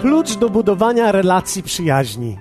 Klucz 0.00 0.36
do 0.36 0.50
budowania 0.50 1.12
relacji 1.12 1.62
przyjaźni. 1.62 2.38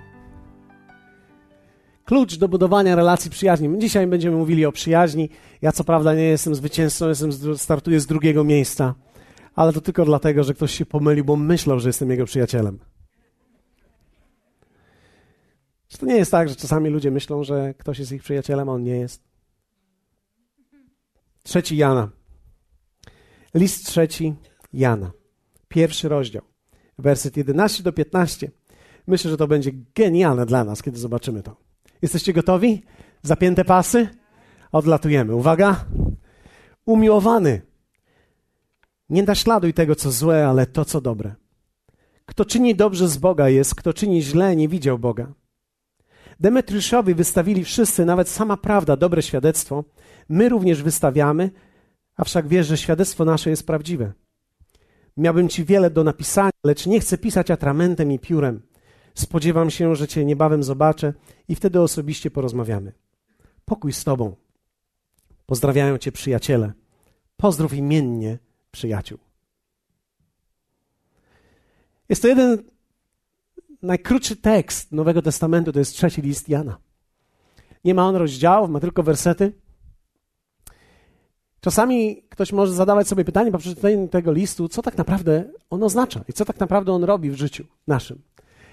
Klucz 2.05 2.37
do 2.37 2.47
budowania 2.47 2.95
relacji 2.95 3.31
przyjaźni. 3.31 3.79
Dzisiaj 3.79 4.07
będziemy 4.07 4.37
mówili 4.37 4.65
o 4.65 4.71
przyjaźni. 4.71 5.29
Ja 5.61 5.71
co 5.71 5.83
prawda 5.83 6.13
nie 6.13 6.23
jestem 6.23 6.55
zwycięzcą, 6.55 7.09
jestem, 7.09 7.57
startuję 7.57 7.99
z 7.99 8.05
drugiego 8.05 8.43
miejsca, 8.43 8.95
ale 9.55 9.73
to 9.73 9.81
tylko 9.81 10.05
dlatego, 10.05 10.43
że 10.43 10.53
ktoś 10.53 10.71
się 10.71 10.85
pomylił, 10.85 11.25
bo 11.25 11.35
myślał, 11.35 11.79
że 11.79 11.89
jestem 11.89 12.11
jego 12.11 12.25
przyjacielem. 12.25 12.79
Czy 15.87 15.97
to 15.97 16.05
nie 16.05 16.17
jest 16.17 16.31
tak, 16.31 16.49
że 16.49 16.55
czasami 16.55 16.89
ludzie 16.89 17.11
myślą, 17.11 17.43
że 17.43 17.73
ktoś 17.73 17.99
jest 17.99 18.11
ich 18.11 18.23
przyjacielem, 18.23 18.69
a 18.69 18.71
on 18.71 18.83
nie 18.83 18.97
jest? 18.97 19.23
Trzeci 21.43 21.77
Jana. 21.77 22.09
List 23.53 23.85
trzeci 23.85 24.35
Jana. 24.73 25.11
Pierwszy 25.67 26.09
rozdział 26.09 26.56
werset 26.97 27.37
11 27.37 27.83
do 27.83 27.93
15. 27.93 28.51
Myślę, 29.07 29.31
że 29.31 29.37
to 29.37 29.47
będzie 29.47 29.71
genialne 29.95 30.45
dla 30.45 30.63
nas, 30.63 30.83
kiedy 30.83 30.99
zobaczymy 30.99 31.43
to. 31.43 31.55
Jesteście 32.01 32.33
gotowi? 32.33 32.83
Zapięte 33.21 33.65
pasy? 33.65 34.07
Odlatujemy. 34.71 35.35
Uwaga. 35.35 35.85
Umiłowany. 36.85 37.61
Nie 39.09 39.23
naśladuj 39.23 39.73
tego, 39.73 39.95
co 39.95 40.11
złe, 40.11 40.47
ale 40.47 40.65
to, 40.65 40.85
co 40.85 41.01
dobre. 41.01 41.35
Kto 42.25 42.45
czyni 42.45 42.75
dobrze 42.75 43.07
z 43.07 43.17
Boga 43.17 43.49
jest, 43.49 43.75
kto 43.75 43.93
czyni 43.93 44.21
źle, 44.21 44.55
nie 44.55 44.67
widział 44.67 44.99
Boga. 44.99 45.33
Demetriuszowi 46.39 47.13
wystawili 47.13 47.63
wszyscy, 47.63 48.05
nawet 48.05 48.29
sama 48.29 48.57
prawda, 48.57 48.97
dobre 48.97 49.21
świadectwo. 49.21 49.83
My 50.29 50.49
również 50.49 50.83
wystawiamy, 50.83 51.51
a 52.15 52.23
wszak 52.23 52.47
wiesz, 52.47 52.67
że 52.67 52.77
świadectwo 52.77 53.25
nasze 53.25 53.49
jest 53.49 53.67
prawdziwe. 53.67 54.13
Miałbym 55.17 55.49
ci 55.49 55.65
wiele 55.65 55.89
do 55.89 56.03
napisania, 56.03 56.51
lecz 56.63 56.85
nie 56.85 56.99
chcę 56.99 57.17
pisać 57.17 57.51
atramentem 57.51 58.11
i 58.11 58.19
piórem. 58.19 58.61
Spodziewam 59.15 59.69
się, 59.69 59.95
że 59.95 60.07
cię 60.07 60.25
niebawem 60.25 60.63
zobaczę 60.63 61.13
i 61.47 61.55
wtedy 61.55 61.81
osobiście 61.81 62.31
porozmawiamy. 62.31 62.93
Pokój 63.65 63.93
z 63.93 64.03
tobą. 64.03 64.35
Pozdrawiają 65.45 65.97
cię 65.97 66.11
przyjaciele. 66.11 66.73
Pozdrów 67.37 67.73
imiennie 67.73 68.37
przyjaciół. 68.71 69.17
Jest 72.09 72.21
to 72.21 72.27
jeden 72.27 72.63
najkrótszy 73.81 74.35
tekst 74.35 74.91
Nowego 74.91 75.21
Testamentu, 75.21 75.71
to 75.71 75.79
jest 75.79 75.93
trzeci 75.93 76.21
list 76.21 76.49
Jana. 76.49 76.77
Nie 77.83 77.93
ma 77.93 78.07
on 78.07 78.15
rozdziałów, 78.15 78.69
ma 78.69 78.79
tylko 78.79 79.03
wersety. 79.03 79.53
Czasami 81.61 82.23
ktoś 82.29 82.53
może 82.53 82.73
zadawać 82.73 83.07
sobie 83.07 83.25
pytanie 83.25 83.51
po 83.51 83.57
przeczytaniu 83.57 84.07
tego 84.07 84.31
listu, 84.31 84.69
co 84.69 84.81
tak 84.81 84.97
naprawdę 84.97 85.43
on 85.69 85.83
oznacza 85.83 86.23
i 86.27 86.33
co 86.33 86.45
tak 86.45 86.59
naprawdę 86.59 86.93
on 86.93 87.03
robi 87.03 87.31
w 87.31 87.35
życiu 87.35 87.65
naszym. 87.87 88.21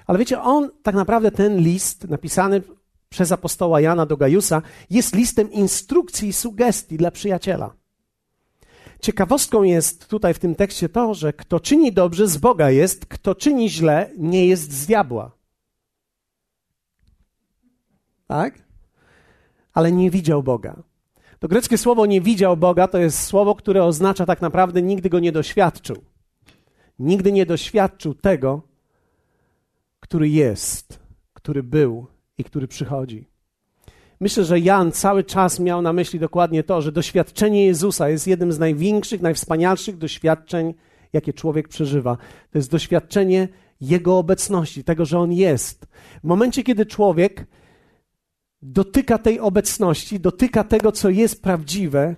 Ale 0.07 0.19
wiecie, 0.19 0.41
on 0.41 0.71
tak 0.83 0.95
naprawdę 0.95 1.31
ten 1.31 1.59
list 1.59 2.09
napisany 2.09 2.63
przez 3.09 3.33
apostoła 3.33 3.81
Jana 3.81 4.07
do 4.07 4.17
Gajusa 4.17 4.63
jest 4.91 5.15
listem 5.15 5.53
instrukcji 5.53 6.29
i 6.29 6.33
sugestii 6.33 6.97
dla 6.97 7.11
przyjaciela. 7.11 7.75
Ciekawostką 9.01 9.63
jest 9.63 10.09
tutaj 10.09 10.35
w 10.35 10.39
tym 10.39 10.55
tekście 10.55 10.89
to, 10.89 11.15
że 11.15 11.33
kto 11.33 11.61
czyni 11.61 11.93
dobrze 11.93 12.29
z 12.29 12.37
Boga 12.37 12.71
jest, 12.71 13.07
kto 13.07 13.35
czyni 13.35 13.71
źle 13.71 14.11
nie 14.19 14.47
jest 14.47 14.73
z 14.73 14.87
diabła. 14.87 15.31
Tak? 18.27 18.59
Ale 19.73 19.93
nie 19.93 20.11
widział 20.11 20.43
Boga. 20.43 20.83
To 21.45 21.49
greckie 21.49 21.79
słowo 21.79 22.07
nie 22.07 22.21
widział 22.21 22.57
Boga 22.57 22.89
to 22.89 22.99
jest 22.99 23.21
słowo, 23.21 23.55
które 23.55 23.85
oznacza 23.85 24.27
tak 24.27 24.41
naprawdę 24.43 24.83
nigdy 24.83 25.11
go 25.11 25.21
nie 25.21 25.33
doświadczył. 25.33 25.97
Nigdy 26.99 27.33
nie 27.33 27.47
doświadczył 27.47 28.15
tego, 28.15 28.63
który 30.01 30.29
jest, 30.29 30.99
który 31.33 31.63
był 31.63 32.07
i 32.39 32.45
który 32.45 32.69
przychodzi. 32.69 33.29
Myślę, 34.21 34.45
że 34.45 34.61
Jan 34.61 34.93
cały 34.93 35.25
czas 35.25 35.61
miał 35.61 35.83
na 35.83 35.93
myśli 35.93 36.19
dokładnie 36.19 36.63
to, 36.63 36.83
że 36.83 36.93
doświadczenie 36.93 37.67
Jezusa 37.67 38.09
jest 38.09 38.27
jednym 38.27 38.53
z 38.53 38.59
największych, 38.59 39.23
najwspanialszych 39.23 39.99
doświadczeń, 39.99 40.75
jakie 41.13 41.33
człowiek 41.33 41.69
przeżywa. 41.69 42.17
To 42.51 42.59
jest 42.59 42.71
doświadczenie 42.71 43.49
Jego 43.81 44.19
obecności, 44.19 44.85
tego, 44.85 45.05
że 45.05 45.19
On 45.19 45.33
jest. 45.33 45.87
W 46.25 46.27
momencie, 46.27 46.63
kiedy 46.63 46.87
człowiek 46.87 47.47
dotyka 48.65 49.19
tej 49.19 49.41
obecności, 49.41 50.21
dotyka 50.21 50.65
tego, 50.65 50.93
co 50.93 51.11
jest 51.11 51.43
prawdziwe, 51.43 52.17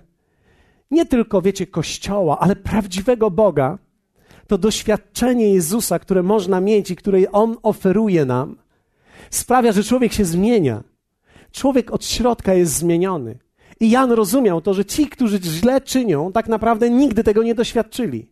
nie 0.91 1.05
tylko, 1.05 1.41
wiecie, 1.41 1.67
Kościoła, 1.67 2.39
ale 2.39 2.55
prawdziwego 2.55 3.31
Boga, 3.31 3.77
to 4.47 4.57
doświadczenie 4.57 5.53
Jezusa, 5.53 5.99
które 5.99 6.23
można 6.23 6.61
mieć 6.61 6.91
i 6.91 6.95
które 6.95 7.31
On 7.31 7.57
oferuje 7.63 8.25
nam, 8.25 8.57
sprawia, 9.29 9.71
że 9.71 9.83
człowiek 9.83 10.13
się 10.13 10.25
zmienia. 10.25 10.83
Człowiek 11.51 11.91
od 11.91 12.05
środka 12.05 12.53
jest 12.53 12.73
zmieniony. 12.73 13.39
I 13.79 13.89
Jan 13.89 14.11
rozumiał 14.11 14.61
to, 14.61 14.73
że 14.73 14.85
ci, 14.85 15.07
którzy 15.07 15.39
źle 15.43 15.81
czynią, 15.81 16.31
tak 16.31 16.47
naprawdę 16.47 16.89
nigdy 16.89 17.23
tego 17.23 17.43
nie 17.43 17.55
doświadczyli. 17.55 18.31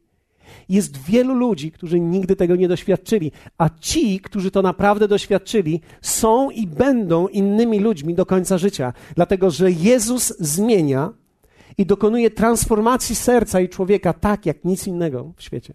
Jest 0.69 0.97
wielu 0.97 1.35
ludzi, 1.35 1.71
którzy 1.71 1.99
nigdy 1.99 2.35
tego 2.35 2.55
nie 2.55 2.67
doświadczyli, 2.67 3.31
a 3.57 3.69
ci, 3.79 4.19
którzy 4.19 4.51
to 4.51 4.61
naprawdę 4.61 5.07
doświadczyli, 5.07 5.81
są 6.01 6.49
i 6.49 6.67
będą 6.67 7.27
innymi 7.27 7.79
ludźmi 7.79 8.13
do 8.13 8.25
końca 8.25 8.57
życia, 8.57 8.93
dlatego 9.15 9.51
że 9.51 9.71
Jezus 9.71 10.33
zmienia 10.39 11.13
i 11.77 11.85
dokonuje 11.85 12.31
transformacji 12.31 13.15
serca 13.15 13.61
i 13.61 13.69
człowieka 13.69 14.13
tak, 14.13 14.45
jak 14.45 14.65
nic 14.65 14.87
innego 14.87 15.33
w 15.37 15.43
świecie. 15.43 15.73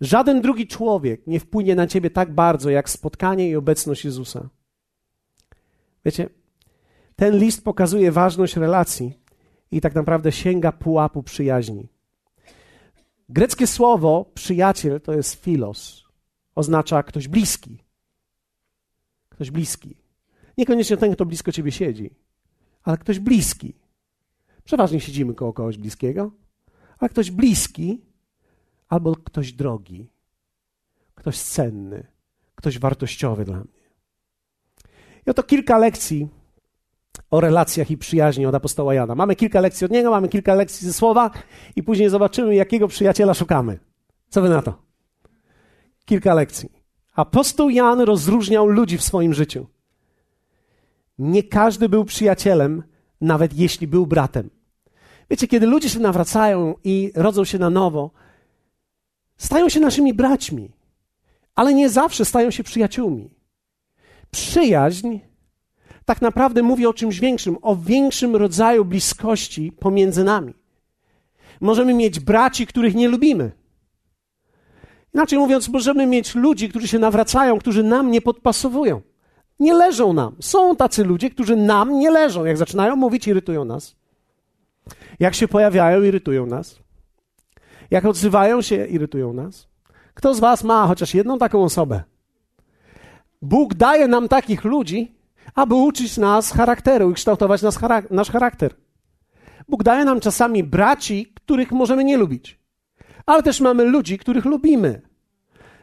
Żaden 0.00 0.40
drugi 0.40 0.66
człowiek 0.66 1.26
nie 1.26 1.40
wpłynie 1.40 1.74
na 1.74 1.86
ciebie 1.86 2.10
tak 2.10 2.34
bardzo, 2.34 2.70
jak 2.70 2.90
spotkanie 2.90 3.50
i 3.50 3.56
obecność 3.56 4.04
Jezusa. 4.04 4.48
Wiecie, 6.04 6.28
ten 7.16 7.38
list 7.38 7.64
pokazuje 7.64 8.12
ważność 8.12 8.56
relacji 8.56 9.18
i 9.70 9.80
tak 9.80 9.94
naprawdę 9.94 10.32
sięga 10.32 10.72
pułapu 10.72 11.22
przyjaźni. 11.22 11.88
Greckie 13.32 13.66
słowo 13.66 14.30
przyjaciel 14.34 15.00
to 15.00 15.12
jest 15.12 15.44
filos. 15.44 16.04
Oznacza 16.54 17.02
ktoś 17.02 17.28
bliski. 17.28 17.78
Ktoś 19.28 19.50
bliski. 19.50 19.96
Niekoniecznie 20.58 20.96
ten, 20.96 21.14
kto 21.14 21.26
blisko 21.26 21.52
ciebie 21.52 21.72
siedzi, 21.72 22.10
ale 22.82 22.98
ktoś 22.98 23.18
bliski. 23.18 23.74
Przeważnie 24.64 25.00
siedzimy 25.00 25.34
koło 25.34 25.52
kogoś 25.52 25.78
bliskiego, 25.78 26.30
ale 26.98 27.08
ktoś 27.08 27.30
bliski 27.30 28.00
albo 28.88 29.16
ktoś 29.16 29.52
drogi, 29.52 30.08
ktoś 31.14 31.40
cenny, 31.40 32.06
ktoś 32.54 32.78
wartościowy 32.78 33.44
dla 33.44 33.56
mnie. 33.56 33.82
I 35.26 35.30
oto 35.30 35.42
kilka 35.42 35.78
lekcji 35.78 36.28
o 37.32 37.40
relacjach 37.40 37.90
i 37.90 37.98
przyjaźni 37.98 38.46
od 38.46 38.54
apostoła 38.54 38.94
Jana. 38.94 39.14
Mamy 39.14 39.36
kilka 39.36 39.60
lekcji 39.60 39.84
od 39.84 39.90
niego, 39.90 40.10
mamy 40.10 40.28
kilka 40.28 40.54
lekcji 40.54 40.86
ze 40.86 40.92
słowa 40.92 41.30
i 41.76 41.82
później 41.82 42.08
zobaczymy, 42.08 42.54
jakiego 42.54 42.88
przyjaciela 42.88 43.34
szukamy. 43.34 43.78
Co 44.28 44.42
wy 44.42 44.48
na 44.48 44.62
to? 44.62 44.82
Kilka 46.04 46.34
lekcji. 46.34 46.72
Apostoł 47.14 47.70
Jan 47.70 48.00
rozróżniał 48.00 48.66
ludzi 48.66 48.98
w 48.98 49.02
swoim 49.02 49.34
życiu. 49.34 49.66
Nie 51.18 51.42
każdy 51.42 51.88
był 51.88 52.04
przyjacielem, 52.04 52.82
nawet 53.20 53.54
jeśli 53.54 53.86
był 53.86 54.06
bratem. 54.06 54.50
Wiecie, 55.30 55.48
kiedy 55.48 55.66
ludzie 55.66 55.88
się 55.88 56.00
nawracają 56.00 56.74
i 56.84 57.12
rodzą 57.14 57.44
się 57.44 57.58
na 57.58 57.70
nowo, 57.70 58.10
stają 59.36 59.68
się 59.68 59.80
naszymi 59.80 60.14
braćmi, 60.14 60.70
ale 61.54 61.74
nie 61.74 61.90
zawsze 61.90 62.24
stają 62.24 62.50
się 62.50 62.62
przyjaciółmi. 62.62 63.30
Przyjaźń 64.30 65.18
tak 66.04 66.22
naprawdę 66.22 66.62
mówi 66.62 66.86
o 66.86 66.94
czymś 66.94 67.20
większym, 67.20 67.58
o 67.62 67.76
większym 67.76 68.36
rodzaju 68.36 68.84
bliskości 68.84 69.72
pomiędzy 69.72 70.24
nami. 70.24 70.54
Możemy 71.60 71.94
mieć 71.94 72.20
braci, 72.20 72.66
których 72.66 72.94
nie 72.94 73.08
lubimy. 73.08 73.52
Inaczej 75.14 75.38
mówiąc, 75.38 75.68
możemy 75.68 76.06
mieć 76.06 76.34
ludzi, 76.34 76.68
którzy 76.68 76.88
się 76.88 76.98
nawracają, 76.98 77.58
którzy 77.58 77.82
nam 77.82 78.10
nie 78.10 78.20
podpasowują. 78.20 79.00
Nie 79.60 79.74
leżą 79.74 80.12
nam. 80.12 80.36
Są 80.40 80.76
tacy 80.76 81.04
ludzie, 81.04 81.30
którzy 81.30 81.56
nam 81.56 81.98
nie 81.98 82.10
leżą. 82.10 82.44
Jak 82.44 82.56
zaczynają 82.56 82.96
mówić, 82.96 83.26
irytują 83.28 83.64
nas. 83.64 83.96
Jak 85.20 85.34
się 85.34 85.48
pojawiają, 85.48 86.02
irytują 86.02 86.46
nas. 86.46 86.78
Jak 87.90 88.04
odzywają 88.04 88.62
się, 88.62 88.86
irytują 88.86 89.32
nas. 89.32 89.68
Kto 90.14 90.34
z 90.34 90.40
Was 90.40 90.64
ma 90.64 90.86
chociaż 90.86 91.14
jedną 91.14 91.38
taką 91.38 91.64
osobę? 91.64 92.02
Bóg 93.42 93.74
daje 93.74 94.08
nam 94.08 94.28
takich 94.28 94.64
ludzi, 94.64 95.14
aby 95.54 95.74
uczyć 95.74 96.16
nas 96.16 96.52
charakteru 96.52 97.10
i 97.10 97.14
kształtować 97.14 97.62
nas, 97.62 97.78
nasz 98.10 98.30
charakter. 98.30 98.74
Bóg 99.68 99.82
daje 99.82 100.04
nam 100.04 100.20
czasami 100.20 100.64
braci, 100.64 101.32
których 101.34 101.72
możemy 101.72 102.04
nie 102.04 102.16
lubić, 102.16 102.58
ale 103.26 103.42
też 103.42 103.60
mamy 103.60 103.84
ludzi, 103.84 104.18
których 104.18 104.44
lubimy. 104.44 105.02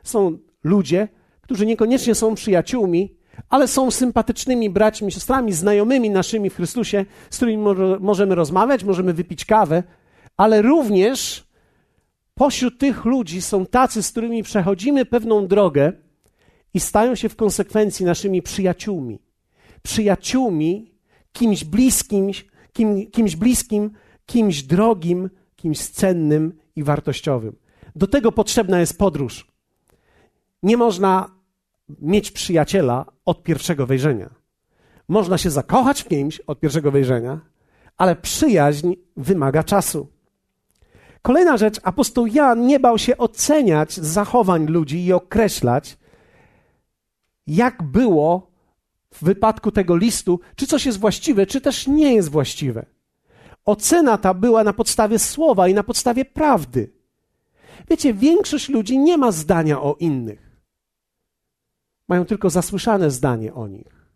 Są 0.03 0.37
ludzie, 0.63 1.07
którzy 1.41 1.65
niekoniecznie 1.65 2.15
są 2.15 2.35
przyjaciółmi, 2.35 3.15
ale 3.49 3.67
są 3.67 3.91
sympatycznymi 3.91 4.69
braćmi, 4.69 5.11
siostrami, 5.11 5.53
znajomymi 5.53 6.09
naszymi 6.09 6.49
w 6.49 6.55
Chrystusie, 6.55 7.05
z 7.29 7.37
którymi 7.37 7.63
możemy 7.99 8.35
rozmawiać, 8.35 8.83
możemy 8.83 9.13
wypić 9.13 9.45
kawę, 9.45 9.83
ale 10.37 10.61
również 10.61 11.47
pośród 12.35 12.79
tych 12.79 13.05
ludzi 13.05 13.41
są 13.41 13.65
tacy, 13.65 14.03
z 14.03 14.11
którymi 14.11 14.43
przechodzimy 14.43 15.05
pewną 15.05 15.47
drogę 15.47 15.93
i 16.73 16.79
stają 16.79 17.15
się 17.15 17.29
w 17.29 17.35
konsekwencji 17.35 18.05
naszymi 18.05 18.41
przyjaciółmi. 18.41 19.19
Przyjaciółmi, 19.89 20.91
kimś 21.33 21.63
bliskim, 21.63 22.31
kim, 22.73 23.11
kimś 23.11 23.35
bliskim, 23.35 23.91
kimś 24.25 24.63
drogim, 24.63 25.29
kimś 25.55 25.79
cennym 25.79 26.53
i 26.75 26.83
wartościowym. 26.83 27.55
Do 27.95 28.07
tego 28.07 28.31
potrzebna 28.31 28.79
jest 28.79 28.97
podróż. 28.97 29.47
Nie 30.63 30.77
można 30.77 31.29
mieć 32.01 32.31
przyjaciela 32.31 33.05
od 33.25 33.43
pierwszego 33.43 33.87
wejrzenia. 33.87 34.29
Można 35.07 35.37
się 35.37 35.49
zakochać 35.49 36.01
w 36.01 36.07
kimś 36.07 36.39
od 36.39 36.59
pierwszego 36.59 36.91
wejrzenia, 36.91 37.39
ale 37.97 38.15
przyjaźń 38.15 38.93
wymaga 39.17 39.63
czasu. 39.63 40.07
Kolejna 41.21 41.57
rzecz, 41.57 41.79
apostoł 41.83 42.27
Jan 42.27 42.67
nie 42.67 42.79
bał 42.79 42.97
się 42.97 43.17
oceniać 43.17 43.93
zachowań 43.93 44.65
ludzi 44.65 45.05
i 45.05 45.13
określać, 45.13 45.97
jak 47.47 47.83
było 47.83 48.48
w 49.13 49.23
wypadku 49.23 49.71
tego 49.71 49.97
listu, 49.97 50.39
czy 50.55 50.67
coś 50.67 50.85
jest 50.85 50.99
właściwe, 50.99 51.45
czy 51.45 51.61
też 51.61 51.87
nie 51.87 52.13
jest 52.13 52.29
właściwe. 52.29 52.85
Ocena 53.65 54.17
ta 54.17 54.33
była 54.33 54.63
na 54.63 54.73
podstawie 54.73 55.19
słowa 55.19 55.67
i 55.67 55.73
na 55.73 55.83
podstawie 55.83 56.25
prawdy. 56.25 56.91
Wiecie, 57.89 58.13
większość 58.13 58.69
ludzi 58.69 58.97
nie 58.97 59.17
ma 59.17 59.31
zdania 59.31 59.81
o 59.81 59.95
innych. 59.99 60.49
Mają 62.07 62.25
tylko 62.25 62.49
zasłyszane 62.49 63.11
zdanie 63.11 63.53
o 63.53 63.67
nich. 63.67 64.07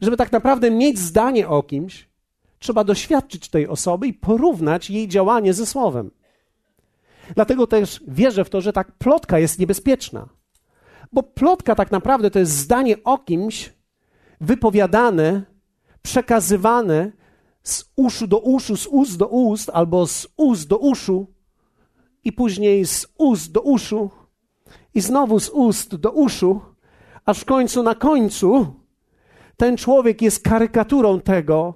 Żeby 0.00 0.16
tak 0.16 0.32
naprawdę 0.32 0.70
mieć 0.70 0.98
zdanie 0.98 1.48
o 1.48 1.62
kimś, 1.62 2.08
trzeba 2.58 2.84
doświadczyć 2.84 3.48
tej 3.48 3.68
osoby 3.68 4.06
i 4.06 4.14
porównać 4.14 4.90
jej 4.90 5.08
działanie 5.08 5.54
ze 5.54 5.66
słowem. 5.66 6.10
Dlatego 7.34 7.66
też 7.66 8.04
wierzę 8.08 8.44
w 8.44 8.50
to, 8.50 8.60
że 8.60 8.72
tak 8.72 8.92
plotka 8.92 9.38
jest 9.38 9.58
niebezpieczna. 9.58 10.28
Bo 11.12 11.22
plotka 11.22 11.74
tak 11.74 11.90
naprawdę 11.90 12.30
to 12.30 12.38
jest 12.38 12.52
zdanie 12.52 13.04
o 13.04 13.18
kimś 13.18 13.72
wypowiadane, 14.40 15.42
przekazywane 16.02 17.12
z 17.62 17.92
uszu 17.96 18.26
do 18.26 18.38
uszu, 18.38 18.76
z 18.76 18.86
ust 18.86 19.16
do 19.16 19.26
ust, 19.26 19.70
albo 19.70 20.06
z 20.06 20.26
ust 20.36 20.68
do 20.68 20.78
uszu, 20.78 21.26
i 22.24 22.32
później 22.32 22.86
z 22.86 23.06
ust 23.18 23.52
do 23.52 23.60
uszu, 23.60 24.10
i 24.94 25.00
znowu 25.00 25.40
z 25.40 25.48
ust 25.48 25.96
do 25.96 26.10
uszu, 26.10 26.60
aż 27.24 27.40
w 27.40 27.44
końcu 27.44 27.82
na 27.82 27.94
końcu 27.94 28.74
ten 29.56 29.76
człowiek 29.76 30.22
jest 30.22 30.42
karykaturą 30.42 31.20
tego, 31.20 31.74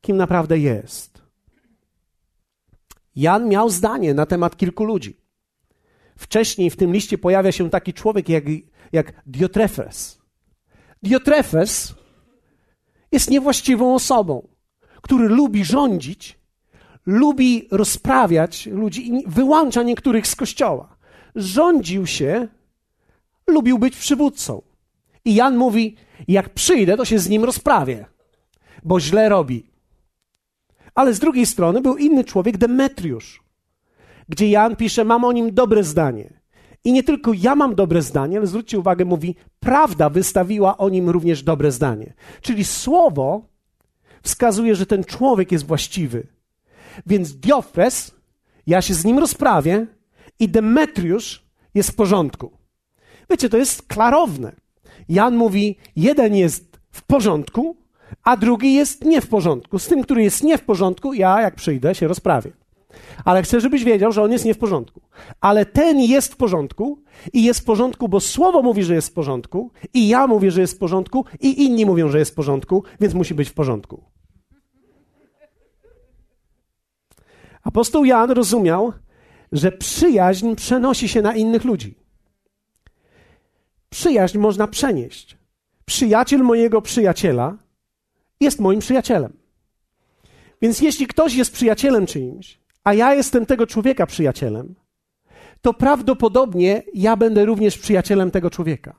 kim 0.00 0.16
naprawdę 0.16 0.58
jest. 0.58 1.22
Jan 3.16 3.48
miał 3.48 3.70
zdanie 3.70 4.14
na 4.14 4.26
temat 4.26 4.56
kilku 4.56 4.84
ludzi. 4.84 5.20
Wcześniej 6.18 6.70
w 6.70 6.76
tym 6.76 6.92
liście 6.92 7.18
pojawia 7.18 7.52
się 7.52 7.70
taki 7.70 7.92
człowiek 7.92 8.28
jak, 8.28 8.44
jak 8.92 9.22
Diotrefes. 9.26 10.18
Diotrefes 11.02 11.94
jest 13.12 13.30
niewłaściwą 13.30 13.94
osobą, 13.94 14.48
który 15.02 15.28
lubi 15.28 15.64
rządzić, 15.64 16.38
lubi 17.06 17.68
rozprawiać 17.70 18.66
ludzi 18.66 19.08
i 19.08 19.24
wyłącza 19.26 19.82
niektórych 19.82 20.26
z 20.26 20.36
kościoła. 20.36 20.96
Rządził 21.34 22.06
się, 22.06 22.48
lubił 23.46 23.78
być 23.78 23.96
przywódcą. 23.96 24.62
I 25.24 25.34
Jan 25.34 25.56
mówi: 25.56 25.96
Jak 26.28 26.54
przyjdę, 26.54 26.96
to 26.96 27.04
się 27.04 27.18
z 27.18 27.28
nim 27.28 27.44
rozprawię, 27.44 28.06
bo 28.82 29.00
źle 29.00 29.28
robi. 29.28 29.70
Ale 30.94 31.14
z 31.14 31.18
drugiej 31.18 31.46
strony 31.46 31.80
był 31.80 31.96
inny 31.96 32.24
człowiek, 32.24 32.56
Demetriusz, 32.56 33.47
gdzie 34.28 34.48
Jan 34.48 34.76
pisze: 34.76 35.04
Mam 35.04 35.24
o 35.24 35.32
nim 35.32 35.54
dobre 35.54 35.84
zdanie. 35.84 36.40
I 36.84 36.92
nie 36.92 37.02
tylko 37.02 37.32
ja 37.32 37.54
mam 37.54 37.74
dobre 37.74 38.02
zdanie, 38.02 38.38
ale 38.38 38.46
zwróćcie 38.46 38.78
uwagę, 38.78 39.04
mówi: 39.04 39.34
Prawda 39.60 40.10
wystawiła 40.10 40.78
o 40.78 40.88
nim 40.88 41.10
również 41.10 41.42
dobre 41.42 41.72
zdanie. 41.72 42.14
Czyli 42.40 42.64
słowo 42.64 43.42
wskazuje, 44.22 44.74
że 44.74 44.86
ten 44.86 45.04
człowiek 45.04 45.52
jest 45.52 45.66
właściwy. 45.66 46.26
Więc 47.06 47.36
Diofres, 47.36 48.14
ja 48.66 48.82
się 48.82 48.94
z 48.94 49.04
nim 49.04 49.18
rozprawię, 49.18 49.86
i 50.40 50.48
Demetriusz 50.48 51.46
jest 51.74 51.90
w 51.90 51.94
porządku. 51.94 52.50
Wiecie, 53.30 53.48
to 53.48 53.56
jest 53.56 53.82
klarowne. 53.82 54.52
Jan 55.08 55.36
mówi: 55.36 55.76
jeden 55.96 56.34
jest 56.34 56.80
w 56.90 57.02
porządku, 57.02 57.76
a 58.22 58.36
drugi 58.36 58.74
jest 58.74 59.04
nie 59.04 59.20
w 59.20 59.28
porządku. 59.28 59.78
Z 59.78 59.86
tym, 59.86 60.02
który 60.02 60.22
jest 60.22 60.42
nie 60.42 60.58
w 60.58 60.64
porządku, 60.64 61.14
ja, 61.14 61.40
jak 61.40 61.54
przyjdę, 61.54 61.94
się 61.94 62.08
rozprawię. 62.08 62.52
Ale 63.24 63.42
chcę, 63.42 63.60
żebyś 63.60 63.84
wiedział, 63.84 64.12
że 64.12 64.22
on 64.22 64.32
jest 64.32 64.44
nie 64.44 64.54
w 64.54 64.58
porządku. 64.58 65.00
Ale 65.40 65.66
ten 65.66 66.00
jest 66.00 66.32
w 66.32 66.36
porządku 66.36 67.02
i 67.32 67.44
jest 67.44 67.60
w 67.60 67.64
porządku, 67.64 68.08
bo 68.08 68.20
słowo 68.20 68.62
mówi, 68.62 68.82
że 68.84 68.94
jest 68.94 69.08
w 69.08 69.12
porządku, 69.12 69.70
i 69.94 70.08
ja 70.08 70.26
mówię, 70.26 70.50
że 70.50 70.60
jest 70.60 70.74
w 70.74 70.78
porządku, 70.78 71.24
i 71.40 71.64
inni 71.64 71.86
mówią, 71.86 72.08
że 72.08 72.18
jest 72.18 72.30
w 72.30 72.34
porządku, 72.34 72.84
więc 73.00 73.14
musi 73.14 73.34
być 73.34 73.48
w 73.48 73.54
porządku. 73.54 74.04
Apostoł 77.62 78.04
Jan 78.04 78.30
rozumiał, 78.30 78.92
że 79.52 79.72
przyjaźń 79.72 80.54
przenosi 80.54 81.08
się 81.08 81.22
na 81.22 81.34
innych 81.34 81.64
ludzi. 81.64 81.94
Przyjaźń 83.90 84.38
można 84.38 84.66
przenieść. 84.66 85.38
Przyjaciel 85.84 86.42
mojego 86.42 86.82
przyjaciela 86.82 87.56
jest 88.40 88.60
moim 88.60 88.80
przyjacielem. 88.80 89.32
Więc 90.62 90.80
jeśli 90.80 91.06
ktoś 91.06 91.34
jest 91.34 91.52
przyjacielem 91.52 92.06
czyimś, 92.06 92.60
a 92.88 92.94
ja 92.94 93.14
jestem 93.14 93.46
tego 93.46 93.66
człowieka 93.66 94.06
przyjacielem, 94.06 94.74
to 95.60 95.74
prawdopodobnie 95.74 96.82
ja 96.94 97.16
będę 97.16 97.44
również 97.44 97.78
przyjacielem 97.78 98.30
tego 98.30 98.50
człowieka. 98.50 98.94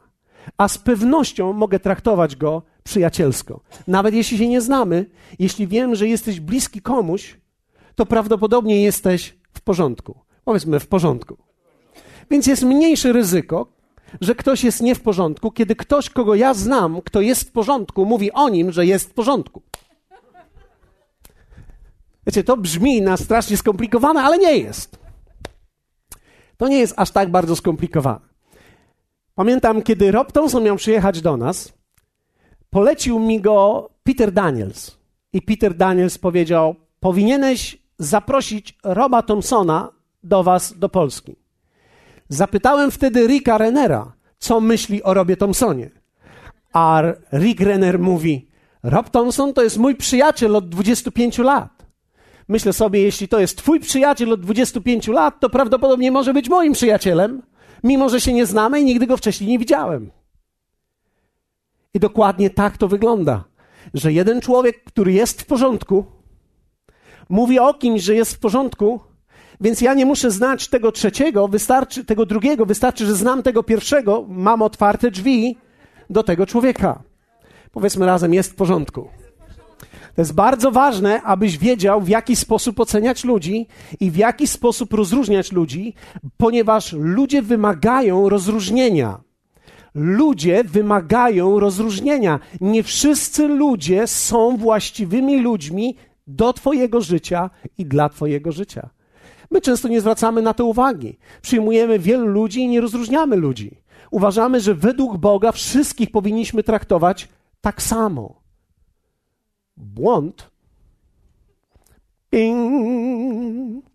A 0.58 0.68
z 0.68 0.78
pewnością 0.78 1.54
mogę 1.54 1.80
traktować 1.80 2.36
go 2.36 2.62
przyjacielsko. 2.84 3.62
Nawet 3.88 4.14
jeśli 4.14 4.38
się 4.38 4.48
nie 4.48 4.62
znamy, 4.62 5.06
jeśli 5.40 5.68
wiem, 5.68 5.96
że 5.96 6.08
jesteś 6.08 6.40
bliski 6.40 6.82
komuś, 6.82 7.38
to 7.96 8.06
prawdopodobnie 8.06 8.84
jesteś 8.84 9.38
w 9.54 9.62
porządku. 9.62 10.20
Powiedzmy 10.44 10.80
w 10.80 10.88
porządku. 10.88 11.38
Więc 12.32 12.48
jest 12.48 12.64
mniejsze 12.64 13.14
ryzyko, 13.14 13.72
że 14.22 14.36
ktoś 14.36 14.64
jest 14.64 14.82
nie 14.82 14.96
w 14.96 15.02
porządku, 15.02 15.52
kiedy 15.52 15.76
ktoś, 15.76 16.10
kogo 16.10 16.36
ja 16.36 16.54
znam, 16.54 17.02
kto 17.02 17.22
jest 17.22 17.44
w 17.44 17.52
porządku, 17.52 18.06
mówi 18.06 18.32
o 18.32 18.50
nim, 18.50 18.72
że 18.72 18.86
jest 18.86 19.10
w 19.10 19.14
porządku. 19.14 19.62
Wiecie, 22.30 22.44
to 22.44 22.58
brzmi 22.58 23.02
na 23.02 23.18
strasznie 23.18 23.58
skomplikowane, 23.58 24.22
ale 24.22 24.38
nie 24.38 24.58
jest. 24.58 25.00
To 26.58 26.68
nie 26.68 26.80
jest 26.80 26.94
aż 26.98 27.12
tak 27.12 27.32
bardzo 27.32 27.56
skomplikowane. 27.56 28.20
Pamiętam, 29.36 29.82
kiedy 29.82 30.12
Rob 30.12 30.32
Thompson 30.32 30.64
miał 30.64 30.76
przyjechać 30.76 31.22
do 31.22 31.38
nas, 31.38 31.74
polecił 32.70 33.20
mi 33.20 33.42
go 33.42 33.90
Peter 34.04 34.32
Daniels. 34.32 34.98
I 35.34 35.42
Peter 35.42 35.74
Daniels 35.74 36.18
powiedział: 36.18 36.76
Powinieneś 37.00 37.78
zaprosić 38.00 38.78
Roba 38.84 39.22
Thompsona 39.22 39.90
do 40.24 40.44
was 40.44 40.80
do 40.80 40.90
Polski. 40.90 41.36
Zapytałem 42.28 42.92
wtedy 42.92 43.28
Ricka 43.28 43.58
Renera, 43.58 44.12
co 44.40 44.62
myśli 44.62 45.04
o 45.04 45.14
Robie 45.14 45.38
Thompsonie. 45.38 45.90
A 46.74 47.02
Rick 47.34 47.62
Renner 47.62 48.00
mówi: 48.00 48.50
Rob 48.84 49.10
Thompson 49.10 49.54
to 49.54 49.62
jest 49.62 49.78
mój 49.78 49.96
przyjaciel 49.96 50.56
od 50.56 50.70
25 50.70 51.38
lat. 51.38 51.79
Myślę 52.50 52.74
sobie, 52.74 53.02
jeśli 53.02 53.28
to 53.28 53.40
jest 53.40 53.58
twój 53.58 53.80
przyjaciel 53.80 54.34
od 54.34 54.42
25 54.42 55.08
lat, 55.08 55.40
to 55.40 55.50
prawdopodobnie 55.50 56.12
może 56.12 56.34
być 56.34 56.50
moim 56.50 56.74
przyjacielem, 56.74 57.42
mimo 57.84 58.10
że 58.10 58.22
się 58.22 58.34
nie 58.34 58.46
znamy 58.46 58.82
i 58.82 58.86
nigdy 58.86 59.08
go 59.08 59.18
wcześniej 59.18 59.50
nie 59.50 59.60
widziałem. 59.60 60.12
I 61.94 62.00
dokładnie 62.00 62.50
tak 62.50 62.78
to 62.78 62.88
wygląda, 62.88 63.44
że 63.94 64.14
jeden 64.14 64.42
człowiek, 64.42 64.84
który 64.84 65.14
jest 65.14 65.42
w 65.42 65.46
porządku, 65.46 66.06
mówi 67.30 67.60
o 67.60 67.74
kimś, 67.74 68.02
że 68.02 68.16
jest 68.16 68.34
w 68.34 68.40
porządku, 68.40 69.00
więc 69.62 69.82
ja 69.82 69.94
nie 69.94 70.06
muszę 70.06 70.32
znać 70.32 70.68
tego 70.68 70.92
trzeciego, 70.92 71.48
wystarczy 71.48 72.06
tego 72.06 72.26
drugiego, 72.26 72.66
wystarczy, 72.66 73.06
że 73.06 73.16
znam 73.16 73.44
tego 73.44 73.64
pierwszego, 73.64 74.26
mam 74.30 74.62
otwarte 74.62 75.12
drzwi 75.12 75.58
do 76.10 76.24
tego 76.24 76.46
człowieka. 76.46 77.04
Powiedzmy 77.72 78.06
razem, 78.06 78.34
jest 78.34 78.52
w 78.52 78.56
porządku. 78.56 79.10
To 80.16 80.22
jest 80.22 80.34
bardzo 80.34 80.72
ważne, 80.72 81.22
abyś 81.22 81.58
wiedział, 81.58 82.02
w 82.02 82.10
jaki 82.10 82.36
sposób 82.36 82.80
oceniać 82.80 83.24
ludzi 83.24 83.68
i 84.00 84.12
w 84.12 84.16
jaki 84.16 84.48
sposób 84.48 84.94
rozróżniać 84.94 85.52
ludzi, 85.52 85.94
ponieważ 86.38 86.94
ludzie 86.94 87.42
wymagają 87.42 88.30
rozróżnienia. 88.30 89.22
Ludzie 89.96 90.64
wymagają 90.64 91.60
rozróżnienia. 91.60 92.40
Nie 92.62 92.84
wszyscy 92.84 93.48
ludzie 93.48 94.08
są 94.08 94.58
właściwymi 94.58 95.42
ludźmi 95.42 95.96
do 96.28 96.54
Twojego 96.54 97.02
życia 97.02 97.50
i 97.78 97.86
dla 97.86 98.10
Twojego 98.10 98.52
życia. 98.52 98.90
My 99.52 99.62
często 99.62 99.88
nie 99.88 100.02
zwracamy 100.02 100.42
na 100.42 100.54
to 100.54 100.66
uwagi. 100.66 101.18
Przyjmujemy 101.42 102.00
wielu 102.00 102.28
ludzi 102.28 102.62
i 102.62 102.68
nie 102.68 102.82
rozróżniamy 102.82 103.36
ludzi. 103.36 103.78
Uważamy, 104.12 104.62
że 104.62 104.76
według 104.76 105.18
Boga 105.18 105.52
wszystkich 105.52 106.12
powinniśmy 106.12 106.64
traktować 106.64 107.28
tak 107.62 107.82
samo. 107.82 108.39
Błąd. 109.80 110.52
Ping. 112.30 113.86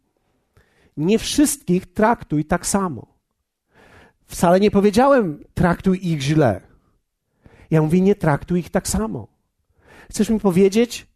nie 0.97 1.19
wszystkich 1.19 1.87
traktuj 1.87 2.45
tak 2.45 2.67
samo. 2.67 3.07
Wcale 4.27 4.61
nie 4.61 4.71
powiedziałem, 4.71 5.45
traktuj 5.55 6.01
ich 6.03 6.21
źle. 6.21 6.61
Ja 7.71 7.83
mówię, 7.83 8.01
nie 8.01 8.15
traktuj 8.15 8.61
ich 8.61 8.71
tak 8.71 8.89
samo. 8.89 9.29
Chcesz 10.11 10.31
mi 10.31 10.41
powiedzieć, 10.41 11.07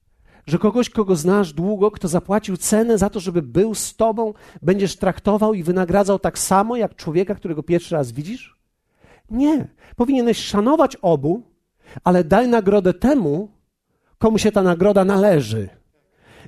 że 0.46 0.58
kogoś, 0.58 0.90
kogo 0.90 1.16
znasz 1.16 1.52
długo, 1.52 1.90
kto 1.90 2.08
zapłacił 2.08 2.56
cenę 2.56 2.98
za 2.98 3.10
to, 3.10 3.20
żeby 3.20 3.42
był 3.42 3.74
z 3.74 3.96
tobą, 3.96 4.34
będziesz 4.62 4.96
traktował 4.96 5.54
i 5.54 5.62
wynagradzał 5.62 6.18
tak 6.18 6.38
samo 6.38 6.76
jak 6.76 6.96
człowieka, 6.96 7.34
którego 7.34 7.62
pierwszy 7.62 7.94
raz 7.94 8.12
widzisz? 8.12 8.58
Nie. 9.30 9.68
Powinieneś 9.96 10.38
szanować 10.38 10.96
obu, 10.96 11.42
ale 12.04 12.24
daj 12.24 12.48
nagrodę 12.48 12.94
temu, 12.94 13.57
komu 14.18 14.38
się 14.38 14.52
ta 14.52 14.62
nagroda 14.62 15.04
należy. 15.04 15.68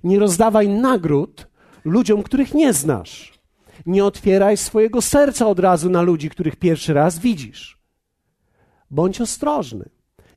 Nie 0.05 0.19
rozdawaj 0.19 0.69
nagród 0.69 1.49
ludziom, 1.85 2.23
których 2.23 2.55
nie 2.55 2.73
znasz. 2.73 3.41
Nie 3.87 4.05
otwieraj 4.05 4.57
swojego 4.57 5.03
serca 5.03 5.47
od 5.47 5.59
razu 5.59 5.91
na 5.91 6.03
ludzi, 6.03 6.31
których 6.31 6.57
pierwszy 6.57 6.95
raz 6.95 7.19
widzisz. 7.19 7.81
Bądź 8.91 9.21
ostrożny. 9.21 9.89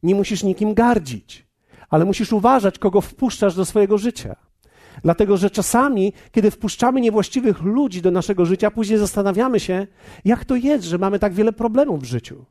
Nie 0.03 0.15
musisz 0.15 0.43
nikim 0.43 0.73
gardzić, 0.73 1.47
ale 1.89 2.05
musisz 2.05 2.33
uważać, 2.33 2.79
kogo 2.79 3.01
wpuszczasz 3.01 3.55
do 3.55 3.65
swojego 3.65 3.97
życia. 3.97 4.35
Dlatego, 5.03 5.37
że 5.37 5.49
czasami, 5.49 6.13
kiedy 6.31 6.51
wpuszczamy 6.51 7.01
niewłaściwych 7.01 7.61
ludzi 7.61 8.01
do 8.01 8.11
naszego 8.11 8.45
życia, 8.45 8.71
później 8.71 8.99
zastanawiamy 8.99 9.59
się, 9.59 9.87
jak 10.25 10.45
to 10.45 10.55
jest, 10.55 10.85
że 10.85 10.97
mamy 10.97 11.19
tak 11.19 11.33
wiele 11.33 11.53
problemów 11.53 12.01
w 12.01 12.05
życiu. 12.05 12.45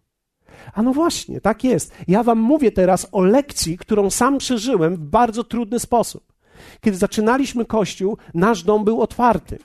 A 0.74 0.82
no 0.82 0.92
właśnie, 0.92 1.40
tak 1.40 1.64
jest. 1.64 1.94
Ja 2.08 2.22
Wam 2.22 2.38
mówię 2.38 2.72
teraz 2.72 3.08
o 3.12 3.20
lekcji, 3.20 3.78
którą 3.78 4.10
sam 4.10 4.38
przeżyłem 4.38 4.96
w 4.96 4.98
bardzo 4.98 5.44
trudny 5.44 5.78
sposób. 5.78 6.32
Kiedy 6.80 6.96
zaczynaliśmy 6.96 7.64
kościół, 7.64 8.16
nasz 8.34 8.62
dom 8.62 8.84
był 8.84 9.02
otwarty. 9.02 9.58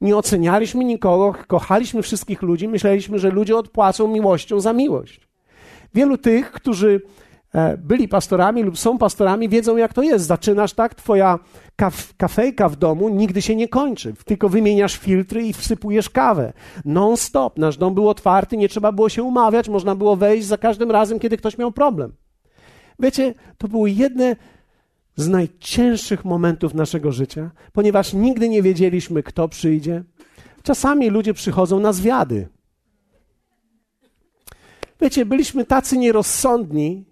Nie 0.00 0.16
ocenialiśmy 0.16 0.84
nikogo, 0.84 1.34
kochaliśmy 1.46 2.02
wszystkich 2.02 2.42
ludzi, 2.42 2.68
myśleliśmy, 2.68 3.18
że 3.18 3.30
ludzie 3.30 3.56
odpłacą 3.56 4.08
miłością 4.08 4.60
za 4.60 4.72
miłość. 4.72 5.20
Wielu 5.94 6.18
tych, 6.18 6.52
którzy 6.52 7.00
byli 7.78 8.08
pastorami 8.08 8.62
lub 8.62 8.78
są 8.78 8.98
pastorami, 8.98 9.48
wiedzą, 9.48 9.76
jak 9.76 9.92
to 9.92 10.02
jest. 10.02 10.26
Zaczynasz 10.26 10.72
tak, 10.72 10.94
twoja 10.94 11.38
kaf 11.76 12.14
kafejka 12.16 12.68
w 12.68 12.76
domu 12.76 13.08
nigdy 13.08 13.42
się 13.42 13.56
nie 13.56 13.68
kończy. 13.68 14.14
Tylko 14.24 14.48
wymieniasz 14.48 14.96
filtry 14.96 15.46
i 15.46 15.52
wsypujesz 15.52 16.10
kawę. 16.10 16.52
Non-stop. 16.84 17.58
Nasz 17.58 17.76
dom 17.76 17.94
był 17.94 18.08
otwarty, 18.08 18.56
nie 18.56 18.68
trzeba 18.68 18.92
było 18.92 19.08
się 19.08 19.22
umawiać, 19.22 19.68
można 19.68 19.94
było 19.94 20.16
wejść 20.16 20.46
za 20.46 20.58
każdym 20.58 20.90
razem, 20.90 21.18
kiedy 21.18 21.36
ktoś 21.36 21.58
miał 21.58 21.72
problem. 21.72 22.12
Wiecie, 22.98 23.34
to 23.58 23.68
było 23.68 23.86
jedne 23.86 24.36
z 25.16 25.28
najcięższych 25.28 26.24
momentów 26.24 26.74
naszego 26.74 27.12
życia, 27.12 27.50
ponieważ 27.72 28.12
nigdy 28.12 28.48
nie 28.48 28.62
wiedzieliśmy, 28.62 29.22
kto 29.22 29.48
przyjdzie. 29.48 30.04
Czasami 30.62 31.10
ludzie 31.10 31.34
przychodzą 31.34 31.80
na 31.80 31.92
zwiady. 31.92 32.48
Wiecie, 35.00 35.26
byliśmy 35.26 35.64
tacy 35.64 35.98
nierozsądni 35.98 37.04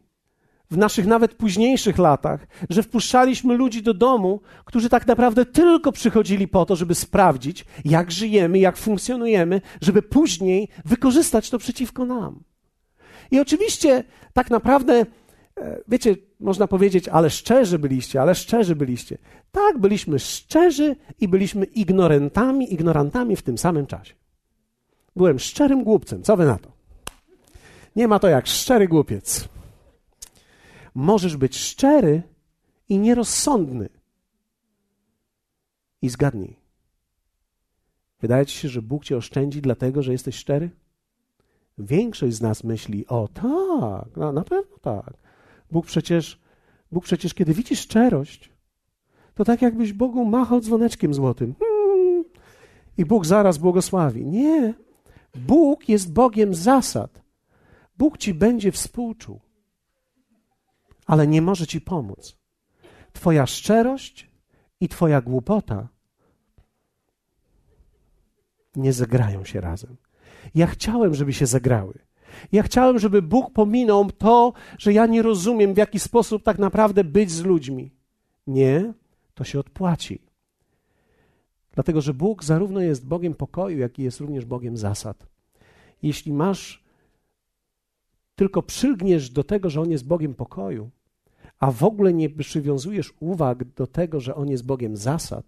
w 0.70 0.76
naszych 0.76 1.06
nawet 1.06 1.34
późniejszych 1.34 1.98
latach, 1.98 2.46
że 2.70 2.82
wpuszczaliśmy 2.82 3.56
ludzi 3.56 3.82
do 3.82 3.94
domu, 3.94 4.40
którzy 4.64 4.88
tak 4.88 5.06
naprawdę 5.06 5.44
tylko 5.44 5.92
przychodzili 5.92 6.48
po 6.48 6.66
to, 6.66 6.76
żeby 6.76 6.94
sprawdzić, 6.94 7.64
jak 7.84 8.10
żyjemy, 8.10 8.58
jak 8.58 8.76
funkcjonujemy, 8.76 9.60
żeby 9.80 10.02
później 10.02 10.68
wykorzystać 10.84 11.50
to 11.50 11.58
przeciwko 11.58 12.04
nam. 12.04 12.42
I 13.30 13.40
oczywiście 13.40 14.04
tak 14.32 14.50
naprawdę 14.50 15.06
E, 15.60 15.80
wiecie, 15.88 16.16
można 16.40 16.66
powiedzieć, 16.66 17.08
ale 17.08 17.30
szczerzy 17.30 17.78
byliście, 17.78 18.22
ale 18.22 18.34
szczerzy 18.34 18.76
byliście. 18.76 19.18
Tak, 19.52 19.78
byliśmy 19.78 20.18
szczerzy 20.18 20.96
i 21.20 21.28
byliśmy 21.28 21.64
ignorantami, 21.64 22.74
ignorantami 22.74 23.36
w 23.36 23.42
tym 23.42 23.58
samym 23.58 23.86
czasie. 23.86 24.14
Byłem 25.16 25.38
szczerym 25.38 25.84
głupcem. 25.84 26.22
Co 26.22 26.36
wy 26.36 26.44
na 26.44 26.58
to? 26.58 26.72
Nie 27.96 28.08
ma 28.08 28.18
to 28.18 28.28
jak 28.28 28.46
szczery 28.46 28.88
głupiec. 28.88 29.48
Możesz 30.96 31.36
być 31.36 31.56
szczery 31.56 32.22
i 32.88 32.98
nierozsądny. 32.98 33.88
I 36.02 36.08
zgadnij. 36.08 36.56
Wydaje 38.20 38.46
ci 38.46 38.58
się, 38.58 38.68
że 38.68 38.82
Bóg 38.82 39.04
cię 39.04 39.16
oszczędzi 39.16 39.62
dlatego, 39.62 40.02
że 40.02 40.12
jesteś 40.12 40.34
szczery? 40.34 40.70
Większość 41.78 42.36
z 42.36 42.40
nas 42.40 42.64
myśli, 42.64 43.06
o 43.06 43.28
tak, 43.28 44.16
no, 44.16 44.32
na 44.32 44.44
pewno 44.44 44.78
tak. 44.78 45.14
Bóg 45.70 45.86
przecież, 45.86 46.40
Bóg 46.92 47.04
przecież, 47.04 47.34
kiedy 47.34 47.54
widzi 47.54 47.76
szczerość, 47.76 48.50
to 49.34 49.44
tak 49.44 49.62
jakbyś 49.62 49.92
Bogu 49.92 50.24
machał 50.24 50.60
dzwoneczkiem 50.60 51.14
złotym. 51.14 51.54
Hmm. 51.58 52.24
I 52.98 53.04
Bóg 53.04 53.26
zaraz 53.26 53.58
błogosławi. 53.58 54.26
Nie. 54.26 54.74
Bóg 55.34 55.88
jest 55.88 56.12
Bogiem 56.12 56.54
zasad. 56.54 57.22
Bóg 57.98 58.18
ci 58.18 58.34
będzie 58.34 58.72
współczuł, 58.72 59.40
ale 61.06 61.26
nie 61.26 61.42
może 61.42 61.66
ci 61.66 61.80
pomóc. 61.80 62.38
Twoja 63.12 63.46
szczerość 63.46 64.30
i 64.80 64.88
Twoja 64.88 65.20
głupota 65.20 65.88
nie 68.76 68.92
zagrają 68.92 69.44
się 69.44 69.60
razem. 69.60 69.96
Ja 70.54 70.66
chciałem, 70.66 71.14
żeby 71.14 71.32
się 71.32 71.46
zagrały. 71.46 71.98
Ja 72.52 72.62
chciałem, 72.62 72.98
żeby 72.98 73.22
Bóg 73.22 73.52
pominął 73.52 74.10
to, 74.10 74.52
że 74.78 74.92
ja 74.92 75.06
nie 75.06 75.22
rozumiem, 75.22 75.74
w 75.74 75.76
jaki 75.76 75.98
sposób 75.98 76.42
tak 76.42 76.58
naprawdę 76.58 77.04
być 77.04 77.30
z 77.30 77.44
ludźmi. 77.44 77.90
Nie, 78.46 78.92
to 79.34 79.44
się 79.44 79.58
odpłaci. 79.58 80.22
Dlatego, 81.72 82.00
że 82.00 82.14
Bóg 82.14 82.44
zarówno 82.44 82.80
jest 82.80 83.06
Bogiem 83.06 83.34
pokoju, 83.34 83.78
jak 83.78 83.98
i 83.98 84.02
jest 84.02 84.20
również 84.20 84.44
Bogiem 84.44 84.76
zasad. 84.76 85.26
Jeśli 86.02 86.32
masz, 86.32 86.84
tylko 88.36 88.62
przylgniesz 88.62 89.30
do 89.30 89.44
tego, 89.44 89.70
że 89.70 89.80
On 89.80 89.90
jest 89.90 90.06
Bogiem 90.06 90.34
pokoju, 90.34 90.90
a 91.58 91.70
w 91.70 91.84
ogóle 91.84 92.12
nie 92.12 92.30
przywiązujesz 92.30 93.14
uwag 93.20 93.64
do 93.64 93.86
tego, 93.86 94.20
że 94.20 94.34
On 94.34 94.48
jest 94.48 94.66
Bogiem 94.66 94.96
zasad, 94.96 95.46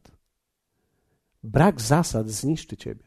brak 1.42 1.80
zasad 1.80 2.28
zniszczy 2.28 2.76
ciebie. 2.76 3.04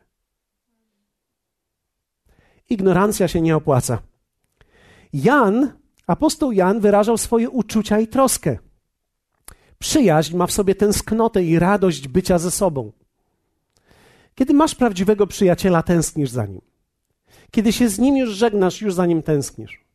Ignorancja 2.70 3.28
się 3.28 3.42
nie 3.42 3.56
opłaca. 3.56 4.02
Jan, 5.14 5.72
apostoł 6.08 6.52
Jan 6.52 6.80
wyrażał 6.80 7.18
swoje 7.18 7.50
uczucia 7.50 8.00
i 8.00 8.08
troskę. 8.08 8.58
Przyjaźń 9.80 10.36
ma 10.38 10.48
w 10.48 10.52
sobie 10.52 10.76
tęsknotę 10.76 11.44
i 11.44 11.60
radość 11.60 12.08
bycia 12.08 12.38
ze 12.38 12.52
sobą. 12.52 12.92
Kiedy 14.36 14.54
masz 14.54 14.76
prawdziwego 14.76 15.28
przyjaciela, 15.28 15.84
tęsknisz 15.84 16.30
za 16.30 16.46
nim. 16.46 16.71
Kiedy 17.52 17.74
się 17.74 17.90
z 17.90 18.00
nim 18.00 18.18
już 18.18 18.30
żegnasz, 18.30 18.82
już 18.82 18.94
za 18.94 19.06
nim 19.06 19.24
tęsknisz. 19.24 19.86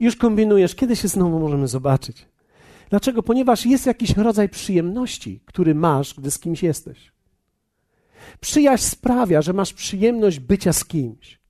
Już 0.00 0.16
kombinujesz, 0.16 0.74
kiedy 0.74 0.96
się 0.96 1.08
znowu 1.08 1.38
możemy 1.38 1.68
zobaczyć. 1.68 2.28
Dlaczego? 2.90 3.22
Ponieważ 3.22 3.66
jest 3.66 3.86
jakiś 3.86 4.16
rodzaj 4.16 4.48
przyjemności, 4.48 5.40
który 5.44 5.74
masz, 5.74 6.14
gdy 6.14 6.30
z 6.30 6.38
kimś 6.38 6.62
jesteś. 6.62 7.12
Przyjaźń 8.40 8.84
sprawia, 8.84 9.42
że 9.42 9.52
masz 9.52 9.72
przyjemność 9.72 10.38
bycia 10.38 10.72
z 10.72 10.84
kimś 10.84 11.40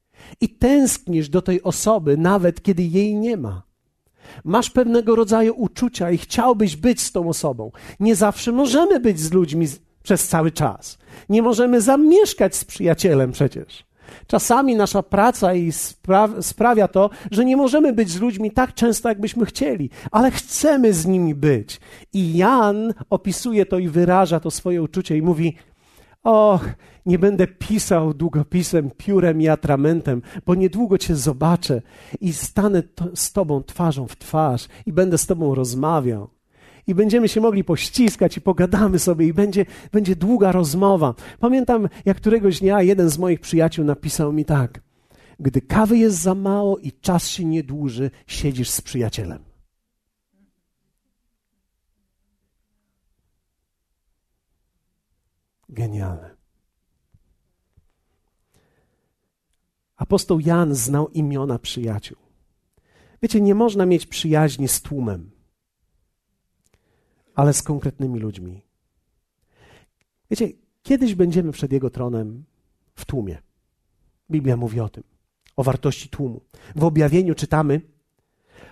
i 0.40 0.48
tęsknisz 0.48 1.28
do 1.28 1.42
tej 1.42 1.62
osoby, 1.62 2.16
nawet 2.16 2.62
kiedy 2.62 2.82
jej 2.82 3.14
nie 3.14 3.36
ma. 3.36 3.62
Masz 4.44 4.70
pewnego 4.70 5.16
rodzaju 5.16 5.54
uczucia 5.54 6.10
i 6.10 6.18
chciałbyś 6.18 6.76
być 6.76 7.00
z 7.00 7.12
tą 7.12 7.28
osobą. 7.28 7.72
Nie 8.00 8.16
zawsze 8.16 8.52
możemy 8.52 9.00
być 9.00 9.20
z 9.20 9.32
ludźmi 9.32 9.66
przez 10.02 10.28
cały 10.28 10.50
czas. 10.50 10.98
Nie 11.28 11.42
możemy 11.42 11.80
zamieszkać 11.80 12.56
z 12.56 12.64
przyjacielem 12.64 13.32
przecież. 13.32 13.84
Czasami 14.26 14.76
nasza 14.76 15.02
praca 15.02 15.54
i 15.54 15.70
spra- 15.70 16.42
sprawia 16.42 16.88
to, 16.88 17.10
że 17.30 17.44
nie 17.44 17.56
możemy 17.56 17.92
być 17.92 18.10
z 18.10 18.20
ludźmi 18.20 18.50
tak 18.50 18.74
często, 18.74 19.08
jakbyśmy 19.08 19.46
chcieli, 19.46 19.90
ale 20.10 20.30
chcemy 20.30 20.92
z 20.92 21.06
nimi 21.06 21.34
być. 21.34 21.80
I 22.12 22.36
Jan 22.36 22.94
opisuje 23.10 23.66
to 23.66 23.78
i 23.78 23.88
wyraża 23.88 24.40
to 24.40 24.50
swoje 24.50 24.82
uczucie 24.82 25.16
i 25.16 25.22
mówi: 25.22 25.56
Och, 26.22 26.68
nie 27.06 27.18
będę 27.18 27.46
pisał 27.46 28.14
długopisem, 28.14 28.90
piórem 28.90 29.42
i 29.42 29.48
atramentem, 29.48 30.22
bo 30.46 30.54
niedługo 30.54 30.98
Cię 30.98 31.16
zobaczę 31.16 31.82
i 32.20 32.32
stanę 32.32 32.82
to, 32.82 33.04
z 33.14 33.32
Tobą 33.32 33.62
twarzą 33.62 34.08
w 34.08 34.16
twarz 34.16 34.68
i 34.86 34.92
będę 34.92 35.18
z 35.18 35.26
Tobą 35.26 35.54
rozmawiał. 35.54 36.41
I 36.86 36.94
będziemy 36.94 37.28
się 37.28 37.40
mogli 37.40 37.64
pościskać 37.64 38.36
i 38.36 38.40
pogadamy 38.40 38.98
sobie 38.98 39.26
i 39.26 39.32
będzie, 39.32 39.66
będzie 39.92 40.16
długa 40.16 40.52
rozmowa. 40.52 41.14
Pamiętam, 41.40 41.88
jak 42.04 42.16
któregoś 42.16 42.60
dnia 42.60 42.82
jeden 42.82 43.08
z 43.08 43.18
moich 43.18 43.40
przyjaciół 43.40 43.84
napisał 43.84 44.32
mi 44.32 44.44
tak. 44.44 44.80
Gdy 45.40 45.60
kawy 45.60 45.98
jest 45.98 46.18
za 46.18 46.34
mało 46.34 46.78
i 46.78 46.92
czas 46.92 47.28
się 47.28 47.44
nie 47.44 47.62
dłuży, 47.62 48.10
siedzisz 48.26 48.70
z 48.70 48.80
przyjacielem. 48.80 49.44
Genialne. 55.68 56.36
Apostoł 59.96 60.40
Jan 60.40 60.74
znał 60.74 61.08
imiona 61.08 61.58
przyjaciół. 61.58 62.18
Wiecie, 63.22 63.40
nie 63.40 63.54
można 63.54 63.86
mieć 63.86 64.06
przyjaźni 64.06 64.68
z 64.68 64.82
tłumem, 64.82 65.30
ale 67.34 67.52
z 67.52 67.62
konkretnymi 67.62 68.18
ludźmi. 68.18 68.62
Wiecie, 70.30 70.48
Kiedyś 70.82 71.14
będziemy 71.14 71.52
przed 71.52 71.72
Jego 71.72 71.90
tronem 71.90 72.44
w 72.94 73.04
tłumie. 73.04 73.38
Biblia 74.30 74.56
mówi 74.56 74.80
o 74.80 74.88
tym, 74.88 75.04
o 75.56 75.62
wartości 75.62 76.08
tłumu. 76.08 76.40
W 76.76 76.84
objawieniu 76.84 77.34
czytamy, 77.34 77.80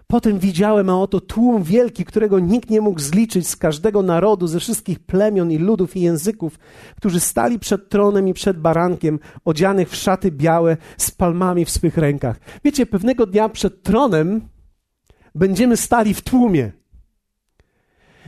Potem 0.07 0.38
widziałem, 0.38 0.90
a 0.90 1.00
oto 1.00 1.21
tłum 1.21 1.62
wielki, 1.62 2.05
którego 2.05 2.38
nikt 2.38 2.71
nie 2.71 2.81
mógł 2.81 3.00
zliczyć 3.00 3.49
z 3.49 3.57
każdego 3.57 4.02
narodu, 4.02 4.47
ze 4.47 4.61
wszystkich 4.61 4.99
plemion 4.99 5.52
i 5.52 5.59
ludów 5.59 5.97
i 5.97 6.00
języków, 6.00 6.59
którzy 6.97 7.21
stali 7.21 7.59
przed 7.59 7.88
tronem 7.88 8.29
i 8.29 8.35
przed 8.35 8.61
barankiem, 8.61 9.19
odzianych 9.45 9.90
w 9.90 9.97
szaty 9.97 10.31
białe, 10.31 10.76
z 10.97 11.11
palmami 11.11 11.64
w 11.64 11.71
swych 11.71 11.97
rękach. 11.97 12.40
Wiecie, 12.64 12.87
pewnego 12.87 13.26
dnia 13.26 13.49
przed 13.49 13.83
tronem 13.83 14.49
będziemy 15.35 15.76
stali 15.76 16.14
w 16.14 16.23
tłumie. 16.23 16.73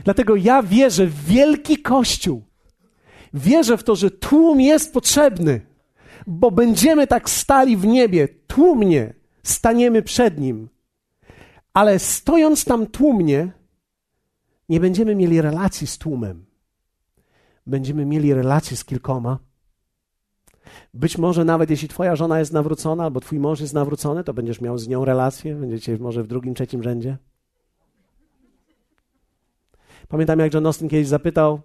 Dlatego 0.03 0.35
ja 0.35 0.63
wierzę 0.63 1.05
w 1.05 1.25
wielki 1.25 1.77
kościół. 1.77 2.43
Wierzę 3.33 3.77
w 3.77 3.83
to, 3.83 3.95
że 3.95 4.11
tłum 4.11 4.61
jest 4.61 4.93
potrzebny, 4.93 5.61
bo 6.27 6.51
będziemy 6.51 7.07
tak 7.07 7.29
stali 7.29 7.77
w 7.77 7.85
niebie, 7.85 8.27
tłumnie 8.47 9.13
staniemy 9.43 10.01
przed 10.01 10.39
nim 10.39 10.69
ale 11.73 11.99
stojąc 11.99 12.65
tam 12.65 12.87
tłumnie, 12.87 13.51
nie 14.69 14.79
będziemy 14.79 15.15
mieli 15.15 15.41
relacji 15.41 15.87
z 15.87 15.97
tłumem. 15.97 16.45
Będziemy 17.67 18.05
mieli 18.05 18.33
relacje 18.33 18.77
z 18.77 18.85
kilkoma. 18.85 19.39
Być 20.93 21.17
może 21.17 21.45
nawet 21.45 21.69
jeśli 21.69 21.87
twoja 21.87 22.15
żona 22.15 22.39
jest 22.39 22.53
nawrócona, 22.53 23.03
albo 23.03 23.19
twój 23.19 23.39
mąż 23.39 23.59
jest 23.59 23.73
nawrócony, 23.73 24.23
to 24.23 24.33
będziesz 24.33 24.61
miał 24.61 24.77
z 24.77 24.87
nią 24.87 25.05
relację, 25.05 25.55
będziecie 25.55 25.97
może 25.97 26.23
w 26.23 26.27
drugim, 26.27 26.53
trzecim 26.53 26.83
rzędzie. 26.83 27.17
Pamiętam, 30.13 30.39
jak 30.39 30.53
John 30.53 30.65
Austin 30.65 30.89
kiedyś 30.89 31.07
zapytał, 31.07 31.61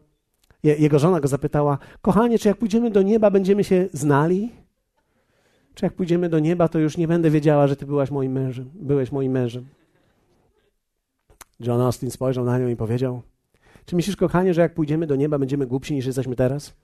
jego 0.63 0.99
żona 0.99 1.21
go 1.21 1.29
zapytała, 1.29 1.79
kochanie, 2.03 2.39
czy 2.39 2.49
jak 2.49 2.57
pójdziemy 2.57 2.91
do 2.91 3.03
nieba, 3.03 3.31
będziemy 3.31 3.65
się 3.65 3.89
znali? 3.93 4.53
Czy 5.75 5.87
jak 5.87 5.95
pójdziemy 5.95 6.29
do 6.29 6.39
nieba, 6.39 6.69
to 6.69 6.79
już 6.79 6.97
nie 6.97 7.09
będę 7.09 7.31
wiedziała, 7.31 7.67
że 7.67 7.77
ty 7.77 7.87
byłaś 7.87 8.11
moim 8.11 8.33
mężem, 8.33 8.71
byłeś 8.75 9.13
moim 9.13 9.33
mężem? 9.33 9.67
John 11.61 11.81
Austin 11.81 12.11
spojrzał 12.11 12.45
na 12.45 12.59
nią 12.59 12.69
i 12.69 12.77
powiedział: 12.77 13.23
Czy 13.85 13.97
myślisz, 13.97 14.17
kochanie, 14.17 14.55
że 14.55 14.61
jak 14.61 14.75
pójdziemy 14.75 15.07
do 15.07 15.17
nieba, 15.17 15.39
będziemy 15.39 15.67
głupsi 15.67 15.95
niż 15.95 16.07
jesteśmy 16.07 16.37
teraz? 16.37 16.75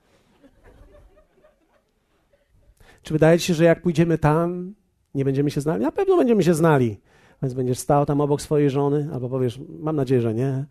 Czy 3.01 3.13
wydaje 3.13 3.39
ci 3.39 3.47
się, 3.47 3.53
że 3.53 3.63
jak 3.63 3.81
pójdziemy 3.81 4.17
tam, 4.17 4.73
nie 5.15 5.25
będziemy 5.25 5.51
się 5.51 5.61
znali? 5.61 5.83
Na 5.83 5.91
pewno 5.91 6.17
będziemy 6.17 6.43
się 6.43 6.53
znali. 6.53 6.97
Więc 7.41 7.53
będziesz 7.53 7.79
stał 7.79 8.05
tam 8.05 8.21
obok 8.21 8.41
swojej 8.41 8.69
żony, 8.69 9.09
albo 9.13 9.29
powiesz, 9.29 9.59
mam 9.79 9.95
nadzieję, 9.95 10.21
że 10.21 10.33
nie. 10.33 10.65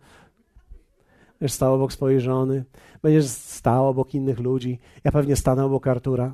Będziesz 1.45 1.55
stał 1.55 1.73
obok 1.73 1.93
swojej 1.93 2.21
żony, 2.21 2.63
będziesz 3.03 3.25
stał 3.25 3.87
obok 3.87 4.13
innych 4.13 4.39
ludzi. 4.39 4.79
Ja 5.03 5.11
pewnie 5.11 5.35
stanę 5.35 5.65
obok 5.65 5.87
Artura. 5.87 6.33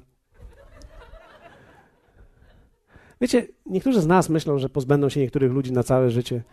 Wiecie, 3.22 3.48
niektórzy 3.66 4.02
z 4.02 4.08
nas 4.08 4.30
myślą, 4.30 4.58
że 4.58 4.70
pozbędą 4.70 5.10
się 5.10 5.20
niektórych 5.20 5.52
ludzi 5.52 5.72
na 5.72 5.84
całe 5.84 6.12
życie. 6.12 6.44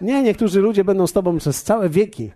Nie, 0.00 0.22
niektórzy 0.22 0.60
ludzie 0.60 0.84
będą 0.84 1.06
z 1.06 1.12
tobą 1.12 1.38
przez 1.38 1.62
całe 1.62 1.88
wieki. 1.88 2.30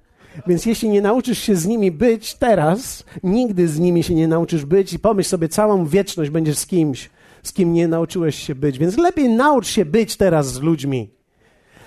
Więc 0.47 0.67
jeśli 0.67 0.89
nie 0.89 1.01
nauczysz 1.01 1.39
się 1.39 1.57
z 1.57 1.67
nimi 1.67 1.91
być 1.91 2.35
teraz, 2.35 3.05
nigdy 3.23 3.69
z 3.69 3.79
nimi 3.79 4.03
się 4.03 4.15
nie 4.15 4.29
nauczysz 4.29 4.65
być 4.65 4.93
i 4.93 4.99
pomyśl 4.99 5.29
sobie, 5.29 5.49
całą 5.49 5.87
wieczność 5.87 6.31
będziesz 6.31 6.59
z 6.59 6.67
kimś, 6.67 7.11
z 7.43 7.53
kim 7.53 7.73
nie 7.73 7.89
nauczyłeś 7.89 8.35
się 8.35 8.55
być. 8.55 8.79
Więc 8.79 8.97
lepiej 8.99 9.29
naucz 9.29 9.67
się 9.67 9.85
być 9.85 10.17
teraz 10.17 10.53
z 10.53 10.61
ludźmi. 10.61 11.11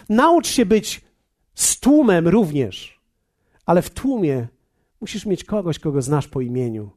Naucz 0.09 0.47
się 0.47 0.65
być 0.65 1.01
z 1.53 1.79
tłumem 1.79 2.27
również, 2.27 2.94
ale 3.65 3.81
w 3.81 3.89
tłumie 3.89 4.47
musisz 5.01 5.25
mieć 5.25 5.43
kogoś, 5.43 5.79
kogo 5.79 6.01
znasz 6.01 6.27
po 6.27 6.41
imieniu. 6.41 6.89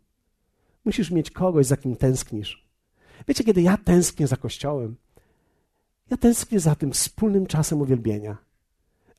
Musisz 0.84 1.10
mieć 1.10 1.30
kogoś, 1.30 1.66
za 1.66 1.76
kim 1.76 1.96
tęsknisz. 1.96 2.68
Wiecie, 3.28 3.44
kiedy 3.44 3.62
ja 3.62 3.76
tęsknię 3.76 4.26
za 4.26 4.36
Kościołem, 4.36 4.96
ja 6.10 6.16
tęsknię 6.16 6.60
za 6.60 6.74
tym 6.74 6.92
wspólnym 6.92 7.46
czasem 7.46 7.80
uwielbienia 7.80 8.48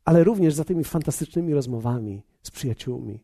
ale 0.09 0.23
również 0.23 0.53
za 0.53 0.63
tymi 0.63 0.83
fantastycznymi 0.83 1.53
rozmowami 1.53 2.23
z 2.43 2.51
przyjaciółmi, 2.51 3.23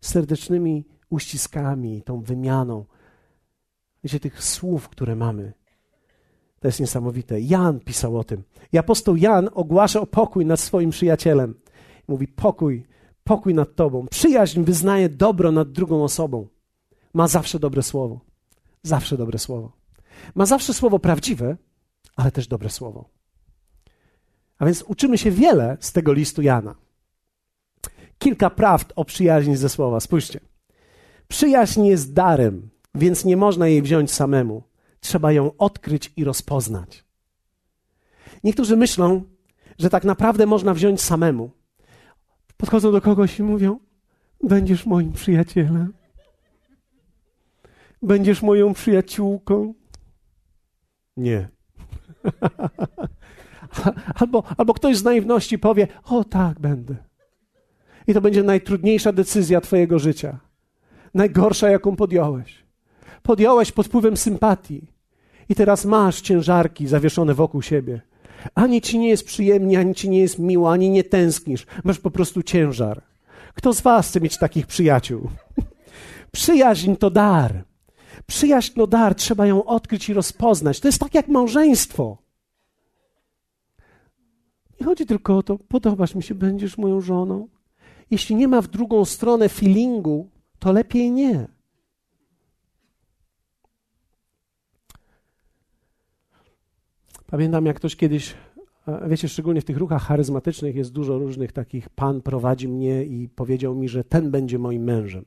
serdecznymi 0.00 0.84
uściskami, 1.10 2.02
tą 2.02 2.20
wymianą. 2.20 2.84
Wiecie, 4.04 4.20
tych 4.20 4.44
słów, 4.44 4.88
które 4.88 5.16
mamy. 5.16 5.52
To 6.60 6.68
jest 6.68 6.80
niesamowite. 6.80 7.40
Jan 7.40 7.80
pisał 7.80 8.18
o 8.18 8.24
tym. 8.24 8.42
I 8.72 8.78
apostoł 8.78 9.16
Jan 9.16 9.48
ogłasza 9.54 10.00
o 10.00 10.06
pokój 10.06 10.46
nad 10.46 10.60
swoim 10.60 10.90
przyjacielem. 10.90 11.54
Mówi: 12.08 12.28
pokój, 12.28 12.86
pokój 13.26 13.54
nad 13.54 13.74
tobą. 13.74 14.06
Przyjaźń 14.10 14.62
wyznaje 14.62 15.08
dobro 15.08 15.52
nad 15.52 15.72
drugą 15.72 16.04
osobą. 16.04 16.46
Ma 17.14 17.28
zawsze 17.28 17.58
dobre 17.58 17.82
słowo. 17.82 18.20
Zawsze 18.82 19.16
dobre 19.16 19.38
słowo. 19.38 19.72
Ma 20.34 20.46
zawsze 20.46 20.74
słowo 20.74 20.98
prawdziwe, 20.98 21.56
ale 22.16 22.30
też 22.30 22.48
dobre 22.48 22.70
słowo. 22.70 23.04
A 24.58 24.66
więc 24.66 24.82
uczymy 24.82 25.18
się 25.18 25.30
wiele 25.30 25.76
z 25.80 25.92
tego 25.92 26.12
listu 26.12 26.42
Jana. 26.42 26.74
Kilka 28.18 28.50
prawd 28.50 28.92
o 28.96 29.04
przyjaźni 29.04 29.56
ze 29.56 29.68
słowa. 29.68 30.00
Spójrzcie. 30.00 30.40
Przyjaźń 31.28 31.84
jest 31.84 32.12
darem, 32.12 32.70
więc 32.94 33.24
nie 33.24 33.36
można 33.36 33.68
jej 33.68 33.82
wziąć 33.82 34.12
samemu. 34.12 34.62
Trzeba 35.00 35.32
ją 35.32 35.56
odkryć 35.58 36.12
i 36.16 36.24
rozpoznać. 36.24 37.04
Niektórzy 38.44 38.76
myślą, 38.76 39.22
że 39.78 39.90
tak 39.90 40.04
naprawdę 40.04 40.46
można 40.46 40.74
wziąć 40.74 41.00
samemu. 41.00 41.50
Podchodzą 42.56 42.92
do 42.92 43.00
kogoś 43.00 43.38
i 43.38 43.42
mówią: 43.42 43.78
Będziesz 44.42 44.86
moim 44.86 45.12
przyjacielem. 45.12 45.92
Będziesz 48.02 48.42
moją 48.42 48.74
przyjaciółką. 48.74 49.74
Nie. 51.16 51.48
Albo, 54.20 54.42
albo 54.56 54.74
ktoś 54.74 54.96
z 54.96 55.04
naiwności 55.04 55.58
powie: 55.58 55.88
O 56.04 56.24
tak, 56.24 56.60
będę. 56.60 56.96
I 58.06 58.14
to 58.14 58.20
będzie 58.20 58.42
najtrudniejsza 58.42 59.12
decyzja 59.12 59.60
Twojego 59.60 59.98
życia. 59.98 60.38
Najgorsza, 61.14 61.68
jaką 61.68 61.96
podjąłeś. 61.96 62.64
Podjąłeś 63.22 63.72
pod 63.72 63.86
wpływem 63.86 64.16
sympatii. 64.16 64.92
I 65.48 65.54
teraz 65.54 65.84
masz 65.84 66.20
ciężarki 66.20 66.86
zawieszone 66.86 67.34
wokół 67.34 67.62
siebie. 67.62 68.00
Ani 68.54 68.80
ci 68.80 68.98
nie 68.98 69.08
jest 69.08 69.26
przyjemnie, 69.26 69.78
ani 69.78 69.94
ci 69.94 70.08
nie 70.08 70.18
jest 70.18 70.38
miło, 70.38 70.72
ani 70.72 70.90
nie 70.90 71.04
tęsknisz. 71.04 71.66
Masz 71.84 71.98
po 71.98 72.10
prostu 72.10 72.42
ciężar. 72.42 73.02
Kto 73.54 73.72
z 73.72 73.80
Was 73.80 74.08
chce 74.08 74.20
mieć 74.20 74.38
takich 74.38 74.66
przyjaciół? 74.66 75.30
Przyjaźń 76.32 76.94
to 76.94 77.10
dar. 77.10 77.64
Przyjaźń 78.26 78.74
to 78.74 78.86
dar, 78.86 79.14
trzeba 79.14 79.46
ją 79.46 79.64
odkryć 79.64 80.08
i 80.08 80.14
rozpoznać. 80.14 80.80
To 80.80 80.88
jest 80.88 80.98
tak 81.00 81.14
jak 81.14 81.28
małżeństwo. 81.28 82.18
Nie 84.80 84.86
chodzi 84.86 85.06
tylko 85.06 85.36
o 85.36 85.42
to, 85.42 85.58
podobasz 85.58 86.14
mi 86.14 86.22
się, 86.22 86.34
będziesz 86.34 86.78
moją 86.78 87.00
żoną. 87.00 87.48
Jeśli 88.10 88.36
nie 88.36 88.48
ma 88.48 88.60
w 88.60 88.68
drugą 88.68 89.04
stronę 89.04 89.48
feelingu, 89.48 90.28
to 90.58 90.72
lepiej 90.72 91.10
nie. 91.10 91.55
Pamiętam, 97.26 97.66
jak 97.66 97.76
ktoś 97.76 97.96
kiedyś, 97.96 98.34
wiecie, 99.06 99.28
szczególnie 99.28 99.60
w 99.60 99.64
tych 99.64 99.76
ruchach 99.76 100.02
charyzmatycznych 100.02 100.76
jest 100.76 100.92
dużo 100.92 101.18
różnych 101.18 101.52
takich, 101.52 101.88
Pan 101.88 102.22
prowadzi 102.22 102.68
mnie 102.68 103.04
i 103.04 103.28
powiedział 103.28 103.74
mi, 103.74 103.88
że 103.88 104.04
ten 104.04 104.30
będzie 104.30 104.58
moim 104.58 104.84
mężem. 104.84 105.24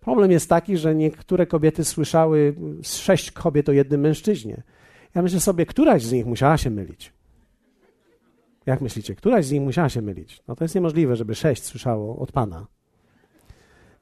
Problem 0.00 0.30
jest 0.30 0.48
taki, 0.48 0.76
że 0.76 0.94
niektóre 0.94 1.46
kobiety 1.46 1.84
słyszały 1.84 2.54
z 2.82 2.96
sześć 2.96 3.30
kobiet 3.30 3.68
o 3.68 3.72
jednym 3.72 4.00
mężczyźnie. 4.00 4.62
Ja 5.14 5.22
myślę 5.22 5.40
sobie, 5.40 5.66
któraś 5.66 6.02
z 6.02 6.12
nich 6.12 6.26
musiała 6.26 6.56
się 6.56 6.70
mylić. 6.70 7.12
Jak 8.66 8.80
myślicie, 8.80 9.14
któraś 9.14 9.46
z 9.46 9.52
nich 9.52 9.62
musiała 9.62 9.88
się 9.88 10.02
mylić? 10.02 10.42
No 10.48 10.56
to 10.56 10.64
jest 10.64 10.74
niemożliwe, 10.74 11.16
żeby 11.16 11.34
sześć 11.34 11.64
słyszało 11.64 12.18
od 12.18 12.32
Pana. 12.32 12.66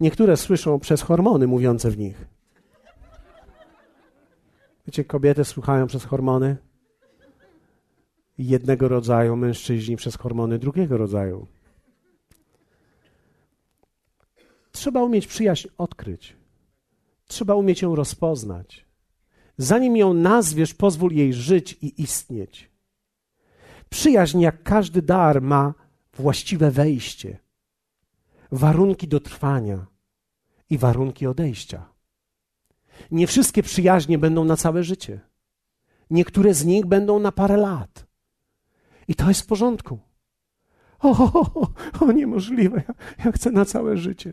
Niektóre 0.00 0.36
słyszą 0.36 0.78
przez 0.78 1.02
hormony 1.02 1.46
mówiące 1.46 1.90
w 1.90 1.98
nich. 1.98 2.26
Wiecie, 4.86 5.04
kobiety 5.04 5.44
słuchają 5.44 5.86
przez 5.86 6.04
hormony 6.04 6.56
jednego 8.38 8.88
rodzaju, 8.88 9.36
mężczyźni 9.36 9.96
przez 9.96 10.16
hormony 10.16 10.58
drugiego 10.58 10.96
rodzaju. 10.96 11.46
Trzeba 14.72 15.02
umieć 15.02 15.26
przyjaźń 15.26 15.68
odkryć. 15.78 16.36
Trzeba 17.26 17.54
umieć 17.54 17.82
ją 17.82 17.94
rozpoznać. 17.94 18.84
Zanim 19.56 19.96
ją 19.96 20.14
nazwiesz, 20.14 20.74
pozwól 20.74 21.12
jej 21.12 21.32
żyć 21.32 21.72
i 21.72 22.02
istnieć. 22.02 22.70
Przyjaźń, 23.90 24.40
jak 24.40 24.62
każdy 24.62 25.02
dar, 25.02 25.42
ma 25.42 25.74
właściwe 26.12 26.70
wejście, 26.70 27.38
warunki 28.52 29.08
do 29.08 29.20
trwania 29.20 29.86
i 30.70 30.78
warunki 30.78 31.26
odejścia. 31.26 31.92
Nie 33.10 33.26
wszystkie 33.26 33.62
przyjaźnie 33.62 34.18
będą 34.18 34.44
na 34.44 34.56
całe 34.56 34.82
życie. 34.82 35.20
Niektóre 36.10 36.54
z 36.54 36.64
nich 36.64 36.86
będą 36.86 37.18
na 37.18 37.32
parę 37.32 37.56
lat. 37.56 38.07
I 39.08 39.14
to 39.14 39.28
jest 39.28 39.40
w 39.40 39.46
porządku. 39.46 39.98
O, 40.98 41.10
o, 41.10 41.40
o, 41.54 41.70
o 42.00 42.12
niemożliwe. 42.12 42.82
Ja, 42.88 42.94
ja 43.24 43.32
chcę 43.32 43.50
na 43.50 43.64
całe 43.64 43.96
życie. 43.96 44.32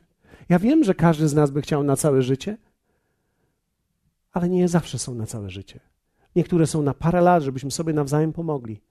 Ja 0.49 0.59
wiem, 0.59 0.83
że 0.83 0.95
każdy 0.95 1.27
z 1.27 1.33
nas 1.33 1.51
by 1.51 1.61
chciał 1.61 1.83
na 1.83 1.95
całe 1.95 2.21
życie, 2.21 2.57
ale 4.31 4.49
nie 4.49 4.67
zawsze 4.67 4.99
są 4.99 5.15
na 5.15 5.25
całe 5.25 5.49
życie. 5.49 5.79
Niektóre 6.35 6.67
są 6.67 6.81
na 6.81 6.93
parę 6.93 7.21
lat, 7.21 7.43
żebyśmy 7.43 7.71
sobie 7.71 7.93
nawzajem 7.93 8.33
pomogli, 8.33 8.81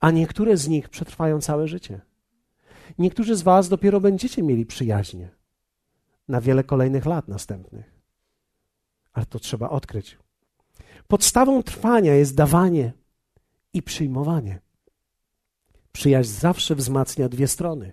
a 0.00 0.10
niektóre 0.10 0.56
z 0.56 0.68
nich 0.68 0.88
przetrwają 0.88 1.40
całe 1.40 1.68
życie. 1.68 2.00
Niektórzy 2.98 3.36
z 3.36 3.42
Was 3.42 3.68
dopiero 3.68 4.00
będziecie 4.00 4.42
mieli 4.42 4.66
przyjaźnie 4.66 5.28
na 6.28 6.40
wiele 6.40 6.64
kolejnych 6.64 7.06
lat 7.06 7.28
następnych. 7.28 8.00
Ale 9.12 9.26
to 9.26 9.38
trzeba 9.38 9.70
odkryć. 9.70 10.18
Podstawą 11.08 11.62
trwania 11.62 12.14
jest 12.14 12.34
dawanie 12.34 12.92
i 13.72 13.82
przyjmowanie. 13.82 14.60
Przyjaźń 15.92 16.30
zawsze 16.30 16.74
wzmacnia 16.74 17.28
dwie 17.28 17.48
strony. 17.48 17.92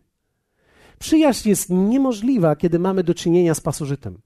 Przyjaźń 1.00 1.50
jest 1.50 1.70
niemożliwa, 1.70 2.56
kiedy 2.56 2.80
mamy 2.80 3.04
do 3.04 3.14
czynienia 3.14 3.54
z 3.56 3.62
pasożytem. 3.62 4.22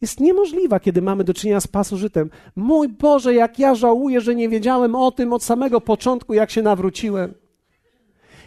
Jest 0.00 0.20
niemożliwa, 0.20 0.80
kiedy 0.80 1.02
mamy 1.02 1.24
do 1.24 1.34
czynienia 1.34 1.60
z 1.60 1.66
pasożytem. 1.66 2.30
Mój 2.56 2.88
Boże, 2.88 3.34
jak 3.34 3.58
ja 3.58 3.74
żałuję, 3.74 4.20
że 4.20 4.34
nie 4.34 4.48
wiedziałem 4.48 4.94
o 4.94 5.10
tym 5.10 5.32
od 5.32 5.42
samego 5.42 5.80
początku, 5.80 6.34
jak 6.34 6.50
się 6.50 6.62
nawróciłem. 6.62 7.34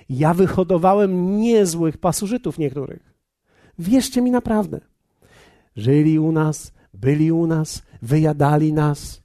Ja 0.10 0.34
wyhodowałem 0.34 1.38
niezłych 1.38 1.98
pasożytów 1.98 2.58
niektórych. 2.58 3.14
Wierzcie 3.80 4.22
mi 4.22 4.32
naprawdę. 4.32 4.80
Żyli 5.76 6.20
u 6.20 6.32
nas, 6.32 6.74
byli 6.94 7.32
u 7.32 7.48
nas, 7.48 7.84
wyjadali 8.02 8.74
nas. 8.74 9.21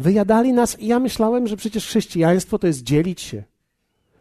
Wyjadali 0.00 0.52
nas 0.52 0.80
i 0.80 0.86
ja 0.86 0.98
myślałem, 0.98 1.46
że 1.46 1.56
przecież 1.56 1.86
chrześcijaństwo 1.86 2.58
to 2.58 2.66
jest 2.66 2.82
dzielić 2.82 3.20
się. 3.20 3.44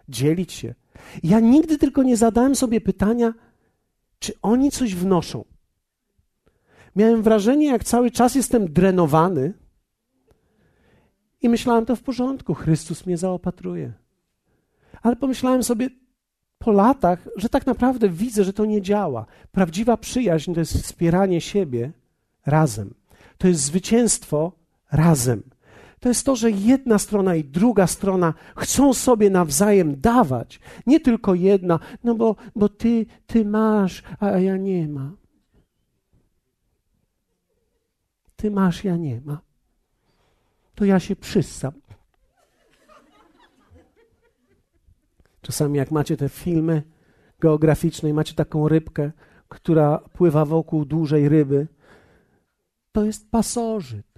Dzielić 0.10 0.54
się. 0.54 0.76
Ja 1.24 1.40
nigdy 1.40 1.78
tylko 1.78 2.04
nie 2.04 2.18
zadałem 2.18 2.56
sobie 2.56 2.82
pytania, 2.82 3.34
czy 4.20 4.34
oni 4.42 4.72
coś 4.72 4.96
wnoszą. 4.96 5.46
Miałem 6.96 7.22
wrażenie, 7.22 7.68
jak 7.68 7.84
cały 7.84 8.12
czas 8.12 8.36
jestem 8.36 8.74
drenowany 8.74 9.54
i 11.42 11.50
myślałem, 11.50 11.86
to 11.86 11.96
w 11.96 12.02
porządku, 12.02 12.54
Chrystus 12.54 13.06
mnie 13.06 13.18
zaopatruje. 13.18 13.94
Ale 15.02 15.16
pomyślałem 15.16 15.64
sobie 15.64 15.90
po 16.58 16.72
latach, 16.72 17.28
że 17.36 17.50
tak 17.50 17.66
naprawdę 17.66 18.10
widzę, 18.10 18.44
że 18.44 18.54
to 18.54 18.66
nie 18.66 18.82
działa. 18.82 19.26
Prawdziwa 19.52 19.98
przyjaźń 19.98 20.54
to 20.54 20.60
jest 20.60 20.74
wspieranie 20.74 21.42
siebie 21.42 21.92
razem. 22.46 22.94
To 23.38 23.48
jest 23.48 23.62
zwycięstwo 23.62 24.52
razem. 24.92 25.44
To 26.00 26.10
jest 26.10 26.26
to, 26.26 26.36
że 26.36 26.52
jedna 26.52 26.98
strona 26.98 27.36
i 27.36 27.44
druga 27.44 27.88
strona 27.88 28.34
chcą 28.58 28.94
sobie 28.94 29.30
nawzajem 29.30 30.02
dawać. 30.02 30.60
Nie 30.88 31.00
tylko 31.00 31.36
jedna, 31.36 31.80
no 32.04 32.16
bo, 32.16 32.36
bo 32.56 32.70
ty, 32.70 33.06
ty 33.28 33.46
masz, 33.46 34.04
a 34.20 34.30
ja 34.30 34.58
nie 34.58 34.88
mam. 34.88 35.18
Ty 38.36 38.52
masz, 38.52 38.84
ja 38.84 38.98
nie 38.98 39.22
ma. 39.22 39.42
To 40.76 40.86
ja 40.86 41.00
się 41.00 41.16
przyssam. 41.16 41.74
Czasami 45.42 45.78
jak 45.78 45.92
macie 45.92 46.18
te 46.18 46.30
filmy 46.30 46.84
geograficzne 47.40 48.10
i 48.10 48.14
macie 48.14 48.34
taką 48.34 48.68
rybkę, 48.68 49.12
która 49.50 49.98
pływa 49.98 50.46
wokół 50.46 50.86
dużej 50.86 51.30
ryby, 51.30 51.68
to 52.92 53.06
jest 53.06 53.32
pasożyt. 53.32 54.09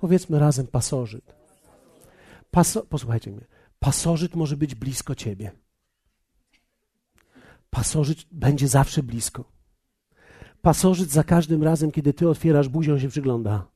Powiedzmy 0.00 0.38
razem 0.38 0.66
pasożyt. 0.66 1.34
Paso, 2.50 2.82
posłuchajcie 2.82 3.30
mnie. 3.30 3.46
Pasożyt 3.78 4.36
może 4.36 4.56
być 4.56 4.74
blisko 4.74 5.14
ciebie. 5.14 5.52
Pasożyt 7.70 8.24
będzie 8.32 8.68
zawsze 8.68 9.02
blisko. 9.02 9.44
Pasożyt 10.62 11.10
za 11.10 11.24
każdym 11.24 11.62
razem, 11.62 11.90
kiedy 11.90 12.12
ty 12.12 12.28
otwierasz 12.28 12.68
buzią, 12.68 12.98
się 12.98 13.08
przygląda. 13.08 13.66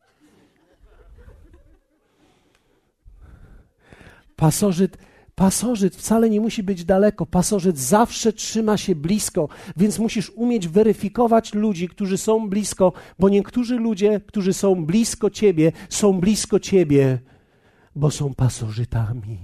Pasożyt, 4.37 4.99
pasożyt 5.35 5.97
wcale 5.97 6.31
nie 6.31 6.41
musi 6.41 6.63
być 6.63 6.85
daleko. 6.85 7.27
Pasożyt 7.27 7.79
zawsze 7.79 8.33
trzyma 8.33 8.77
się 8.77 8.95
blisko, 8.95 9.49
więc 9.77 9.99
musisz 9.99 10.31
umieć 10.31 10.69
weryfikować 10.69 11.55
ludzi, 11.55 11.89
którzy 11.89 12.19
są 12.19 12.49
blisko, 12.49 12.93
bo 13.19 13.29
niektórzy 13.29 13.77
ludzie, 13.77 14.21
którzy 14.27 14.53
są 14.53 14.87
blisko 14.87 15.31
ciebie, 15.31 15.73
są 15.89 16.21
blisko 16.21 16.61
ciebie, 16.61 17.19
bo 17.97 18.11
są 18.11 18.35
pasożytami. 18.35 19.39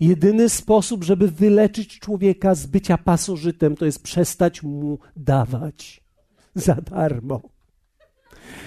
Jedyny 0.00 0.48
sposób, 0.48 1.04
żeby 1.04 1.28
wyleczyć 1.28 1.98
człowieka 1.98 2.54
z 2.54 2.66
bycia 2.66 2.98
pasożytem, 2.98 3.76
to 3.76 3.84
jest 3.84 4.02
przestać 4.02 4.62
mu 4.62 4.98
dawać 5.16 6.02
za 6.54 6.74
darmo. 6.74 7.40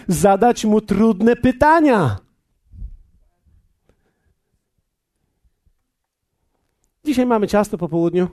Zadać 0.07 0.65
mu 0.65 0.81
trudne 0.81 1.35
pytania. 1.35 2.17
Dzisiaj 7.05 7.25
mamy 7.25 7.47
ciasto 7.47 7.77
po 7.77 7.89
południu. 7.89 8.29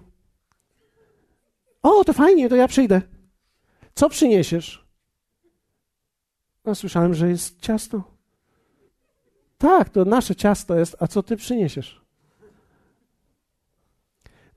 O, 1.82 2.04
to 2.04 2.12
fajnie, 2.12 2.48
to 2.48 2.56
ja 2.56 2.68
przyjdę. 2.68 3.02
Co 3.94 4.08
przyniesiesz? 4.08 4.86
No, 6.64 6.74
słyszałem, 6.74 7.14
że 7.14 7.28
jest 7.28 7.60
ciasto. 7.60 8.02
Tak, 9.58 9.88
to 9.88 10.04
nasze 10.04 10.34
ciasto 10.34 10.78
jest, 10.78 10.96
a 11.00 11.06
co 11.06 11.22
ty 11.22 11.36
przyniesiesz? 11.36 12.00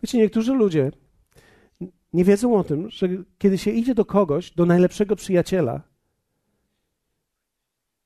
Wiecie, 0.04 0.18
niektórzy 0.18 0.54
ludzie 0.54 0.92
nie 2.14 2.24
wiedzą 2.24 2.56
o 2.58 2.64
tym, 2.64 2.90
że 2.90 3.08
kiedy 3.38 3.58
się 3.58 3.72
idzie 3.72 3.96
do 3.96 4.06
kogoś, 4.06 4.52
do 4.52 4.66
najlepszego 4.66 5.16
przyjaciela, 5.16 5.82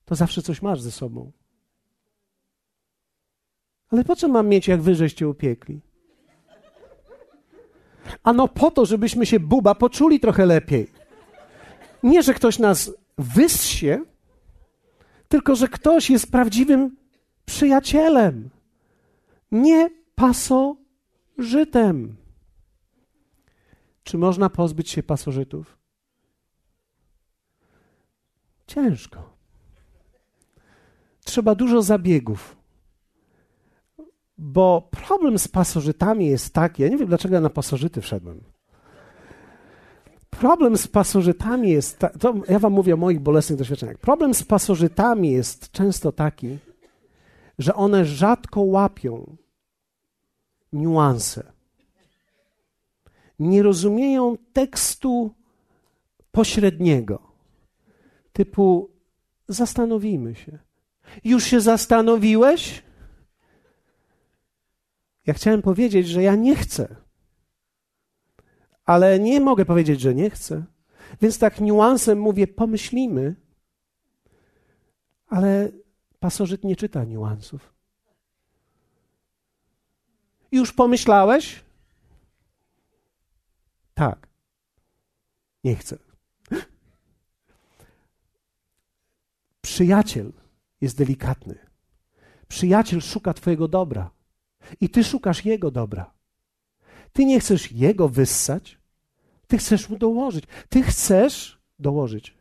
to 0.05 0.15
zawsze 0.15 0.41
coś 0.41 0.61
masz 0.61 0.81
ze 0.81 0.91
sobą. 0.91 1.31
Ale 3.89 4.03
po 4.03 4.15
co 4.15 4.27
mam 4.27 4.47
mieć, 4.47 4.67
jak 4.67 4.81
wyżeś 4.81 5.13
cię 5.13 5.27
upiekli? 5.27 5.81
Ano 8.23 8.47
po 8.47 8.71
to, 8.71 8.85
żebyśmy 8.85 9.25
się, 9.25 9.39
buba, 9.39 9.75
poczuli 9.75 10.19
trochę 10.19 10.45
lepiej. 10.45 10.91
Nie, 12.03 12.23
że 12.23 12.33
ktoś 12.33 12.59
nas 12.59 12.91
wyssie, 13.17 13.99
tylko 15.27 15.55
że 15.55 15.67
ktoś 15.67 16.09
jest 16.09 16.31
prawdziwym 16.31 16.97
przyjacielem, 17.45 18.49
nie 19.51 19.89
pasożytem. 20.15 22.15
Czy 24.03 24.17
można 24.17 24.49
pozbyć 24.49 24.89
się 24.89 25.03
pasożytów? 25.03 25.77
Ciężko. 28.67 29.37
Trzeba 31.23 31.55
dużo 31.55 31.81
zabiegów. 31.81 32.56
Bo 34.37 34.89
problem 34.91 35.39
z 35.39 35.47
pasożytami 35.47 36.25
jest 36.25 36.53
taki, 36.53 36.83
ja 36.83 36.89
nie 36.89 36.97
wiem 36.97 37.07
dlaczego 37.07 37.35
ja 37.35 37.41
na 37.41 37.49
pasożyty 37.49 38.01
wszedłem. 38.01 38.41
Problem 40.29 40.77
z 40.77 40.87
pasożytami 40.87 41.69
jest, 41.69 41.99
ta, 41.99 42.09
to 42.09 42.33
ja 42.49 42.59
wam 42.59 42.73
mówię 42.73 42.93
o 42.93 42.97
moich 42.97 43.19
bolesnych 43.19 43.59
doświadczeniach. 43.59 43.97
Problem 43.97 44.33
z 44.33 44.43
pasożytami 44.43 45.31
jest 45.31 45.71
często 45.71 46.11
taki, 46.11 46.57
że 47.59 47.73
one 47.73 48.05
rzadko 48.05 48.61
łapią 48.61 49.37
niuanse 50.73 51.57
nie 53.39 53.63
rozumieją 53.63 54.37
tekstu 54.53 55.31
pośredniego, 56.31 57.21
typu 58.33 58.89
zastanowimy 59.47 60.35
się. 60.35 60.59
Już 61.23 61.43
się 61.43 61.61
zastanowiłeś? 61.61 62.83
Ja 65.27 65.33
chciałem 65.33 65.61
powiedzieć, 65.61 66.07
że 66.07 66.23
ja 66.23 66.35
nie 66.35 66.55
chcę, 66.55 66.95
ale 68.85 69.19
nie 69.19 69.41
mogę 69.41 69.65
powiedzieć, 69.65 70.01
że 70.01 70.15
nie 70.15 70.29
chcę. 70.29 70.65
Więc 71.21 71.39
tak 71.39 71.61
niuansem 71.61 72.19
mówię, 72.19 72.47
pomyślimy, 72.47 73.35
ale 75.27 75.71
pasożyt 76.19 76.63
nie 76.63 76.75
czyta 76.75 77.03
niuansów. 77.03 77.73
Już 80.51 80.73
pomyślałeś? 80.73 81.63
Tak. 83.93 84.27
Nie 85.63 85.75
chcę. 85.75 85.97
Przyjaciel 89.61 90.33
jest 90.81 90.97
delikatny. 90.97 91.57
Przyjaciel 92.47 93.01
szuka 93.01 93.33
Twojego 93.33 93.67
dobra 93.67 94.16
i 94.81 94.89
Ty 94.89 95.03
szukasz 95.03 95.45
Jego 95.45 95.71
dobra. 95.71 96.13
Ty 97.13 97.25
nie 97.25 97.39
chcesz 97.39 97.71
Jego 97.71 98.09
wyssać, 98.09 98.77
Ty 99.47 99.57
chcesz 99.57 99.89
Mu 99.89 99.97
dołożyć. 99.97 100.43
Ty 100.69 100.83
chcesz 100.83 101.59
dołożyć. 101.79 102.33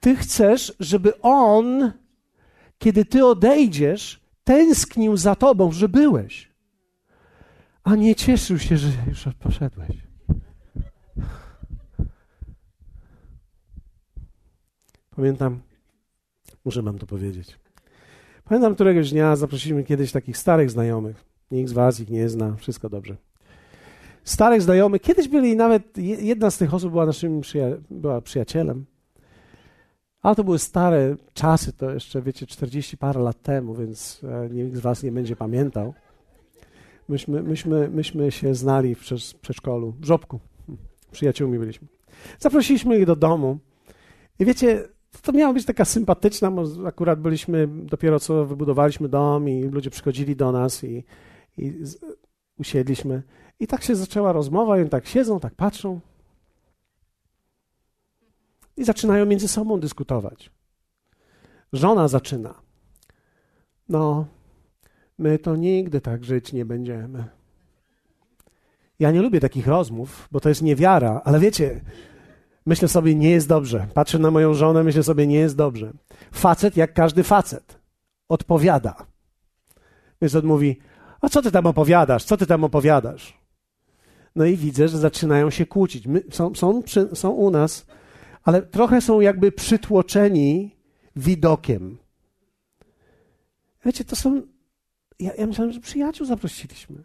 Ty 0.00 0.16
chcesz, 0.16 0.76
żeby 0.80 1.20
On, 1.20 1.92
kiedy 2.78 3.04
Ty 3.04 3.26
odejdziesz, 3.26 4.20
tęsknił 4.44 5.16
za 5.16 5.34
Tobą, 5.34 5.72
że 5.72 5.88
byłeś. 5.88 6.48
a 7.84 7.96
nie 7.96 8.14
cieszył 8.14 8.58
się, 8.58 8.76
że 8.76 8.88
już 9.08 9.24
poszedłeś. 9.38 10.08
Pamiętam, 15.16 15.60
muszę 16.64 16.82
wam 16.82 16.98
to 16.98 17.06
powiedzieć. 17.06 17.58
Pamiętam 18.48 18.74
któregoś 18.74 19.10
dnia 19.10 19.36
zaprosiliśmy 19.36 19.84
kiedyś 19.84 20.12
takich 20.12 20.36
starych 20.36 20.70
znajomych. 20.70 21.24
Nikt 21.50 21.70
z 21.70 21.72
was 21.72 22.00
ich 22.00 22.10
nie 22.10 22.28
zna, 22.28 22.56
wszystko 22.56 22.88
dobrze. 22.88 23.16
Starych 24.24 24.62
znajomych, 24.62 25.02
kiedyś 25.02 25.28
byli 25.28 25.56
nawet, 25.56 25.98
jedna 25.98 26.50
z 26.50 26.58
tych 26.58 26.74
osób 26.74 26.90
była 26.90 27.06
naszym 27.06 27.40
przyja 27.40 27.66
była 27.90 28.20
przyjacielem. 28.20 28.86
Ale 30.22 30.36
to 30.36 30.44
były 30.44 30.58
stare 30.58 31.16
czasy, 31.34 31.72
to 31.72 31.90
jeszcze, 31.90 32.22
wiecie, 32.22 32.46
40 32.46 32.96
parę 32.96 33.20
lat 33.20 33.42
temu, 33.42 33.74
więc 33.74 34.20
e, 34.24 34.48
nikt 34.50 34.76
z 34.76 34.80
was 34.80 35.02
nie 35.02 35.12
będzie 35.12 35.36
pamiętał. 35.36 35.94
Myśmy, 37.08 37.42
myśmy, 37.42 37.88
myśmy 37.88 38.32
się 38.32 38.54
znali 38.54 38.94
w 38.94 39.00
przedszkolu, 39.40 39.94
w 40.00 40.04
żobku. 40.04 40.40
Przyjaciółmi 41.12 41.58
byliśmy. 41.58 41.88
Zaprosiliśmy 42.38 42.98
ich 42.98 43.06
do 43.06 43.16
domu. 43.16 43.58
I 44.38 44.44
wiecie, 44.44 44.88
to 45.22 45.32
miała 45.32 45.52
być 45.52 45.64
taka 45.64 45.84
sympatyczna, 45.84 46.50
bo 46.50 46.64
akurat 46.86 47.20
byliśmy, 47.20 47.68
dopiero 47.68 48.20
co 48.20 48.46
wybudowaliśmy 48.46 49.08
dom 49.08 49.48
i 49.48 49.62
ludzie 49.62 49.90
przychodzili 49.90 50.36
do 50.36 50.52
nas 50.52 50.84
i, 50.84 51.04
i 51.56 51.86
z, 51.86 51.98
usiedliśmy. 52.58 53.22
I 53.60 53.66
tak 53.66 53.82
się 53.82 53.96
zaczęła 53.96 54.32
rozmowa 54.32 54.78
i 54.78 54.80
oni 54.80 54.90
tak 54.90 55.06
siedzą, 55.06 55.40
tak 55.40 55.54
patrzą 55.54 56.00
i 58.76 58.84
zaczynają 58.84 59.26
między 59.26 59.48
sobą 59.48 59.80
dyskutować. 59.80 60.50
Żona 61.72 62.08
zaczyna. 62.08 62.54
No, 63.88 64.26
my 65.18 65.38
to 65.38 65.56
nigdy 65.56 66.00
tak 66.00 66.24
żyć 66.24 66.52
nie 66.52 66.64
będziemy. 66.64 67.24
Ja 68.98 69.10
nie 69.10 69.22
lubię 69.22 69.40
takich 69.40 69.66
rozmów, 69.66 70.28
bo 70.32 70.40
to 70.40 70.48
jest 70.48 70.62
niewiara, 70.62 71.20
ale 71.24 71.40
wiecie, 71.40 71.80
myślę 72.68 72.88
sobie, 72.88 73.14
nie 73.14 73.30
jest 73.30 73.48
dobrze. 73.48 73.86
Patrzę 73.94 74.18
na 74.18 74.30
moją 74.30 74.54
żonę, 74.54 74.84
myślę 74.84 75.02
sobie, 75.02 75.26
nie 75.26 75.38
jest 75.38 75.56
dobrze. 75.56 75.92
Facet, 76.32 76.76
jak 76.76 76.92
każdy 76.92 77.22
facet, 77.22 77.78
odpowiada. 78.28 79.06
Więc 80.22 80.34
on 80.34 80.46
mówi, 80.46 80.78
a 81.20 81.28
co 81.28 81.42
ty 81.42 81.50
tam 81.50 81.66
opowiadasz? 81.66 82.24
Co 82.24 82.36
ty 82.36 82.46
tam 82.46 82.64
opowiadasz? 82.64 83.38
No 84.36 84.44
i 84.44 84.56
widzę, 84.56 84.88
że 84.88 84.98
zaczynają 84.98 85.50
się 85.50 85.66
kłócić. 85.66 86.06
My, 86.06 86.22
są, 86.30 86.54
są, 86.54 86.82
przy, 86.82 87.08
są 87.14 87.30
u 87.30 87.50
nas, 87.50 87.86
ale 88.42 88.62
trochę 88.62 89.00
są 89.00 89.20
jakby 89.20 89.52
przytłoczeni 89.52 90.76
widokiem. 91.16 91.98
Wiecie, 93.84 94.04
to 94.04 94.16
są. 94.16 94.42
Ja, 95.18 95.34
ja 95.34 95.46
myślałem, 95.46 95.72
że 95.72 95.80
przyjaciół 95.80 96.26
zaprosiliśmy. 96.26 97.02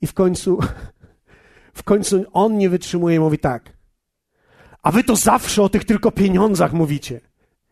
I 0.00 0.06
w 0.06 0.14
końcu, 0.14 0.58
w 1.80 1.82
końcu 1.82 2.24
on 2.32 2.58
nie 2.58 2.70
wytrzymuje 2.70 3.20
mówi 3.20 3.38
tak. 3.38 3.75
A 4.86 4.90
wy 4.90 5.04
to 5.04 5.16
zawsze 5.16 5.62
o 5.62 5.68
tych 5.68 5.84
tylko 5.84 6.10
pieniądzach 6.10 6.72
mówicie. 6.72 7.20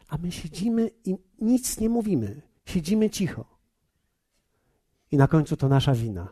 A 0.09 0.19
my 0.19 0.33
siedzimy 0.33 0.91
i 1.05 1.17
nic 1.41 1.81
nie 1.81 1.89
mówimy. 1.89 2.43
Siedzimy 2.65 3.11
cicho. 3.11 3.45
I 5.11 5.17
na 5.17 5.29
końcu 5.29 5.57
to 5.57 5.69
nasza 5.69 5.95
wina. 5.95 6.29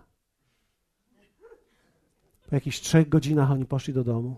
Po 2.48 2.54
jakichś 2.54 2.80
trzech 2.80 3.08
godzinach 3.08 3.50
oni 3.50 3.66
poszli 3.66 3.94
do 3.94 4.04
domu. 4.04 4.36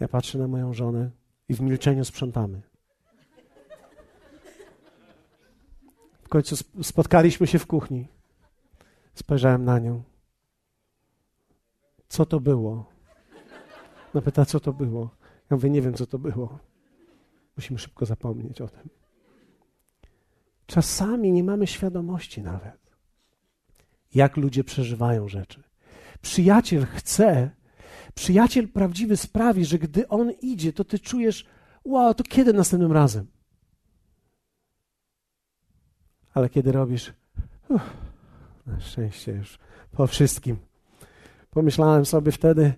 Ja 0.00 0.08
patrzę 0.08 0.38
na 0.38 0.48
moją 0.48 0.74
żonę 0.74 1.10
i 1.48 1.54
w 1.54 1.60
milczeniu 1.60 2.04
sprzątamy. 2.04 2.62
W 6.22 6.28
końcu 6.28 6.56
spotkaliśmy 6.82 7.46
się 7.46 7.58
w 7.58 7.66
kuchni. 7.66 8.08
Spojrzałem 9.14 9.64
na 9.64 9.78
nią. 9.78 10.02
Co 12.08 12.26
to 12.26 12.40
było? 12.40 12.91
No 14.14 14.22
pyta, 14.22 14.44
co 14.44 14.60
to 14.60 14.72
było? 14.72 15.10
Ja 15.50 15.56
mówię, 15.56 15.70
nie 15.70 15.82
wiem, 15.82 15.94
co 15.94 16.06
to 16.06 16.18
było. 16.18 16.58
Musimy 17.56 17.78
szybko 17.78 18.06
zapomnieć 18.06 18.60
o 18.60 18.68
tym. 18.68 18.88
Czasami 20.66 21.32
nie 21.32 21.44
mamy 21.44 21.66
świadomości 21.66 22.42
nawet, 22.42 22.96
jak 24.14 24.36
ludzie 24.36 24.64
przeżywają 24.64 25.28
rzeczy. 25.28 25.62
Przyjaciel 26.22 26.86
chce, 26.86 27.50
przyjaciel 28.14 28.68
prawdziwy 28.68 29.16
sprawi, 29.16 29.64
że 29.64 29.78
gdy 29.78 30.08
on 30.08 30.30
idzie, 30.30 30.72
to 30.72 30.84
ty 30.84 30.98
czujesz, 30.98 31.46
wow, 31.84 32.14
to 32.14 32.24
kiedy 32.24 32.52
następnym 32.52 32.92
razem? 32.92 33.26
Ale 36.34 36.48
kiedy 36.48 36.72
robisz, 36.72 37.12
uff, 37.68 37.96
na 38.66 38.80
szczęście 38.80 39.32
już 39.32 39.58
po 39.92 40.06
wszystkim. 40.06 40.56
Pomyślałem 41.50 42.06
sobie 42.06 42.32
wtedy, 42.32 42.74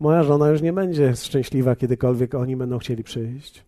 moja 0.00 0.22
żona 0.22 0.48
już 0.48 0.62
nie 0.62 0.72
będzie 0.72 1.16
szczęśliwa, 1.16 1.76
kiedykolwiek 1.76 2.34
oni 2.34 2.56
będą 2.56 2.78
chcieli 2.78 3.04
przyjść. 3.04 3.64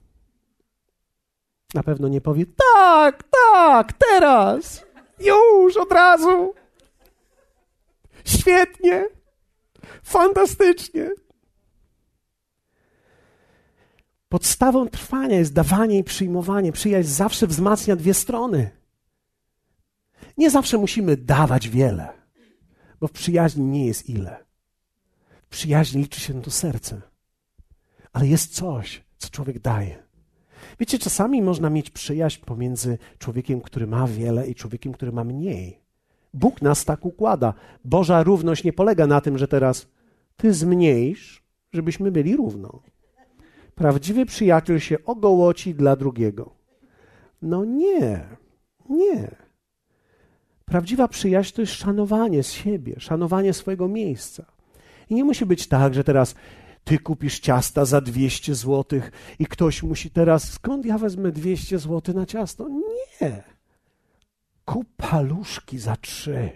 Na 1.74 1.82
pewno 1.82 2.08
nie 2.08 2.20
powie, 2.20 2.44
tak, 2.74 3.22
tak, 3.52 3.92
teraz, 3.92 4.86
już, 5.20 5.76
od 5.76 5.92
razu. 5.92 6.54
Świetnie, 8.24 9.06
fantastycznie. 10.02 11.10
Podstawą 14.28 14.88
trwania 14.88 15.36
jest 15.36 15.52
dawanie 15.52 15.98
i 15.98 16.04
przyjmowanie. 16.04 16.72
Przyjaźń 16.72 17.08
zawsze 17.08 17.46
wzmacnia 17.46 17.96
dwie 17.96 18.14
strony. 18.14 18.70
Nie 20.36 20.50
zawsze 20.50 20.78
musimy 20.78 21.16
dawać 21.16 21.68
wiele, 21.68 22.08
bo 23.00 23.06
w 23.08 23.12
przyjaźni 23.12 23.64
nie 23.64 23.86
jest 23.86 24.08
ile. 24.08 24.49
W 25.50 25.52
przyjaźni 25.52 26.02
liczy 26.02 26.20
się 26.20 26.42
to 26.42 26.50
serce. 26.50 27.00
Ale 28.12 28.26
jest 28.26 28.54
coś, 28.54 29.04
co 29.18 29.30
człowiek 29.30 29.58
daje. 29.58 30.02
Wiecie, 30.80 30.98
czasami 30.98 31.42
można 31.42 31.70
mieć 31.70 31.90
przyjaźń 31.90 32.44
pomiędzy 32.44 32.98
człowiekiem, 33.18 33.60
który 33.60 33.86
ma 33.86 34.06
wiele, 34.06 34.46
i 34.48 34.54
człowiekiem, 34.54 34.92
który 34.92 35.12
ma 35.12 35.24
mniej. 35.24 35.80
Bóg 36.34 36.62
nas 36.62 36.84
tak 36.84 37.04
układa. 37.04 37.54
Boża 37.84 38.22
równość 38.22 38.64
nie 38.64 38.72
polega 38.72 39.06
na 39.06 39.20
tym, 39.20 39.38
że 39.38 39.48
teraz 39.48 39.86
ty 40.36 40.54
zmniejsz, 40.54 41.44
żebyśmy 41.72 42.12
byli 42.12 42.36
równo. 42.36 42.82
Prawdziwy 43.74 44.26
przyjaciel 44.26 44.78
się 44.78 45.04
ogołoci 45.04 45.74
dla 45.74 45.96
drugiego. 45.96 46.54
No 47.42 47.64
nie, 47.64 48.28
nie. 48.88 49.36
Prawdziwa 50.64 51.08
przyjaźń 51.08 51.54
to 51.54 51.62
jest 51.62 51.72
szanowanie 51.72 52.42
siebie, 52.42 52.94
szanowanie 52.98 53.52
swojego 53.52 53.88
miejsca. 53.88 54.59
I 55.10 55.14
nie 55.14 55.24
musi 55.24 55.46
być 55.46 55.66
tak, 55.66 55.94
że 55.94 56.04
teraz 56.04 56.34
ty 56.84 56.98
kupisz 56.98 57.40
ciasta 57.40 57.84
za 57.84 58.00
200 58.00 58.54
zł 58.54 59.00
i 59.38 59.46
ktoś 59.46 59.82
musi 59.82 60.10
teraz, 60.10 60.52
skąd 60.52 60.86
ja 60.86 60.98
wezmę 60.98 61.32
200 61.32 61.78
zł 61.78 62.14
na 62.14 62.26
ciasto? 62.26 62.68
Nie. 62.68 63.42
Kup 64.64 64.88
paluszki 64.96 65.78
za 65.78 65.96
trzy. 65.96 66.50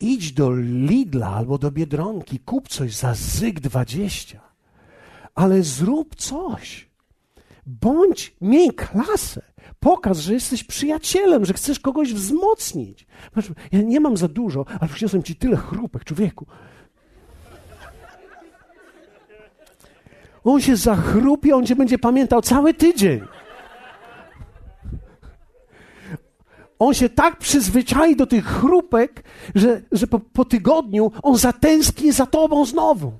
Idź 0.00 0.32
do 0.32 0.56
Lidla 0.56 1.28
albo 1.28 1.58
do 1.58 1.70
Biedronki, 1.70 2.38
kup 2.38 2.68
coś 2.68 2.96
za 2.96 3.14
zyg 3.14 3.60
20. 3.60 4.40
Ale 5.34 5.62
zrób 5.62 6.14
coś. 6.16 6.90
Bądź, 7.66 8.36
miej 8.40 8.70
klasę. 8.70 9.51
Pokaż, 9.82 10.18
że 10.18 10.34
jesteś 10.34 10.64
przyjacielem, 10.64 11.44
że 11.44 11.52
chcesz 11.52 11.80
kogoś 11.80 12.14
wzmocnić. 12.14 13.06
Ja 13.72 13.82
nie 13.82 14.00
mam 14.00 14.16
za 14.16 14.28
dużo, 14.28 14.64
ale 14.80 14.90
przyniosłem 14.90 15.22
ci 15.22 15.36
tyle 15.36 15.56
chrupek, 15.56 16.04
człowieku. 16.04 16.46
On 20.44 20.60
się 20.60 20.76
zachrupie, 20.76 21.56
on 21.56 21.66
cię 21.66 21.76
będzie 21.76 21.98
pamiętał 21.98 22.42
cały 22.42 22.74
tydzień. 22.74 23.20
On 26.78 26.94
się 26.94 27.08
tak 27.08 27.38
przyzwyczai 27.38 28.16
do 28.16 28.26
tych 28.26 28.44
chrupek, 28.46 29.24
że, 29.54 29.82
że 29.92 30.06
po, 30.06 30.20
po 30.20 30.44
tygodniu 30.44 31.12
on 31.22 31.36
zatęskni 31.36 32.12
za 32.12 32.26
tobą 32.26 32.64
znowu. 32.64 33.12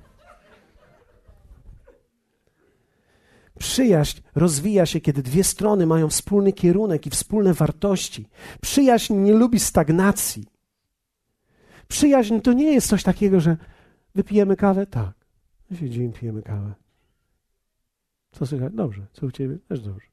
Przyjaźń 3.63 4.21
rozwija 4.35 4.85
się, 4.85 5.01
kiedy 5.01 5.23
dwie 5.23 5.43
strony 5.43 5.85
mają 5.85 6.09
wspólny 6.09 6.53
kierunek 6.53 7.07
i 7.07 7.09
wspólne 7.09 7.53
wartości. 7.53 8.27
Przyjaźń 8.61 9.13
nie 9.13 9.33
lubi 9.33 9.59
stagnacji. 9.59 10.45
Przyjaźń 11.87 12.39
to 12.39 12.53
nie 12.53 12.73
jest 12.73 12.87
coś 12.87 13.03
takiego, 13.03 13.39
że 13.39 13.57
wypijemy 14.15 14.55
kawę? 14.55 14.87
Tak. 14.87 15.13
Siedzimy, 15.79 16.13
pijemy 16.13 16.41
kawę. 16.41 16.73
Co 18.31 18.45
słychać? 18.45 18.73
Dobrze. 18.73 19.05
Co 19.13 19.25
u 19.25 19.31
ciebie? 19.31 19.57
Też 19.67 19.81
dobrze. 19.81 20.07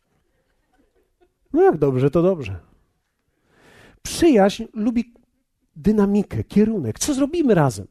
No 1.52 1.62
jak 1.62 1.78
dobrze, 1.78 2.10
to 2.10 2.22
dobrze. 2.22 2.60
Przyjaźń 4.02 4.64
lubi 4.74 5.14
dynamikę, 5.76 6.44
kierunek. 6.44 6.98
Co 6.98 7.14
zrobimy 7.14 7.54
razem? 7.54 7.86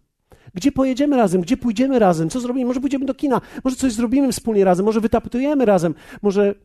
Gdzie 0.53 0.71
pojedziemy 0.71 1.17
razem? 1.17 1.41
Gdzie 1.41 1.57
pójdziemy 1.57 1.99
razem? 1.99 2.29
Co 2.29 2.39
zrobimy? 2.39 2.65
Może 2.65 2.79
pójdziemy 2.79 3.05
do 3.05 3.13
kina? 3.13 3.41
Może 3.63 3.75
coś 3.75 3.93
zrobimy 3.93 4.31
wspólnie 4.31 4.63
razem? 4.63 4.85
Może 4.85 5.01
wytapetujemy 5.01 5.65
razem? 5.65 5.95
Może... 6.21 6.55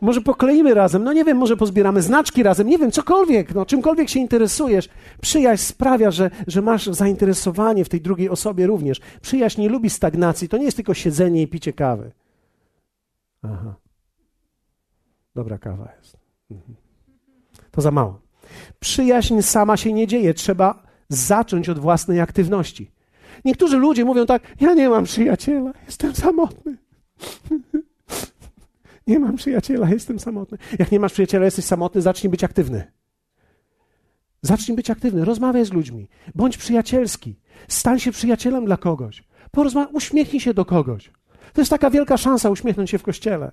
Może 0.00 0.20
pokleimy 0.20 0.74
razem, 0.74 1.04
no 1.04 1.12
nie 1.12 1.24
wiem, 1.24 1.36
może 1.36 1.56
pozbieramy 1.56 2.02
znaczki 2.02 2.42
razem, 2.42 2.68
nie 2.68 2.78
wiem, 2.78 2.90
cokolwiek, 2.90 3.54
no 3.54 3.66
czymkolwiek 3.66 4.08
się 4.08 4.20
interesujesz. 4.20 4.88
Przyjaźń 5.20 5.62
sprawia, 5.62 6.10
że, 6.10 6.30
że 6.46 6.62
masz 6.62 6.86
zainteresowanie 6.86 7.84
w 7.84 7.88
tej 7.88 8.00
drugiej 8.00 8.30
osobie 8.30 8.66
również. 8.66 9.00
Przyjaźń 9.22 9.60
nie 9.60 9.68
lubi 9.68 9.90
stagnacji, 9.90 10.48
to 10.48 10.56
nie 10.56 10.64
jest 10.64 10.76
tylko 10.76 10.94
siedzenie 10.94 11.42
i 11.42 11.48
picie 11.48 11.72
kawy. 11.72 12.12
Aha. 13.42 13.74
Dobra 15.34 15.58
kawa 15.58 15.88
jest. 15.98 16.16
Mhm. 16.50 16.76
To 17.70 17.80
za 17.80 17.90
mało. 17.90 18.20
Przyjaźń 18.80 19.42
sama 19.42 19.76
się 19.76 19.92
nie 19.92 20.06
dzieje, 20.06 20.34
trzeba 20.34 20.85
zacząć 21.08 21.68
od 21.68 21.78
własnej 21.78 22.20
aktywności. 22.20 22.90
Niektórzy 23.44 23.76
ludzie 23.76 24.04
mówią 24.04 24.26
tak: 24.26 24.42
Ja 24.60 24.74
nie 24.74 24.88
mam 24.88 25.04
przyjaciela, 25.04 25.72
jestem 25.86 26.14
samotny. 26.14 26.76
Nie 29.06 29.18
mam 29.18 29.36
przyjaciela, 29.36 29.90
jestem 29.90 30.18
samotny. 30.18 30.58
Jak 30.78 30.92
nie 30.92 31.00
masz 31.00 31.12
przyjaciela, 31.12 31.44
jesteś 31.44 31.64
samotny, 31.64 32.02
zacznij 32.02 32.30
być 32.30 32.44
aktywny. 32.44 32.92
Zacznij 34.42 34.76
być 34.76 34.90
aktywny, 34.90 35.24
rozmawiaj 35.24 35.64
z 35.64 35.72
ludźmi, 35.72 36.08
bądź 36.34 36.56
przyjacielski, 36.56 37.40
stań 37.68 38.00
się 38.00 38.12
przyjacielem 38.12 38.64
dla 38.64 38.76
kogoś. 38.76 39.24
Porozma- 39.56 39.86
uśmiechnij 39.92 40.40
się 40.40 40.54
do 40.54 40.64
kogoś. 40.64 41.10
To 41.52 41.60
jest 41.60 41.70
taka 41.70 41.90
wielka 41.90 42.16
szansa 42.16 42.50
uśmiechnąć 42.50 42.90
się 42.90 42.98
w 42.98 43.02
kościele. 43.02 43.52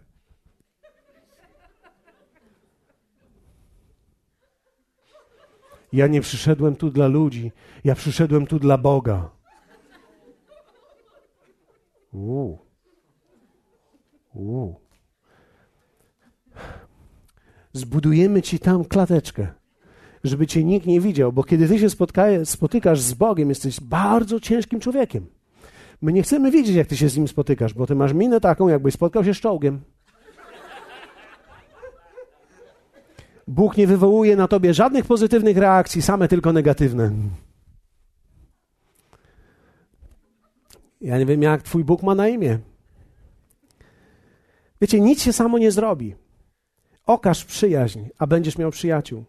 Ja 5.94 6.08
nie 6.08 6.22
przyszedłem 6.22 6.76
tu 6.76 6.90
dla 6.90 7.08
ludzi, 7.08 7.52
ja 7.84 7.96
przyszedłem 7.96 8.48
tu 8.48 8.60
dla 8.60 8.78
Boga. 8.78 9.30
Uuu. 12.14 12.58
Uuu. 14.34 14.76
Zbudujemy 17.74 18.42
ci 18.42 18.60
tam 18.60 18.86
klateczkę, 18.86 19.48
żeby 20.24 20.48
cię 20.48 20.64
nikt 20.64 20.88
nie 20.88 21.02
widział, 21.02 21.34
bo 21.34 21.44
kiedy 21.44 21.68
ty 21.68 21.80
się 21.80 21.90
spotka- 21.90 22.46
spotykasz 22.46 23.00
z 23.00 23.14
Bogiem, 23.14 23.50
jesteś 23.50 23.80
bardzo 23.80 24.40
ciężkim 24.40 24.80
człowiekiem. 24.80 25.28
My 26.02 26.14
nie 26.14 26.24
chcemy 26.24 26.52
wiedzieć, 26.52 26.76
jak 26.76 26.88
ty 26.88 26.98
się 26.98 27.10
z 27.10 27.18
nim 27.18 27.28
spotykasz, 27.28 27.74
bo 27.74 27.88
ty 27.88 27.96
masz 27.96 28.14
minę 28.14 28.40
taką, 28.40 28.68
jakbyś 28.68 28.94
spotkał 28.94 29.24
się 29.24 29.34
z 29.34 29.38
czołgiem. 29.38 29.82
Bóg 33.54 33.78
nie 33.78 33.88
wywołuje 33.88 34.36
na 34.36 34.48
tobie 34.48 34.74
żadnych 34.74 35.06
pozytywnych 35.06 35.58
reakcji, 35.58 36.02
same 36.02 36.28
tylko 36.28 36.54
negatywne. 36.54 37.12
Ja 41.02 41.18
nie 41.18 41.26
wiem, 41.26 41.42
jak 41.42 41.62
twój 41.62 41.84
Bóg 41.84 42.04
ma 42.04 42.16
na 42.16 42.28
imię. 42.28 42.60
Wiecie, 44.82 45.00
nic 45.00 45.24
się 45.24 45.34
samo 45.34 45.58
nie 45.58 45.72
zrobi. 45.72 46.16
Okaż 47.06 47.46
przyjaźń, 47.46 48.00
a 48.18 48.28
będziesz 48.28 48.58
miał 48.58 48.72
przyjaciół. 48.72 49.26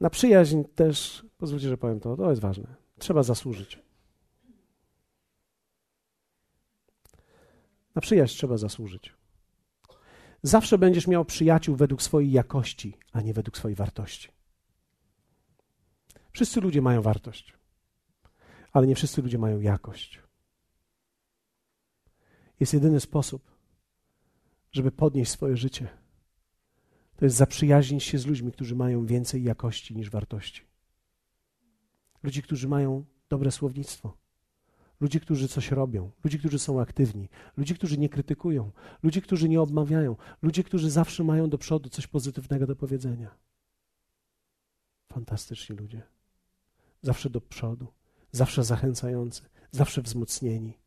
Na 0.00 0.10
przyjaźń 0.10 0.62
też, 0.74 1.26
pozwólcie, 1.38 1.68
że 1.68 1.78
powiem 1.78 2.00
to, 2.00 2.16
to 2.16 2.30
jest 2.30 2.42
ważne. 2.42 2.74
Trzeba 2.98 3.22
zasłużyć. 3.22 3.82
Na 7.94 8.02
przyjaźń 8.02 8.36
trzeba 8.36 8.56
zasłużyć. 8.56 9.15
Zawsze 10.46 10.78
będziesz 10.78 11.06
miał 11.06 11.24
przyjaciół 11.24 11.76
według 11.76 12.02
swojej 12.02 12.32
jakości, 12.32 12.96
a 13.12 13.20
nie 13.20 13.34
według 13.34 13.56
swojej 13.56 13.76
wartości. 13.76 14.28
Wszyscy 16.32 16.60
ludzie 16.60 16.82
mają 16.82 17.02
wartość, 17.02 17.52
ale 18.72 18.86
nie 18.86 18.94
wszyscy 18.94 19.22
ludzie 19.22 19.38
mają 19.38 19.60
jakość. 19.60 20.20
Jest 22.60 22.74
jedyny 22.74 23.00
sposób, 23.00 23.50
żeby 24.72 24.90
podnieść 24.92 25.30
swoje 25.30 25.56
życie. 25.56 25.88
To 27.16 27.24
jest 27.24 27.36
zaprzyjaźnić 27.36 28.04
się 28.04 28.18
z 28.18 28.26
ludźmi, 28.26 28.52
którzy 28.52 28.76
mają 28.76 29.06
więcej 29.06 29.42
jakości 29.42 29.96
niż 29.96 30.10
wartości. 30.10 30.62
Ludzi, 32.22 32.42
którzy 32.42 32.68
mają 32.68 33.04
dobre 33.28 33.50
słownictwo. 33.50 34.16
Ludzi, 35.00 35.20
którzy 35.20 35.48
coś 35.48 35.70
robią, 35.70 36.10
ludzi, 36.24 36.38
którzy 36.38 36.58
są 36.58 36.80
aktywni, 36.80 37.28
ludzi, 37.56 37.74
którzy 37.74 37.98
nie 37.98 38.08
krytykują, 38.08 38.70
ludzi, 39.02 39.22
którzy 39.22 39.48
nie 39.48 39.60
obmawiają, 39.60 40.16
ludzi, 40.42 40.64
którzy 40.64 40.90
zawsze 40.90 41.24
mają 41.24 41.50
do 41.50 41.58
przodu 41.58 41.90
coś 41.90 42.06
pozytywnego 42.06 42.66
do 42.66 42.76
powiedzenia. 42.76 43.34
Fantastyczni 45.12 45.76
ludzie. 45.76 46.02
Zawsze 47.02 47.30
do 47.30 47.40
przodu, 47.40 47.86
zawsze 48.32 48.64
zachęcający, 48.64 49.42
zawsze 49.70 50.02
wzmocnieni. 50.02 50.78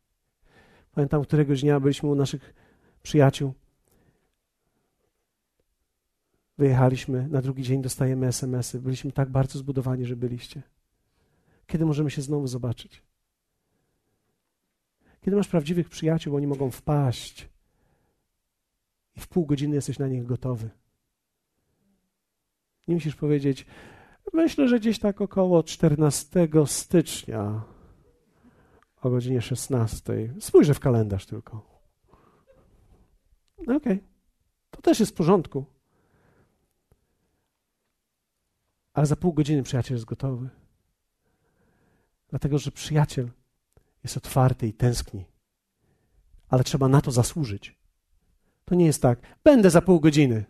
Pamiętam, 0.91 1.24
któregoś 1.24 1.62
dnia 1.62 1.80
byliśmy 1.80 2.10
u 2.10 2.15
naszych 2.15 2.54
przyjaciół. 3.04 3.54
Wyjechaliśmy, 6.58 7.28
na 7.28 7.41
drugi 7.41 7.63
dzień 7.63 7.82
dostajemy 7.82 8.28
SMS-y. 8.28 8.80
Byliśmy 8.80 9.12
tak 9.12 9.30
bardzo 9.30 9.60
zbudowani, 9.60 10.06
że 10.06 10.15
byliście. 10.15 10.62
Kiedy 11.67 11.86
możemy 11.86 12.12
się 12.12 12.22
znowu 12.22 12.48
zobaczyć? 12.48 13.04
Kiedy 15.22 15.38
masz 15.38 15.48
prawdziwych 15.48 15.90
przyjaciół, 15.90 16.36
oni 16.36 16.48
mogą 16.48 16.72
wpaść 16.72 17.50
i 19.16 19.20
w 19.20 19.28
pół 19.28 19.46
godziny 19.46 19.76
jesteś 19.76 20.00
na 20.00 20.08
nich 20.08 20.26
gotowy. 20.26 20.70
Nie 22.88 22.96
musisz 22.96 23.16
powiedzieć, 23.16 23.66
myślę, 24.34 24.68
że 24.68 24.80
gdzieś 24.80 25.00
tak 25.00 25.22
około 25.22 25.64
14 25.64 26.48
stycznia 26.66 27.64
o 29.02 29.10
godzinie 29.10 29.42
16. 29.42 30.34
Spójrzę 30.40 30.74
w 30.74 30.80
kalendarz 30.80 31.26
tylko. 31.26 31.82
No 33.68 33.76
okej, 33.76 33.94
okay. 33.94 34.08
to 34.72 34.82
też 34.82 35.00
jest 35.00 35.12
w 35.12 35.16
porządku. 35.16 35.66
Ale 38.94 39.06
za 39.06 39.16
pół 39.16 39.34
godziny 39.34 39.64
przyjaciel 39.64 39.96
jest 39.96 40.06
gotowy. 40.06 40.50
Dlatego, 42.30 42.58
że 42.58 42.72
przyjaciel 42.72 43.30
jest 44.04 44.18
otwarty 44.18 44.68
i 44.68 44.74
tęskni. 44.74 45.26
Ale 46.50 46.64
trzeba 46.64 46.88
na 46.88 47.02
to 47.02 47.12
zasłużyć. 47.12 47.80
To 48.66 48.76
nie 48.76 48.86
jest 48.86 49.02
tak, 49.02 49.20
będę 49.44 49.70
za 49.70 49.82
pół 49.82 50.00
godziny. 50.00 50.46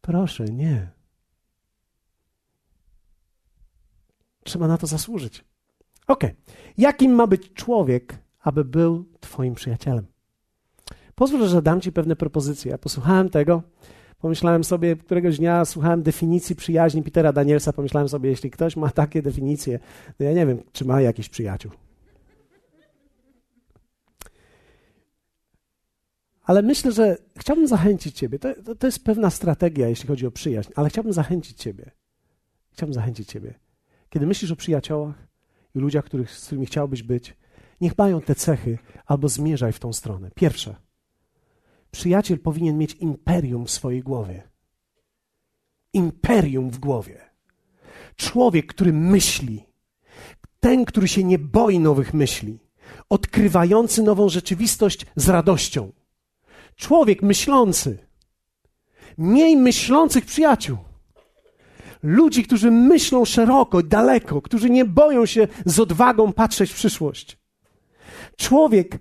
Proszę, 0.00 0.44
nie. 0.44 0.90
Trzeba 4.44 4.68
na 4.68 4.78
to 4.78 4.86
zasłużyć. 4.86 5.44
Ok. 6.06 6.24
Jakim 6.78 7.12
ma 7.12 7.26
być 7.26 7.52
człowiek, 7.52 8.18
aby 8.40 8.64
był 8.64 9.04
Twoim 9.20 9.54
przyjacielem? 9.54 10.06
Pozwól, 11.14 11.48
że 11.48 11.62
dam 11.62 11.80
Ci 11.80 11.92
pewne 11.92 12.16
propozycje. 12.16 12.70
Ja 12.70 12.78
posłuchałem 12.78 13.28
tego, 13.28 13.62
pomyślałem 14.18 14.64
sobie, 14.64 14.96
któregoś 14.96 15.38
dnia 15.38 15.64
słuchałem 15.64 16.02
definicji 16.02 16.56
przyjaźni 16.56 17.02
Petera 17.02 17.32
Danielsa, 17.32 17.72
pomyślałem 17.72 18.08
sobie, 18.08 18.30
jeśli 18.30 18.50
ktoś 18.50 18.76
ma 18.76 18.90
takie 18.90 19.22
definicje, 19.22 19.78
to 20.18 20.24
ja 20.24 20.32
nie 20.32 20.46
wiem, 20.46 20.62
czy 20.72 20.84
ma 20.84 21.00
jakiś 21.00 21.28
przyjaciół. 21.28 21.72
Ale 26.42 26.62
myślę, 26.62 26.92
że 26.92 27.16
chciałbym 27.38 27.66
zachęcić 27.66 28.16
Ciebie. 28.16 28.38
To, 28.38 28.62
to, 28.62 28.74
to, 28.74 28.86
jest 28.86 29.04
pewna 29.04 29.30
strategia, 29.30 29.88
jeśli 29.88 30.08
chodzi 30.08 30.26
o 30.26 30.30
przyjaźń, 30.30 30.70
ale 30.76 30.88
chciałbym 30.88 31.12
zachęcić 31.12 31.58
Ciebie. 31.58 31.90
Chciałbym 32.72 32.94
zachęcić 32.94 33.28
Ciebie. 33.28 33.54
Kiedy 34.10 34.26
myślisz 34.26 34.50
o 34.50 34.56
przyjaciołach 34.56 35.28
i 35.74 35.78
ludziach, 35.78 36.04
których, 36.04 36.30
z 36.30 36.46
którymi 36.46 36.66
chciałbyś 36.66 37.02
być, 37.02 37.36
niech 37.80 37.98
mają 37.98 38.20
te 38.20 38.34
cechy 38.34 38.78
albo 39.06 39.28
zmierzaj 39.28 39.72
w 39.72 39.78
tą 39.78 39.92
stronę. 39.92 40.30
Pierwsze. 40.34 40.76
Przyjaciel 41.90 42.38
powinien 42.38 42.78
mieć 42.78 42.94
imperium 42.94 43.66
w 43.66 43.70
swojej 43.70 44.02
głowie. 44.02 44.42
Imperium 45.92 46.70
w 46.70 46.78
głowie. 46.78 47.20
Człowiek, 48.16 48.66
który 48.66 48.92
myśli. 48.92 49.66
Ten, 50.60 50.84
który 50.84 51.08
się 51.08 51.24
nie 51.24 51.38
boi 51.38 51.78
nowych 51.78 52.14
myśli. 52.14 52.58
Odkrywający 53.08 54.02
nową 54.02 54.28
rzeczywistość 54.28 55.06
z 55.16 55.28
radością 55.28 55.92
człowiek 56.80 57.22
myślący. 57.22 57.98
Miej 59.18 59.56
myślących 59.56 60.24
przyjaciół. 60.24 60.78
Ludzi, 62.02 62.42
którzy 62.42 62.70
myślą 62.70 63.24
szeroko, 63.24 63.82
daleko, 63.82 64.42
którzy 64.42 64.70
nie 64.70 64.84
boją 64.84 65.26
się 65.26 65.48
z 65.64 65.80
odwagą 65.80 66.32
patrzeć 66.32 66.70
w 66.70 66.74
przyszłość. 66.74 67.38
Człowiek, 68.36 68.98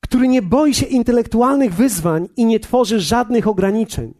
który 0.00 0.28
nie 0.28 0.42
boi 0.42 0.74
się 0.74 0.86
intelektualnych 0.86 1.74
wyzwań 1.74 2.28
i 2.36 2.44
nie 2.44 2.60
tworzy 2.60 3.00
żadnych 3.00 3.46
ograniczeń. 3.46 4.14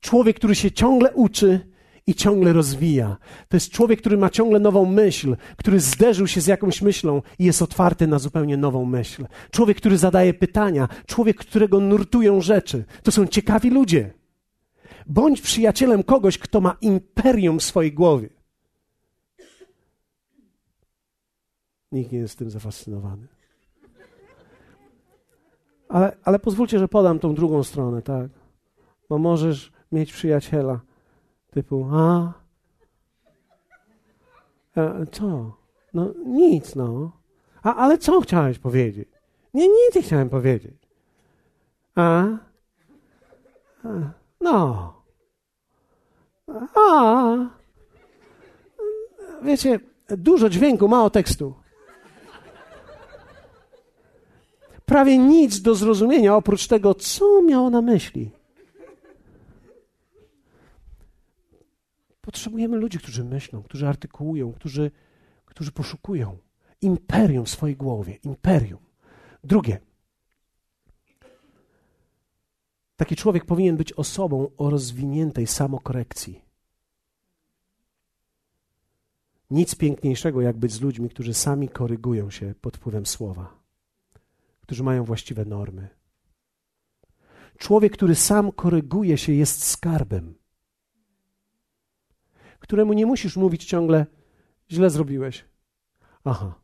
Człowiek, 0.00 0.36
który 0.36 0.54
się 0.54 0.70
ciągle 0.70 1.12
uczy 1.12 1.69
i 2.06 2.14
ciągle 2.14 2.52
rozwija. 2.52 3.16
To 3.48 3.56
jest 3.56 3.70
człowiek, 3.70 4.00
który 4.00 4.16
ma 4.16 4.30
ciągle 4.30 4.60
nową 4.60 4.84
myśl, 4.84 5.36
który 5.56 5.80
zderzył 5.80 6.26
się 6.26 6.40
z 6.40 6.46
jakąś 6.46 6.82
myślą 6.82 7.22
i 7.38 7.44
jest 7.44 7.62
otwarty 7.62 8.06
na 8.06 8.18
zupełnie 8.18 8.56
nową 8.56 8.84
myśl. 8.84 9.26
Człowiek, 9.50 9.76
który 9.76 9.98
zadaje 9.98 10.34
pytania, 10.34 10.88
człowiek, 11.06 11.36
którego 11.36 11.80
nurtują 11.80 12.40
rzeczy. 12.40 12.84
To 13.02 13.12
są 13.12 13.26
ciekawi 13.26 13.70
ludzie. 13.70 14.12
Bądź 15.06 15.40
przyjacielem 15.40 16.02
kogoś, 16.02 16.38
kto 16.38 16.60
ma 16.60 16.76
imperium 16.80 17.58
w 17.58 17.62
swojej 17.62 17.92
głowie. 17.92 18.28
Nikt 21.92 22.12
nie 22.12 22.18
jest 22.18 22.38
tym 22.38 22.50
zafascynowany. 22.50 23.26
Ale, 25.88 26.16
ale 26.24 26.38
pozwólcie, 26.38 26.78
że 26.78 26.88
podam 26.88 27.18
tą 27.18 27.34
drugą 27.34 27.62
stronę, 27.62 28.02
tak? 28.02 28.30
Bo 29.08 29.18
możesz 29.18 29.72
mieć 29.92 30.12
przyjaciela 30.12 30.80
typu, 31.50 31.88
a? 31.92 32.32
E, 34.76 35.06
co? 35.12 35.56
No 35.94 36.14
nic, 36.26 36.74
no. 36.74 37.12
A, 37.62 37.74
ale 37.74 37.98
co 37.98 38.20
chciałeś 38.20 38.58
powiedzieć? 38.58 39.08
Nie, 39.54 39.68
nic 39.68 39.94
nie 39.94 40.02
chciałem 40.02 40.28
powiedzieć. 40.28 40.74
A? 41.94 42.24
a 43.84 43.88
no. 44.40 44.92
A? 46.74 47.36
Wiecie, 49.42 49.80
dużo 50.08 50.48
dźwięku, 50.48 50.88
mało 50.88 51.10
tekstu. 51.10 51.54
Prawie 54.84 55.18
nic 55.18 55.62
do 55.62 55.74
zrozumienia 55.74 56.36
oprócz 56.36 56.66
tego, 56.66 56.94
co 56.94 57.42
miało 57.42 57.70
na 57.70 57.82
myśli. 57.82 58.30
Potrzebujemy 62.20 62.76
ludzi, 62.76 62.98
którzy 62.98 63.24
myślą, 63.24 63.62
którzy 63.62 63.88
artykułują, 63.88 64.52
którzy, 64.52 64.90
którzy 65.44 65.72
poszukują. 65.72 66.38
Imperium 66.80 67.44
w 67.44 67.50
swojej 67.50 67.76
głowie. 67.76 68.14
Imperium. 68.14 68.80
Drugie. 69.44 69.78
Taki 72.96 73.16
człowiek 73.16 73.44
powinien 73.44 73.76
być 73.76 73.92
osobą 73.92 74.50
o 74.56 74.70
rozwiniętej 74.70 75.46
samokorekcji. 75.46 76.44
Nic 79.50 79.74
piękniejszego, 79.74 80.40
jak 80.40 80.56
być 80.56 80.72
z 80.72 80.80
ludźmi, 80.80 81.08
którzy 81.08 81.34
sami 81.34 81.68
korygują 81.68 82.30
się 82.30 82.54
pod 82.60 82.76
wpływem 82.76 83.06
słowa, 83.06 83.54
którzy 84.60 84.82
mają 84.82 85.04
właściwe 85.04 85.44
normy. 85.44 85.88
Człowiek, 87.58 87.92
który 87.92 88.14
sam 88.14 88.52
koryguje 88.52 89.18
się, 89.18 89.32
jest 89.32 89.64
skarbem, 89.64 90.34
któremu 92.60 92.92
nie 92.92 93.06
musisz 93.06 93.36
mówić 93.36 93.64
ciągle: 93.64 94.06
źle 94.70 94.90
zrobiłeś. 94.90 95.44
Aha. 96.24 96.54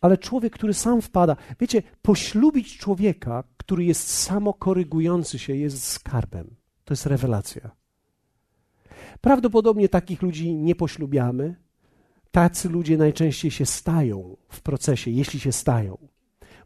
Ale 0.00 0.18
człowiek, 0.18 0.52
który 0.52 0.74
sam 0.74 1.02
wpada, 1.02 1.36
wiecie, 1.60 1.82
poślubić 2.02 2.78
człowieka, 2.78 3.44
który 3.56 3.84
jest 3.84 4.08
samokorygujący 4.08 5.38
się, 5.38 5.56
jest 5.56 5.84
skarbem. 5.84 6.56
To 6.84 6.92
jest 6.92 7.06
rewelacja. 7.06 7.70
Prawdopodobnie 9.20 9.88
takich 9.88 10.22
ludzi 10.22 10.54
nie 10.54 10.74
poślubiamy. 10.74 11.56
Tacy 12.30 12.68
ludzie 12.68 12.96
najczęściej 12.96 13.50
się 13.50 13.66
stają 13.66 14.36
w 14.48 14.62
procesie, 14.62 15.10
jeśli 15.10 15.40
się 15.40 15.52
stają, 15.52 16.08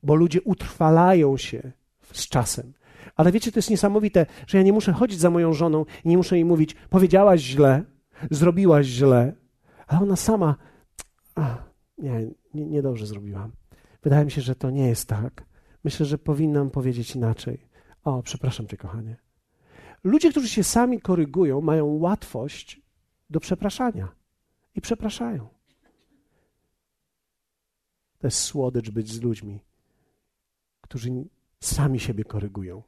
bo 0.03 0.15
ludzie 0.15 0.43
utrwalają 0.43 1.37
się 1.37 1.73
z 2.13 2.29
czasem. 2.29 2.73
Ale 3.17 3.33
wiecie, 3.33 3.53
to 3.53 3.59
jest 3.59 3.71
niesamowite, 3.71 4.27
że 4.47 4.59
ja 4.59 4.65
nie 4.65 4.73
muszę 4.73 4.93
chodzić 4.93 5.21
za 5.21 5.31
moją 5.31 5.53
żoną 5.53 5.85
i 6.05 6.09
nie 6.09 6.17
muszę 6.17 6.37
jej 6.37 6.45
mówić: 6.45 6.75
powiedziałaś 6.91 7.41
źle, 7.41 7.85
zrobiłaś 8.31 8.87
źle, 8.87 9.35
ale 9.87 10.01
ona 10.01 10.17
sama. 10.17 10.57
Ach, 11.35 11.71
nie, 11.99 12.31
nie, 12.55 12.67
niedobrze 12.67 13.07
zrobiłam. 13.07 13.53
Wydaje 14.03 14.25
mi 14.25 14.31
się, 14.31 14.41
że 14.41 14.55
to 14.55 14.71
nie 14.71 14.89
jest 14.89 15.09
tak. 15.09 15.45
Myślę, 15.85 16.07
że 16.07 16.19
powinnam 16.19 16.71
powiedzieć 16.71 17.17
inaczej. 17.17 17.67
O, 18.05 18.23
przepraszam 18.23 18.67
cię, 18.67 18.77
kochanie. 18.77 19.17
Ludzie, 20.05 20.31
którzy 20.31 20.49
się 20.49 20.65
sami 20.65 21.01
korygują, 21.01 21.61
mają 21.61 21.87
łatwość 21.87 22.81
do 23.31 23.41
przepraszania 23.41 24.09
i 24.75 24.81
przepraszają. 24.81 25.49
To 28.19 28.27
jest 28.27 28.39
słodycz 28.39 28.91
być 28.91 29.13
z 29.13 29.21
ludźmi, 29.21 29.61
którzy 30.81 31.11
sami 31.61 32.01
siebie 32.01 32.25
korygują. 32.25 32.83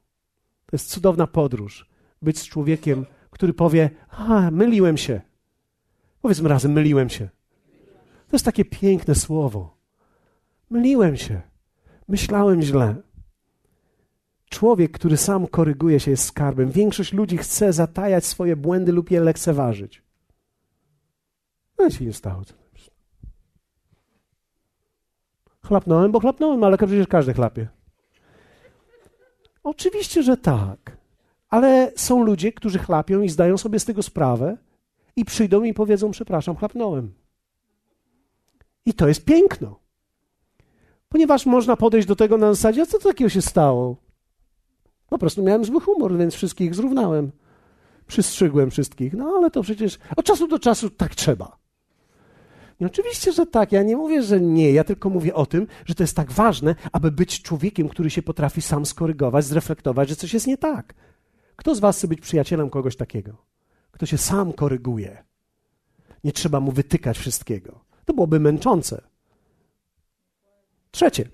To 0.69 0.75
jest 0.75 0.89
cudowna 0.89 1.27
podróż. 1.27 1.89
Być 2.21 2.39
z 2.39 2.47
człowiekiem, 2.47 3.05
który 3.29 3.53
powie: 3.53 3.89
A, 4.09 4.51
myliłem 4.51 4.97
się. 4.97 5.21
Powiedzmy 6.21 6.49
razem: 6.49 6.71
myliłem 6.71 7.09
się. 7.09 7.29
To 8.27 8.35
jest 8.35 8.45
takie 8.45 8.65
piękne 8.65 9.15
słowo. 9.15 9.77
Myliłem 10.69 11.17
się. 11.17 11.41
Myślałem 12.07 12.61
źle. 12.61 12.95
Człowiek, 14.49 14.91
który 14.91 15.17
sam 15.17 15.47
koryguje 15.47 15.99
się, 15.99 16.11
jest 16.11 16.23
skarbem. 16.23 16.71
Większość 16.71 17.13
ludzi 17.13 17.37
chce 17.37 17.73
zatajać 17.73 18.25
swoje 18.25 18.55
błędy 18.55 18.91
lub 18.91 19.11
je 19.11 19.21
lekceważyć. 19.21 20.03
No 21.79 21.89
się 21.89 22.05
nie 22.05 22.13
stało. 22.13 22.41
Chlapnąłem, 25.63 26.11
bo 26.11 26.19
chlapnąłem, 26.19 26.63
ale 26.63 26.77
przecież 26.77 27.07
każdy 27.07 27.33
chlapie. 27.33 27.67
Oczywiście, 29.69 30.23
że 30.23 30.37
tak. 30.37 30.97
Ale 31.49 31.91
są 31.95 32.23
ludzie, 32.23 32.53
którzy 32.53 32.79
chlapią 32.79 33.21
i 33.21 33.29
zdają 33.29 33.57
sobie 33.57 33.79
z 33.79 33.85
tego 33.85 34.03
sprawę 34.03 34.57
i 35.15 35.25
przyjdą 35.25 35.63
i 35.63 35.73
powiedzą: 35.73 36.11
Przepraszam, 36.11 36.55
chlapnąłem. 36.55 37.13
I 38.85 38.93
to 38.93 39.07
jest 39.07 39.25
piękno. 39.25 39.79
Ponieważ 41.09 41.45
można 41.45 41.75
podejść 41.75 42.07
do 42.07 42.15
tego 42.15 42.37
na 42.37 42.53
zasadzie, 42.53 42.85
co 42.85 42.99
takiego 42.99 43.29
się 43.29 43.41
stało? 43.41 43.95
Po 45.09 45.17
prostu 45.17 45.43
miałem 45.43 45.65
zły 45.65 45.81
humor, 45.81 46.17
więc 46.17 46.33
wszystkich 46.33 46.75
zrównałem. 46.75 47.31
Przystrzygłem 48.07 48.71
wszystkich. 48.71 49.13
No 49.13 49.33
ale 49.37 49.51
to 49.51 49.61
przecież 49.61 49.99
od 50.15 50.25
czasu 50.25 50.47
do 50.47 50.59
czasu 50.59 50.89
tak 50.89 51.15
trzeba. 51.15 51.57
I 52.79 52.85
oczywiście, 52.85 53.31
że 53.31 53.45
tak. 53.45 53.71
Ja 53.71 53.83
nie 53.83 53.97
mówię, 53.97 54.23
że 54.23 54.41
nie. 54.41 54.71
Ja 54.71 54.83
tylko 54.83 55.09
mówię 55.09 55.33
o 55.33 55.45
tym, 55.45 55.67
że 55.85 55.95
to 55.95 56.03
jest 56.03 56.15
tak 56.15 56.31
ważne, 56.31 56.75
aby 56.91 57.11
być 57.11 57.41
człowiekiem, 57.41 57.89
który 57.89 58.09
się 58.09 58.21
potrafi 58.21 58.61
sam 58.61 58.85
skorygować, 58.85 59.45
zreflektować, 59.45 60.09
że 60.09 60.15
coś 60.15 60.33
jest 60.33 60.47
nie 60.47 60.57
tak. 60.57 60.93
Kto 61.55 61.75
z 61.75 61.79
Was 61.79 61.97
chce 61.97 62.07
być 62.07 62.21
przyjacielem 62.21 62.69
kogoś 62.69 62.95
takiego? 62.95 63.37
Kto 63.91 64.05
się 64.05 64.17
sam 64.17 64.53
koryguje. 64.53 65.23
Nie 66.23 66.31
trzeba 66.31 66.59
mu 66.59 66.71
wytykać 66.71 67.17
wszystkiego. 67.17 67.79
To 68.05 68.13
byłoby 68.13 68.39
męczące. 68.39 69.01
Trzecie. 70.91 71.29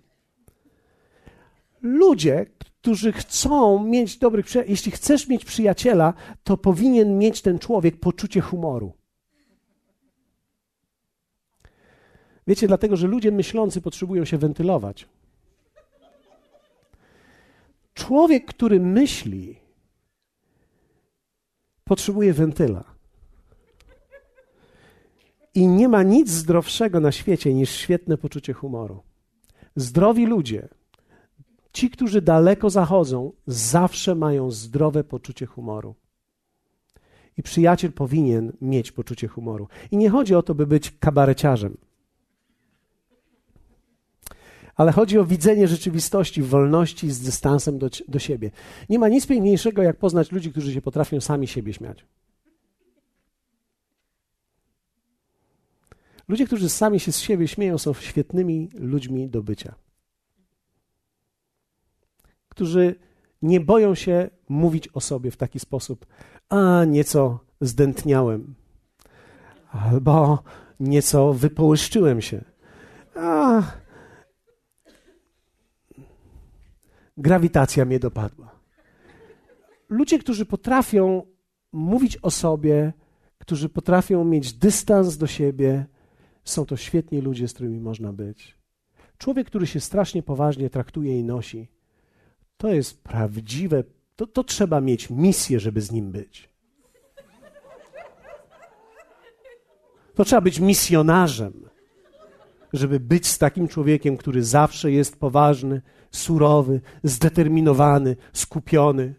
Ludzie, 1.82 2.46
którzy 2.60 3.12
chcą 3.12 3.84
mieć 3.84 4.18
dobrych 4.18 4.46
przyjaciół, 4.46 4.72
jeśli 4.72 4.92
chcesz 4.92 5.28
mieć 5.28 5.46
przyjaciela, 5.46 6.14
to 6.44 6.58
powinien 6.58 7.18
mieć 7.18 7.42
ten 7.42 7.60
człowiek 7.60 8.00
poczucie 8.00 8.42
humoru. 8.42 8.94
Wiecie, 12.48 12.68
dlatego, 12.68 12.96
że 12.96 13.08
ludzie 13.08 13.32
myślący 13.32 13.82
potrzebują 13.82 14.26
się 14.26 14.38
wentylować. 14.38 15.08
Człowiek, 17.94 18.46
który 18.46 18.80
myśli, 18.80 19.56
potrzebuje 21.84 22.34
wentyla. 22.34 22.84
I 25.54 25.68
nie 25.68 25.88
ma 25.88 26.04
nic 26.04 26.30
zdrowszego 26.30 27.00
na 27.00 27.12
świecie 27.12 27.54
niż 27.54 27.70
świetne 27.70 28.18
poczucie 28.18 28.54
humoru. 28.54 29.04
Zdrowi 29.76 30.26
ludzie, 30.26 30.68
ci, 31.74 31.90
którzy 31.90 32.22
daleko 32.22 32.70
zachodzą, 32.70 33.32
zawsze 33.48 34.16
mają 34.16 34.52
zdrowe 34.52 35.04
poczucie 35.04 35.46
humoru. 35.46 35.96
I 37.38 37.44
przyjaciel 37.44 37.92
powinien 37.92 38.54
mieć 38.62 38.92
poczucie 38.92 39.28
humoru. 39.28 39.68
I 39.92 39.98
nie 39.98 40.10
chodzi 40.10 40.36
o 40.36 40.44
to, 40.44 40.56
by 40.56 40.68
być 40.68 40.92
kabareciarzem. 41.00 41.78
Ale 44.76 44.92
chodzi 44.92 45.20
o 45.20 45.26
widzenie 45.26 45.68
rzeczywistości 45.68 46.42
w 46.42 46.48
wolności 46.48 47.12
z 47.12 47.22
dystansem 47.22 47.78
do, 47.80 47.90
do 48.08 48.20
siebie. 48.20 48.52
Nie 48.90 49.00
ma 49.00 49.08
nic 49.08 49.28
piękniejszego, 49.28 49.82
jak 49.82 49.98
poznać 49.98 50.32
ludzi, 50.32 50.52
którzy 50.52 50.74
się 50.74 50.82
potrafią 50.82 51.22
sami 51.22 51.48
siebie 51.48 51.74
śmiać. 51.74 52.06
Ludzie, 56.28 56.46
którzy 56.46 56.70
sami 56.70 57.00
się 57.00 57.12
z 57.12 57.20
siebie 57.20 57.48
śmieją, 57.48 57.78
są 57.78 57.94
świetnymi 57.94 58.70
ludźmi 58.74 59.30
do 59.30 59.44
bycia. 59.44 59.76
Którzy 62.50 62.96
nie 63.42 63.60
boją 63.60 63.96
się 63.96 64.30
mówić 64.50 64.90
o 64.94 65.02
sobie 65.02 65.32
w 65.32 65.38
taki 65.38 65.60
sposób, 65.60 66.06
a 66.50 66.86
nieco 66.86 67.40
zdętniałem, 67.62 68.56
albo 69.72 70.44
nieco 70.80 71.34
wypołyszczyłem 71.34 72.22
się. 72.22 72.44
A, 73.16 73.62
grawitacja 77.18 77.86
mnie 77.86 78.00
dopadła. 78.00 78.60
Ludzie, 79.90 80.20
którzy 80.20 80.46
potrafią 80.46 81.24
mówić 81.72 82.18
o 82.18 82.32
sobie, 82.32 82.94
którzy 83.38 83.70
potrafią 83.70 84.24
mieć 84.24 84.54
dystans 84.54 85.18
do 85.18 85.28
siebie, 85.28 85.86
są 86.44 86.66
to 86.66 86.78
świetni 86.78 87.22
ludzie, 87.22 87.48
z 87.48 87.54
którymi 87.54 87.80
można 87.80 88.14
być. 88.14 88.58
Człowiek, 89.18 89.48
który 89.48 89.68
się 89.68 89.80
strasznie 89.80 90.24
poważnie 90.24 90.70
traktuje 90.70 91.20
i 91.20 91.24
nosi, 91.24 91.68
to 92.58 92.74
jest 92.74 93.04
prawdziwe, 93.04 93.84
to, 94.16 94.28
to 94.28 94.44
trzeba 94.44 94.82
mieć 94.82 95.10
misję, 95.10 95.60
żeby 95.60 95.82
z 95.82 95.92
nim 95.92 96.12
być. 96.12 96.50
To 100.16 100.26
trzeba 100.26 100.42
być 100.42 100.60
misjonarzem, 100.60 101.70
żeby 102.74 103.00
być 103.00 103.28
z 103.28 103.38
takim 103.38 103.68
człowiekiem, 103.68 104.18
który 104.18 104.44
zawsze 104.44 104.92
jest 104.92 105.20
poważny, 105.20 105.82
surowy, 106.16 106.82
zdeterminowany, 107.04 108.16
skupiony. 108.34 109.16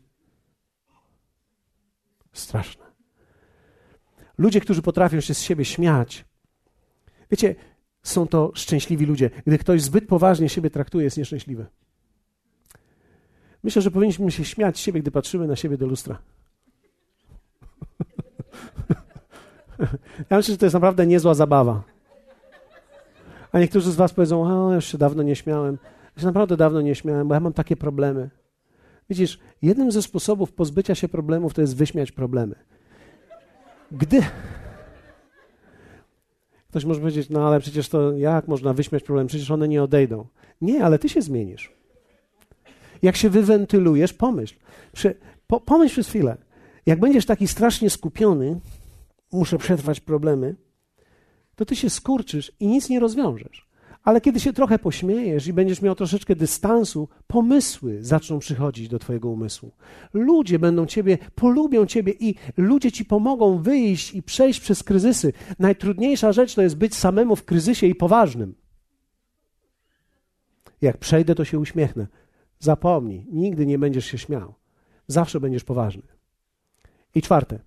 Straszne. 2.32 2.84
Ludzie, 4.38 4.60
którzy 4.60 4.82
potrafią 4.82 5.20
się 5.20 5.34
z 5.34 5.40
siebie 5.40 5.64
śmiać, 5.64 6.24
wiecie, 7.30 7.54
są 8.02 8.26
to 8.26 8.52
szczęśliwi 8.54 9.06
ludzie. 9.06 9.30
Gdy 9.46 9.58
ktoś 9.58 9.82
zbyt 9.82 10.06
poważnie 10.06 10.48
siebie 10.48 10.70
traktuje, 10.70 11.04
jest 11.04 11.16
nieszczęśliwy. 11.16 11.66
Myślę, 13.62 13.82
że 13.82 13.90
powinniśmy 13.90 14.30
się 14.30 14.44
śmiać 14.44 14.76
z 14.76 14.80
siebie, 14.80 15.00
gdy 15.00 15.10
patrzymy 15.10 15.46
na 15.46 15.56
siebie 15.56 15.76
do 15.76 15.86
lustra. 15.86 16.18
Ja 20.30 20.36
myślę, 20.36 20.54
że 20.54 20.58
to 20.58 20.66
jest 20.66 20.74
naprawdę 20.74 21.06
niezła 21.06 21.34
zabawa. 21.34 21.82
A 23.52 23.58
niektórzy 23.58 23.92
z 23.92 23.96
Was 23.96 24.12
powiedzą: 24.12 24.66
O, 24.68 24.74
już 24.74 24.84
się 24.84 24.98
dawno 24.98 25.22
nie 25.22 25.36
śmiałem. 25.36 25.78
Się 26.18 26.26
naprawdę 26.26 26.56
dawno 26.56 26.80
nie 26.80 26.94
śmiałem, 26.94 27.28
bo 27.28 27.34
ja 27.34 27.40
mam 27.40 27.52
takie 27.52 27.76
problemy. 27.76 28.30
Widzisz, 29.10 29.38
jednym 29.62 29.92
ze 29.92 30.02
sposobów 30.02 30.52
pozbycia 30.52 30.94
się 30.94 31.08
problemów 31.08 31.54
to 31.54 31.60
jest 31.60 31.76
wyśmiać 31.76 32.12
problemy. 32.12 32.54
Gdy. 33.92 34.20
Ktoś 36.68 36.84
może 36.84 37.00
powiedzieć, 37.00 37.28
no 37.30 37.48
ale 37.48 37.60
przecież 37.60 37.88
to 37.88 38.12
jak 38.12 38.48
można 38.48 38.72
wyśmiać 38.72 39.02
problemy? 39.02 39.28
Przecież 39.28 39.50
one 39.50 39.68
nie 39.68 39.82
odejdą. 39.82 40.26
Nie, 40.60 40.84
ale 40.84 40.98
ty 40.98 41.08
się 41.08 41.22
zmienisz. 41.22 41.72
Jak 43.02 43.16
się 43.16 43.30
wywentylujesz, 43.30 44.12
pomyśl. 44.12 44.54
Prze, 44.92 45.14
po, 45.46 45.60
pomyśl 45.60 45.92
przez 45.92 46.08
chwilę. 46.08 46.36
Jak 46.86 47.00
będziesz 47.00 47.26
taki 47.26 47.48
strasznie 47.48 47.90
skupiony, 47.90 48.60
muszę 49.32 49.58
przetrwać 49.58 50.00
problemy, 50.00 50.54
to 51.56 51.64
ty 51.64 51.76
się 51.76 51.90
skurczysz 51.90 52.52
i 52.60 52.66
nic 52.66 52.88
nie 52.88 53.00
rozwiążesz. 53.00 53.65
Ale 54.06 54.20
kiedy 54.20 54.40
się 54.40 54.52
trochę 54.52 54.78
pośmiejesz 54.78 55.46
i 55.46 55.52
będziesz 55.52 55.82
miał 55.82 55.94
troszeczkę 55.94 56.36
dystansu, 56.36 57.08
pomysły 57.26 58.04
zaczną 58.04 58.38
przychodzić 58.38 58.88
do 58.88 58.98
Twojego 58.98 59.28
umysłu. 59.28 59.72
Ludzie 60.12 60.58
będą 60.58 60.86
Ciebie, 60.86 61.18
polubią 61.34 61.86
Ciebie 61.86 62.12
i 62.20 62.34
ludzie 62.56 62.92
Ci 62.92 63.04
pomogą 63.04 63.58
wyjść 63.62 64.14
i 64.14 64.22
przejść 64.22 64.60
przez 64.60 64.82
kryzysy. 64.82 65.32
Najtrudniejsza 65.58 66.32
rzecz 66.32 66.54
to 66.54 66.62
jest 66.62 66.76
być 66.76 66.94
samemu 66.94 67.36
w 67.36 67.44
kryzysie 67.44 67.86
i 67.86 67.94
poważnym. 67.94 68.54
Jak 70.80 70.98
przejdę, 70.98 71.34
to 71.34 71.44
się 71.44 71.58
uśmiechnę. 71.58 72.06
Zapomnij, 72.58 73.26
nigdy 73.32 73.66
nie 73.66 73.78
będziesz 73.78 74.06
się 74.06 74.18
śmiał. 74.18 74.54
Zawsze 75.06 75.40
będziesz 75.40 75.64
poważny. 75.64 76.02
I 77.14 77.22
czwarte, 77.22 77.58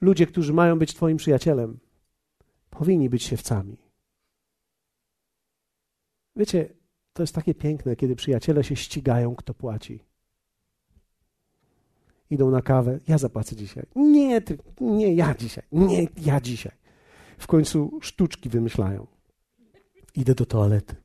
ludzie, 0.00 0.26
którzy 0.26 0.52
mają 0.52 0.78
być 0.78 0.94
Twoim 0.94 1.16
przyjacielem, 1.16 1.78
powinni 2.70 3.10
być 3.10 3.22
siewcami. 3.22 3.85
Wiecie, 6.36 6.68
to 7.12 7.22
jest 7.22 7.34
takie 7.34 7.54
piękne, 7.54 7.96
kiedy 7.96 8.16
przyjaciele 8.16 8.64
się 8.64 8.76
ścigają, 8.76 9.36
kto 9.36 9.54
płaci. 9.54 10.04
Idą 12.30 12.50
na 12.50 12.62
kawę, 12.62 13.00
ja 13.08 13.18
zapłacę 13.18 13.56
dzisiaj. 13.56 13.86
Nie, 13.96 14.40
ty, 14.40 14.58
nie 14.80 15.14
ja 15.14 15.34
dzisiaj. 15.34 15.64
Nie, 15.72 16.06
ja 16.16 16.40
dzisiaj. 16.40 16.72
W 17.38 17.46
końcu 17.46 17.98
sztuczki 18.02 18.48
wymyślają. 18.48 19.06
Idę 20.14 20.34
do 20.34 20.46
toalety. 20.46 20.96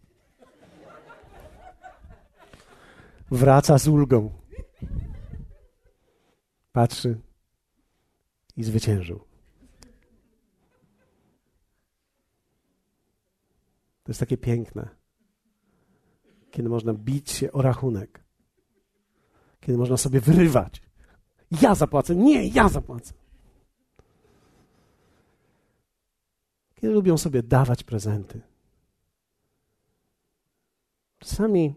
Wraca 3.32 3.78
z 3.78 3.88
ulgą. 3.88 4.32
Patrzy 6.72 7.20
i 8.58 8.64
zwyciężył. 8.64 9.20
To 14.04 14.10
jest 14.12 14.20
takie 14.20 14.38
piękne 14.38 15.01
kiedy 16.52 16.70
można 16.70 16.94
bić 16.94 17.32
się 17.32 17.52
o 17.52 17.62
rachunek, 17.62 18.24
kiedy 19.60 19.78
można 19.78 19.98
sobie 19.98 20.20
wyrywać. 20.20 20.82
Ja 21.62 21.76
zapłacę, 21.76 22.16
nie, 22.16 22.48
ja 22.48 22.70
zapłacę. 22.70 23.14
Kiedy 26.76 26.94
lubią 26.94 27.18
sobie 27.18 27.44
dawać 27.44 27.84
prezenty. 27.84 28.42
Czasami, 31.20 31.76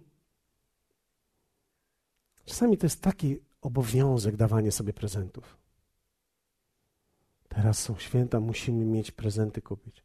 czasami 2.44 2.78
to 2.78 2.86
jest 2.86 3.00
taki 3.00 3.38
obowiązek 3.60 4.36
dawanie 4.36 4.72
sobie 4.72 4.92
prezentów. 4.92 5.58
Teraz 7.48 7.78
są 7.78 7.96
święta, 7.96 8.40
musimy 8.40 8.84
mieć 8.84 9.10
prezenty 9.10 9.62
kupić. 9.62 10.04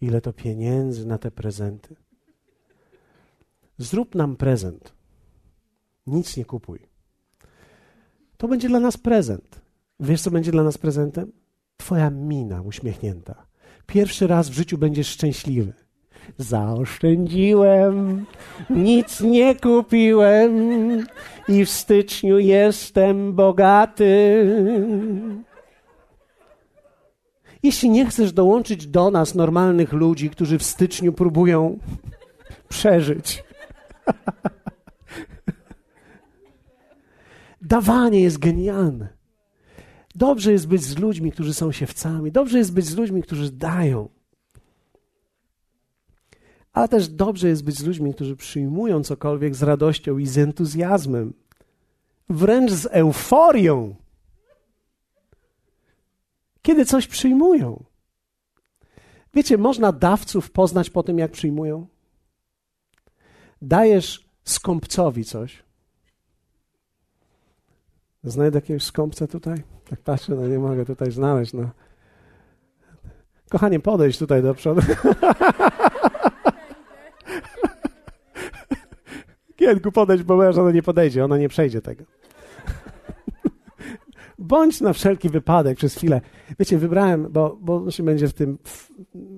Ile 0.00 0.20
to 0.20 0.32
pieniędzy 0.32 1.06
na 1.06 1.18
te 1.18 1.30
prezenty? 1.30 1.96
Zrób 3.82 4.14
nam 4.14 4.36
prezent. 4.36 4.92
Nic 6.06 6.36
nie 6.36 6.44
kupuj. 6.44 6.78
To 8.36 8.48
będzie 8.48 8.68
dla 8.68 8.80
nas 8.80 8.96
prezent. 8.96 9.60
Wiesz, 10.00 10.22
co 10.22 10.30
będzie 10.30 10.52
dla 10.52 10.62
nas 10.62 10.78
prezentem? 10.78 11.32
Twoja 11.76 12.10
mina 12.10 12.62
uśmiechnięta. 12.62 13.46
Pierwszy 13.86 14.26
raz 14.26 14.48
w 14.48 14.52
życiu 14.52 14.78
będziesz 14.78 15.08
szczęśliwy. 15.08 15.72
Zaoszczędziłem, 16.38 18.26
nic 18.70 19.20
nie 19.20 19.54
kupiłem 19.54 20.52
i 21.48 21.64
w 21.64 21.70
styczniu 21.70 22.38
jestem 22.38 23.32
bogaty. 23.32 24.44
Jeśli 27.62 27.90
nie 27.90 28.06
chcesz 28.06 28.32
dołączyć 28.32 28.86
do 28.86 29.10
nas, 29.10 29.34
normalnych 29.34 29.92
ludzi, 29.92 30.30
którzy 30.30 30.58
w 30.58 30.62
styczniu 30.62 31.12
próbują 31.12 31.78
przeżyć, 32.68 33.44
Dawanie 37.62 38.20
jest 38.20 38.38
genialne. 38.38 39.08
Dobrze 40.14 40.52
jest 40.52 40.68
być 40.68 40.82
z 40.82 40.98
ludźmi, 40.98 41.32
którzy 41.32 41.54
są 41.54 41.72
siewcami. 41.72 42.32
Dobrze 42.32 42.58
jest 42.58 42.74
być 42.74 42.86
z 42.86 42.96
ludźmi, 42.96 43.22
którzy 43.22 43.52
dają. 43.52 44.08
Ale 46.72 46.88
też 46.88 47.08
dobrze 47.08 47.48
jest 47.48 47.64
być 47.64 47.78
z 47.78 47.84
ludźmi, 47.84 48.14
którzy 48.14 48.36
przyjmują 48.36 49.02
cokolwiek 49.02 49.54
z 49.54 49.62
radością 49.62 50.18
i 50.18 50.26
z 50.26 50.38
entuzjazmem. 50.38 51.34
Wręcz 52.28 52.70
z 52.70 52.86
euforią. 52.90 53.94
Kiedy 56.62 56.84
coś 56.84 57.06
przyjmują. 57.06 57.84
Wiecie, 59.34 59.58
można 59.58 59.92
dawców 59.92 60.50
poznać 60.50 60.90
po 60.90 61.02
tym, 61.02 61.18
jak 61.18 61.30
przyjmują 61.30 61.86
dajesz 63.62 64.28
skąpcowi 64.44 65.24
coś. 65.24 65.62
Znajdę 68.24 68.58
jakiegoś 68.58 68.82
skąpca 68.82 69.26
tutaj? 69.26 69.62
Tak 69.90 70.00
patrzę, 70.00 70.34
no 70.34 70.48
nie 70.48 70.58
mogę 70.58 70.84
tutaj 70.84 71.10
znaleźć. 71.10 71.52
No. 71.52 71.70
Kochanie, 73.50 73.80
podejdź 73.80 74.18
tutaj 74.18 74.42
do 74.42 74.54
przodu. 74.54 74.80
Kienku, 79.56 79.92
podejdź, 79.92 80.22
bo 80.22 80.36
moja 80.36 80.52
żona 80.52 80.70
nie 80.70 80.82
podejdzie, 80.82 81.24
ona 81.24 81.38
nie 81.38 81.48
przejdzie 81.48 81.82
tego. 81.82 82.04
Bądź 84.38 84.80
na 84.80 84.92
wszelki 84.92 85.28
wypadek 85.28 85.78
przez 85.78 85.94
chwilę. 85.94 86.20
Wiecie, 86.58 86.78
wybrałem, 86.78 87.28
bo, 87.30 87.58
bo 87.60 87.76
on 87.76 87.90
się 87.90 88.02
będzie 88.02 88.28
w 88.28 88.32
tym 88.32 88.58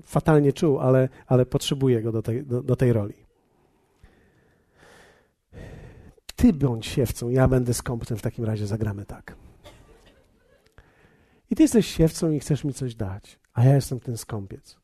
fatalnie 0.02 0.52
czuł, 0.52 0.78
ale, 0.78 1.08
ale 1.26 1.46
potrzebuję 1.46 2.02
go 2.02 2.12
do 2.12 2.22
tej, 2.22 2.46
do, 2.46 2.62
do 2.62 2.76
tej 2.76 2.92
roli. 2.92 3.23
Ty 6.36 6.52
bądź 6.52 6.86
siewcą, 6.86 7.28
ja 7.28 7.48
będę 7.48 7.74
skąpcem, 7.74 8.18
w 8.18 8.22
takim 8.22 8.44
razie 8.44 8.66
zagramy 8.66 9.06
tak. 9.06 9.36
I 11.50 11.56
ty 11.56 11.62
jesteś 11.62 11.86
siewcą 11.86 12.30
i 12.30 12.40
chcesz 12.40 12.64
mi 12.64 12.74
coś 12.74 12.94
dać, 12.94 13.38
a 13.52 13.64
ja 13.64 13.74
jestem 13.74 14.00
ten 14.00 14.16
skąpiec. 14.16 14.76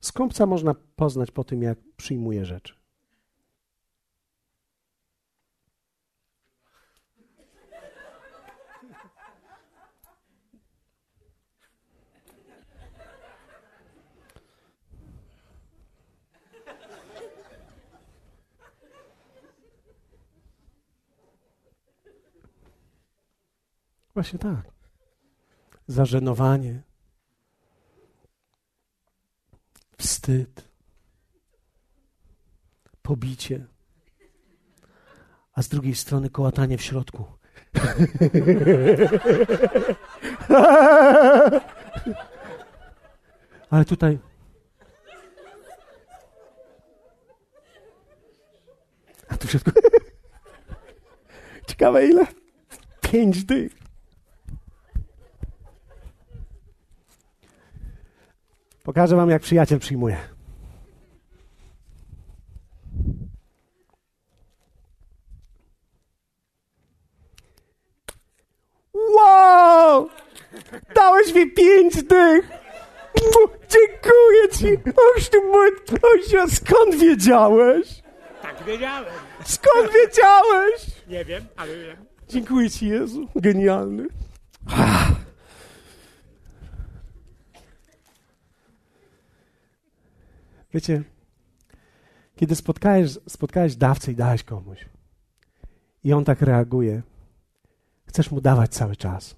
Skąpca 0.00 0.46
można 0.46 0.74
poznać 0.96 1.30
po 1.30 1.44
tym, 1.44 1.62
jak 1.62 1.78
przyjmuje 1.96 2.44
rzeczy. 2.44 2.74
Właśnie 24.16 24.38
tak. 24.38 24.72
Zażenowanie, 25.86 26.82
wstyd, 29.98 30.68
pobicie, 33.02 33.66
a 35.52 35.62
z 35.62 35.68
drugiej 35.68 35.94
strony 35.94 36.30
kołatanie 36.30 36.78
w 36.78 36.82
środku. 36.82 37.24
Ale 43.70 43.84
tutaj. 43.84 44.18
A 49.28 49.36
tu. 49.36 49.48
Ciekawe 51.68 52.06
ile? 52.06 52.26
Pięć 53.00 53.44
dych. 53.44 53.85
Pokażę 58.86 59.16
wam, 59.16 59.30
jak 59.30 59.42
przyjaciel 59.42 59.78
przyjmuje. 59.78 60.16
Wow! 68.94 70.08
Dałeś 70.94 71.34
mi 71.34 71.50
pięć 71.50 71.94
dych! 72.02 72.50
Dziękuję 73.68 74.48
ci! 74.52 74.90
Oś 75.16 75.28
ty 75.28 75.40
mój, 75.40 75.70
oś, 76.02 76.52
skąd 76.52 76.94
wiedziałeś? 76.94 78.02
Tak 78.42 78.64
wiedziałem. 78.64 79.14
Skąd 79.44 79.92
wiedziałeś? 79.92 80.86
Nie 81.08 81.24
wiem, 81.24 81.44
ale 81.56 81.78
wiem. 81.78 81.96
Dziękuję 82.28 82.70
ci, 82.70 82.88
Jezu. 82.88 83.28
Genialny. 83.36 84.06
Wiecie, 90.76 91.02
kiedy 92.34 92.56
spotkałeś, 92.56 93.10
spotkałeś 93.28 93.76
dawcę 93.76 94.12
i 94.12 94.14
dałeś 94.14 94.42
komuś 94.42 94.86
i 96.04 96.12
on 96.12 96.24
tak 96.24 96.42
reaguje, 96.42 97.02
chcesz 98.06 98.30
mu 98.30 98.40
dawać 98.40 98.70
cały 98.70 98.96
czas. 98.96 99.36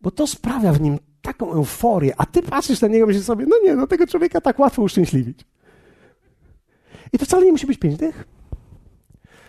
Bo 0.00 0.10
to 0.10 0.26
sprawia 0.26 0.72
w 0.72 0.80
nim 0.80 0.98
taką 1.22 1.52
euforię, 1.52 2.14
a 2.18 2.26
ty 2.26 2.42
patrzysz 2.42 2.80
na 2.80 2.88
niego 2.88 3.04
i 3.04 3.08
myślisz 3.08 3.24
sobie, 3.24 3.46
no 3.48 3.56
nie, 3.64 3.74
no 3.76 3.86
tego 3.86 4.06
człowieka 4.06 4.40
tak 4.40 4.58
łatwo 4.58 4.82
uszczęśliwić. 4.82 5.44
I 7.12 7.18
to 7.18 7.24
wcale 7.24 7.44
nie 7.44 7.52
musi 7.52 7.66
być 7.66 7.78
pięć 7.78 7.96
dych. 7.96 8.24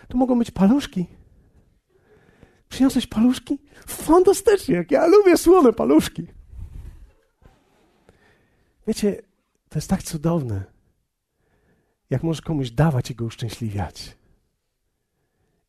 To 0.08 0.18
mogą 0.18 0.38
być 0.38 0.50
paluszki. 0.50 1.06
Przyniosłeś 2.68 3.06
paluszki? 3.06 3.58
Fantastycznie, 3.86 4.74
jak 4.74 4.90
ja 4.90 5.06
lubię 5.06 5.36
słone 5.36 5.72
paluszki. 5.72 6.26
Wiecie, 8.86 9.29
to 9.70 9.78
jest 9.78 9.90
tak 9.90 10.02
cudowne, 10.02 10.64
jak 12.10 12.22
możesz 12.22 12.42
komuś 12.42 12.70
dawać 12.70 13.10
i 13.10 13.14
go 13.14 13.24
uszczęśliwiać. 13.24 14.16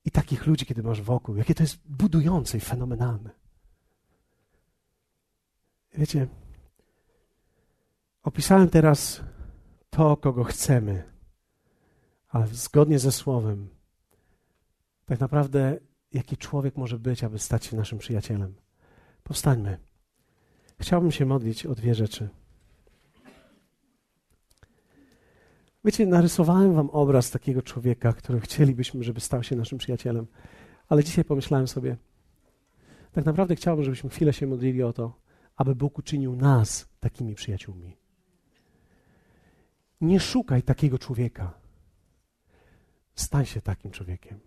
I 0.06 0.12
takich 0.12 0.48
ludzi, 0.48 0.66
kiedy 0.66 0.84
masz 0.84 1.02
wokół, 1.02 1.36
jakie 1.36 1.56
to 1.56 1.64
jest 1.64 1.78
budujące 1.86 2.58
i 2.58 2.62
fenomenalne. 2.62 3.30
Wiecie, 5.94 6.28
opisałem 8.24 8.70
teraz 8.70 9.24
to, 9.90 10.18
kogo 10.18 10.44
chcemy, 10.44 11.04
ale 12.30 12.48
zgodnie 12.48 13.00
ze 13.00 13.12
Słowem, 13.12 13.70
tak 15.06 15.20
naprawdę, 15.20 15.80
jaki 16.14 16.38
człowiek 16.38 16.78
może 16.78 17.00
być, 17.00 17.24
aby 17.24 17.40
stać 17.40 17.66
się 17.66 17.78
naszym 17.78 18.00
przyjacielem. 18.00 18.56
Powstańmy. 19.24 19.78
Chciałbym 20.80 21.12
się 21.12 21.26
modlić 21.26 21.66
o 21.66 21.76
dwie 21.76 21.96
rzeczy. 21.96 22.30
Wiecie, 25.86 26.06
narysowałem 26.06 26.74
wam 26.74 26.90
obraz 26.90 27.32
takiego 27.32 27.62
człowieka, 27.62 28.14
który 28.14 28.40
chcielibyśmy, 28.40 29.04
żeby 29.04 29.20
stał 29.20 29.44
się 29.44 29.56
naszym 29.56 29.78
przyjacielem. 29.78 30.28
Ale 30.90 31.04
dzisiaj 31.04 31.26
pomyślałem 31.26 31.68
sobie, 31.68 31.98
tak 33.12 33.26
naprawdę 33.26 33.56
chciałbym, 33.56 33.86
żebyśmy 33.86 34.10
chwilę 34.10 34.34
się 34.34 34.48
modlili 34.48 34.84
o 34.84 34.94
to, 34.94 35.22
aby 35.56 35.76
Bóg 35.76 36.00
uczynił 36.00 36.36
nas 36.36 36.90
takimi 37.00 37.36
przyjaciółmi. 37.36 37.98
Nie 40.02 40.20
szukaj 40.20 40.64
takiego 40.64 41.00
człowieka. 41.00 41.54
Stań 43.16 43.46
się 43.46 43.62
takim 43.62 43.92
człowiekiem. 43.92 44.40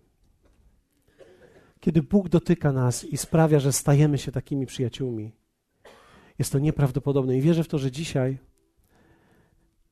Kiedy 1.79 2.03
Bóg 2.03 2.29
dotyka 2.29 2.71
nas 2.71 3.03
i 3.03 3.17
sprawia, 3.17 3.59
że 3.59 3.73
stajemy 3.73 4.17
się 4.17 4.31
takimi 4.31 4.65
przyjaciółmi, 4.65 5.31
jest 6.39 6.51
to 6.51 6.59
nieprawdopodobne. 6.59 7.37
I 7.37 7.41
wierzę 7.41 7.63
w 7.63 7.67
to, 7.67 7.77
że 7.77 7.91
dzisiaj 7.91 8.37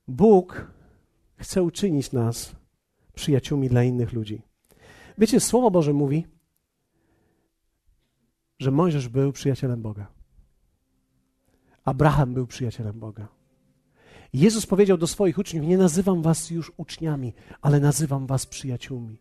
Bóg 0.07 0.67
chce 1.43 1.63
uczynić 1.63 2.11
nas 2.11 2.55
przyjaciółmi 3.13 3.69
dla 3.69 3.83
innych 3.83 4.13
ludzi. 4.13 4.41
Wiecie, 5.17 5.39
Słowo 5.39 5.71
Boże 5.71 5.93
mówi, 5.93 6.27
że 8.59 8.71
Mojżesz 8.71 9.09
był 9.09 9.31
przyjacielem 9.31 9.81
Boga. 9.81 10.07
Abraham 11.85 12.33
był 12.33 12.47
przyjacielem 12.47 12.99
Boga. 12.99 13.27
Jezus 14.33 14.65
powiedział 14.65 14.97
do 14.97 15.07
swoich 15.07 15.37
uczniów: 15.37 15.65
Nie 15.65 15.77
nazywam 15.77 16.21
was 16.21 16.49
już 16.49 16.71
uczniami, 16.77 17.33
ale 17.61 17.79
nazywam 17.79 18.27
was 18.27 18.45
przyjaciółmi. 18.45 19.17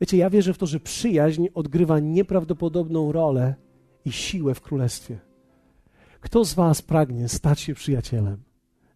Wiecie, 0.00 0.16
ja 0.16 0.30
wierzę 0.30 0.54
w 0.54 0.58
to, 0.58 0.66
że 0.66 0.80
przyjaźń 0.80 1.46
odgrywa 1.54 1.98
nieprawdopodobną 1.98 3.12
rolę 3.12 3.54
i 4.04 4.12
siłę 4.12 4.54
w 4.54 4.60
królestwie. 4.60 5.18
Kto 6.20 6.44
z 6.44 6.54
was 6.54 6.82
pragnie 6.82 7.28
stać 7.28 7.60
się 7.60 7.74
przyjacielem 7.74 8.42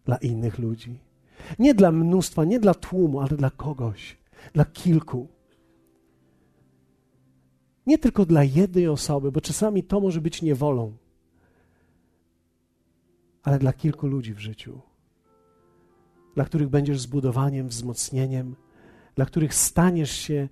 dla 0.05 0.17
innych 0.17 0.59
ludzi? 0.59 1.12
Nie 1.59 1.73
dla 1.73 1.91
mnóstwa, 1.91 2.45
nie 2.45 2.59
dla 2.59 2.73
tłumu, 2.73 3.19
ale 3.19 3.37
dla 3.37 3.49
kogoś, 3.49 4.17
dla 4.53 4.65
kilku. 4.65 5.27
Nie 7.87 7.97
tylko 7.97 8.25
dla 8.25 8.43
jednej 8.43 8.87
osoby, 8.87 9.31
bo 9.31 9.41
czasami 9.41 9.83
to 9.83 9.99
może 9.99 10.21
być 10.21 10.41
niewolą, 10.41 10.93
ale 13.43 13.59
dla 13.59 13.73
kilku 13.73 14.07
ludzi 14.07 14.33
w 14.33 14.39
życiu, 14.39 14.81
dla 16.35 16.45
których 16.45 16.69
będziesz 16.69 16.99
zbudowaniem, 16.99 17.67
wzmocnieniem, 17.67 18.55
dla 19.15 19.25
których 19.25 19.53
staniesz 19.53 20.11
się 20.11 20.49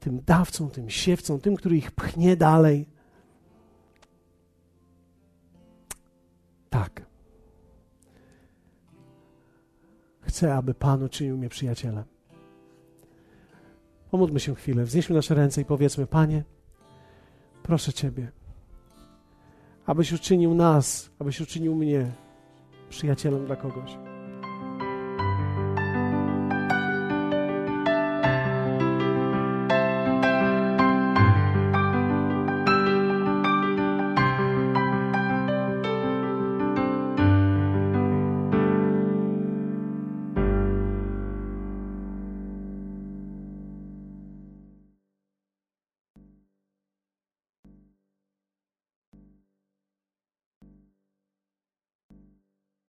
tym 0.00 0.20
dawcą, 0.26 0.70
tym 0.70 0.90
siewcą, 0.90 1.40
tym, 1.40 1.56
który 1.56 1.76
ich 1.76 1.90
pchnie 1.90 2.36
dalej. 2.36 2.86
Tak. 6.70 7.07
Chcę, 10.28 10.54
aby 10.54 10.74
Pan 10.74 11.02
uczynił 11.02 11.38
mnie 11.38 11.48
przyjacielem. 11.48 12.04
Pomódlmy 14.10 14.40
się 14.40 14.54
chwilę, 14.54 14.84
wznieśmy 14.84 15.16
nasze 15.16 15.34
ręce 15.34 15.60
i 15.60 15.64
powiedzmy: 15.64 16.06
Panie, 16.06 16.44
proszę 17.62 17.92
Ciebie, 17.92 18.32
abyś 19.86 20.12
uczynił 20.12 20.54
nas, 20.54 21.10
abyś 21.18 21.40
uczynił 21.40 21.74
mnie 21.74 22.12
przyjacielem 22.88 23.46
dla 23.46 23.56
kogoś. 23.56 24.07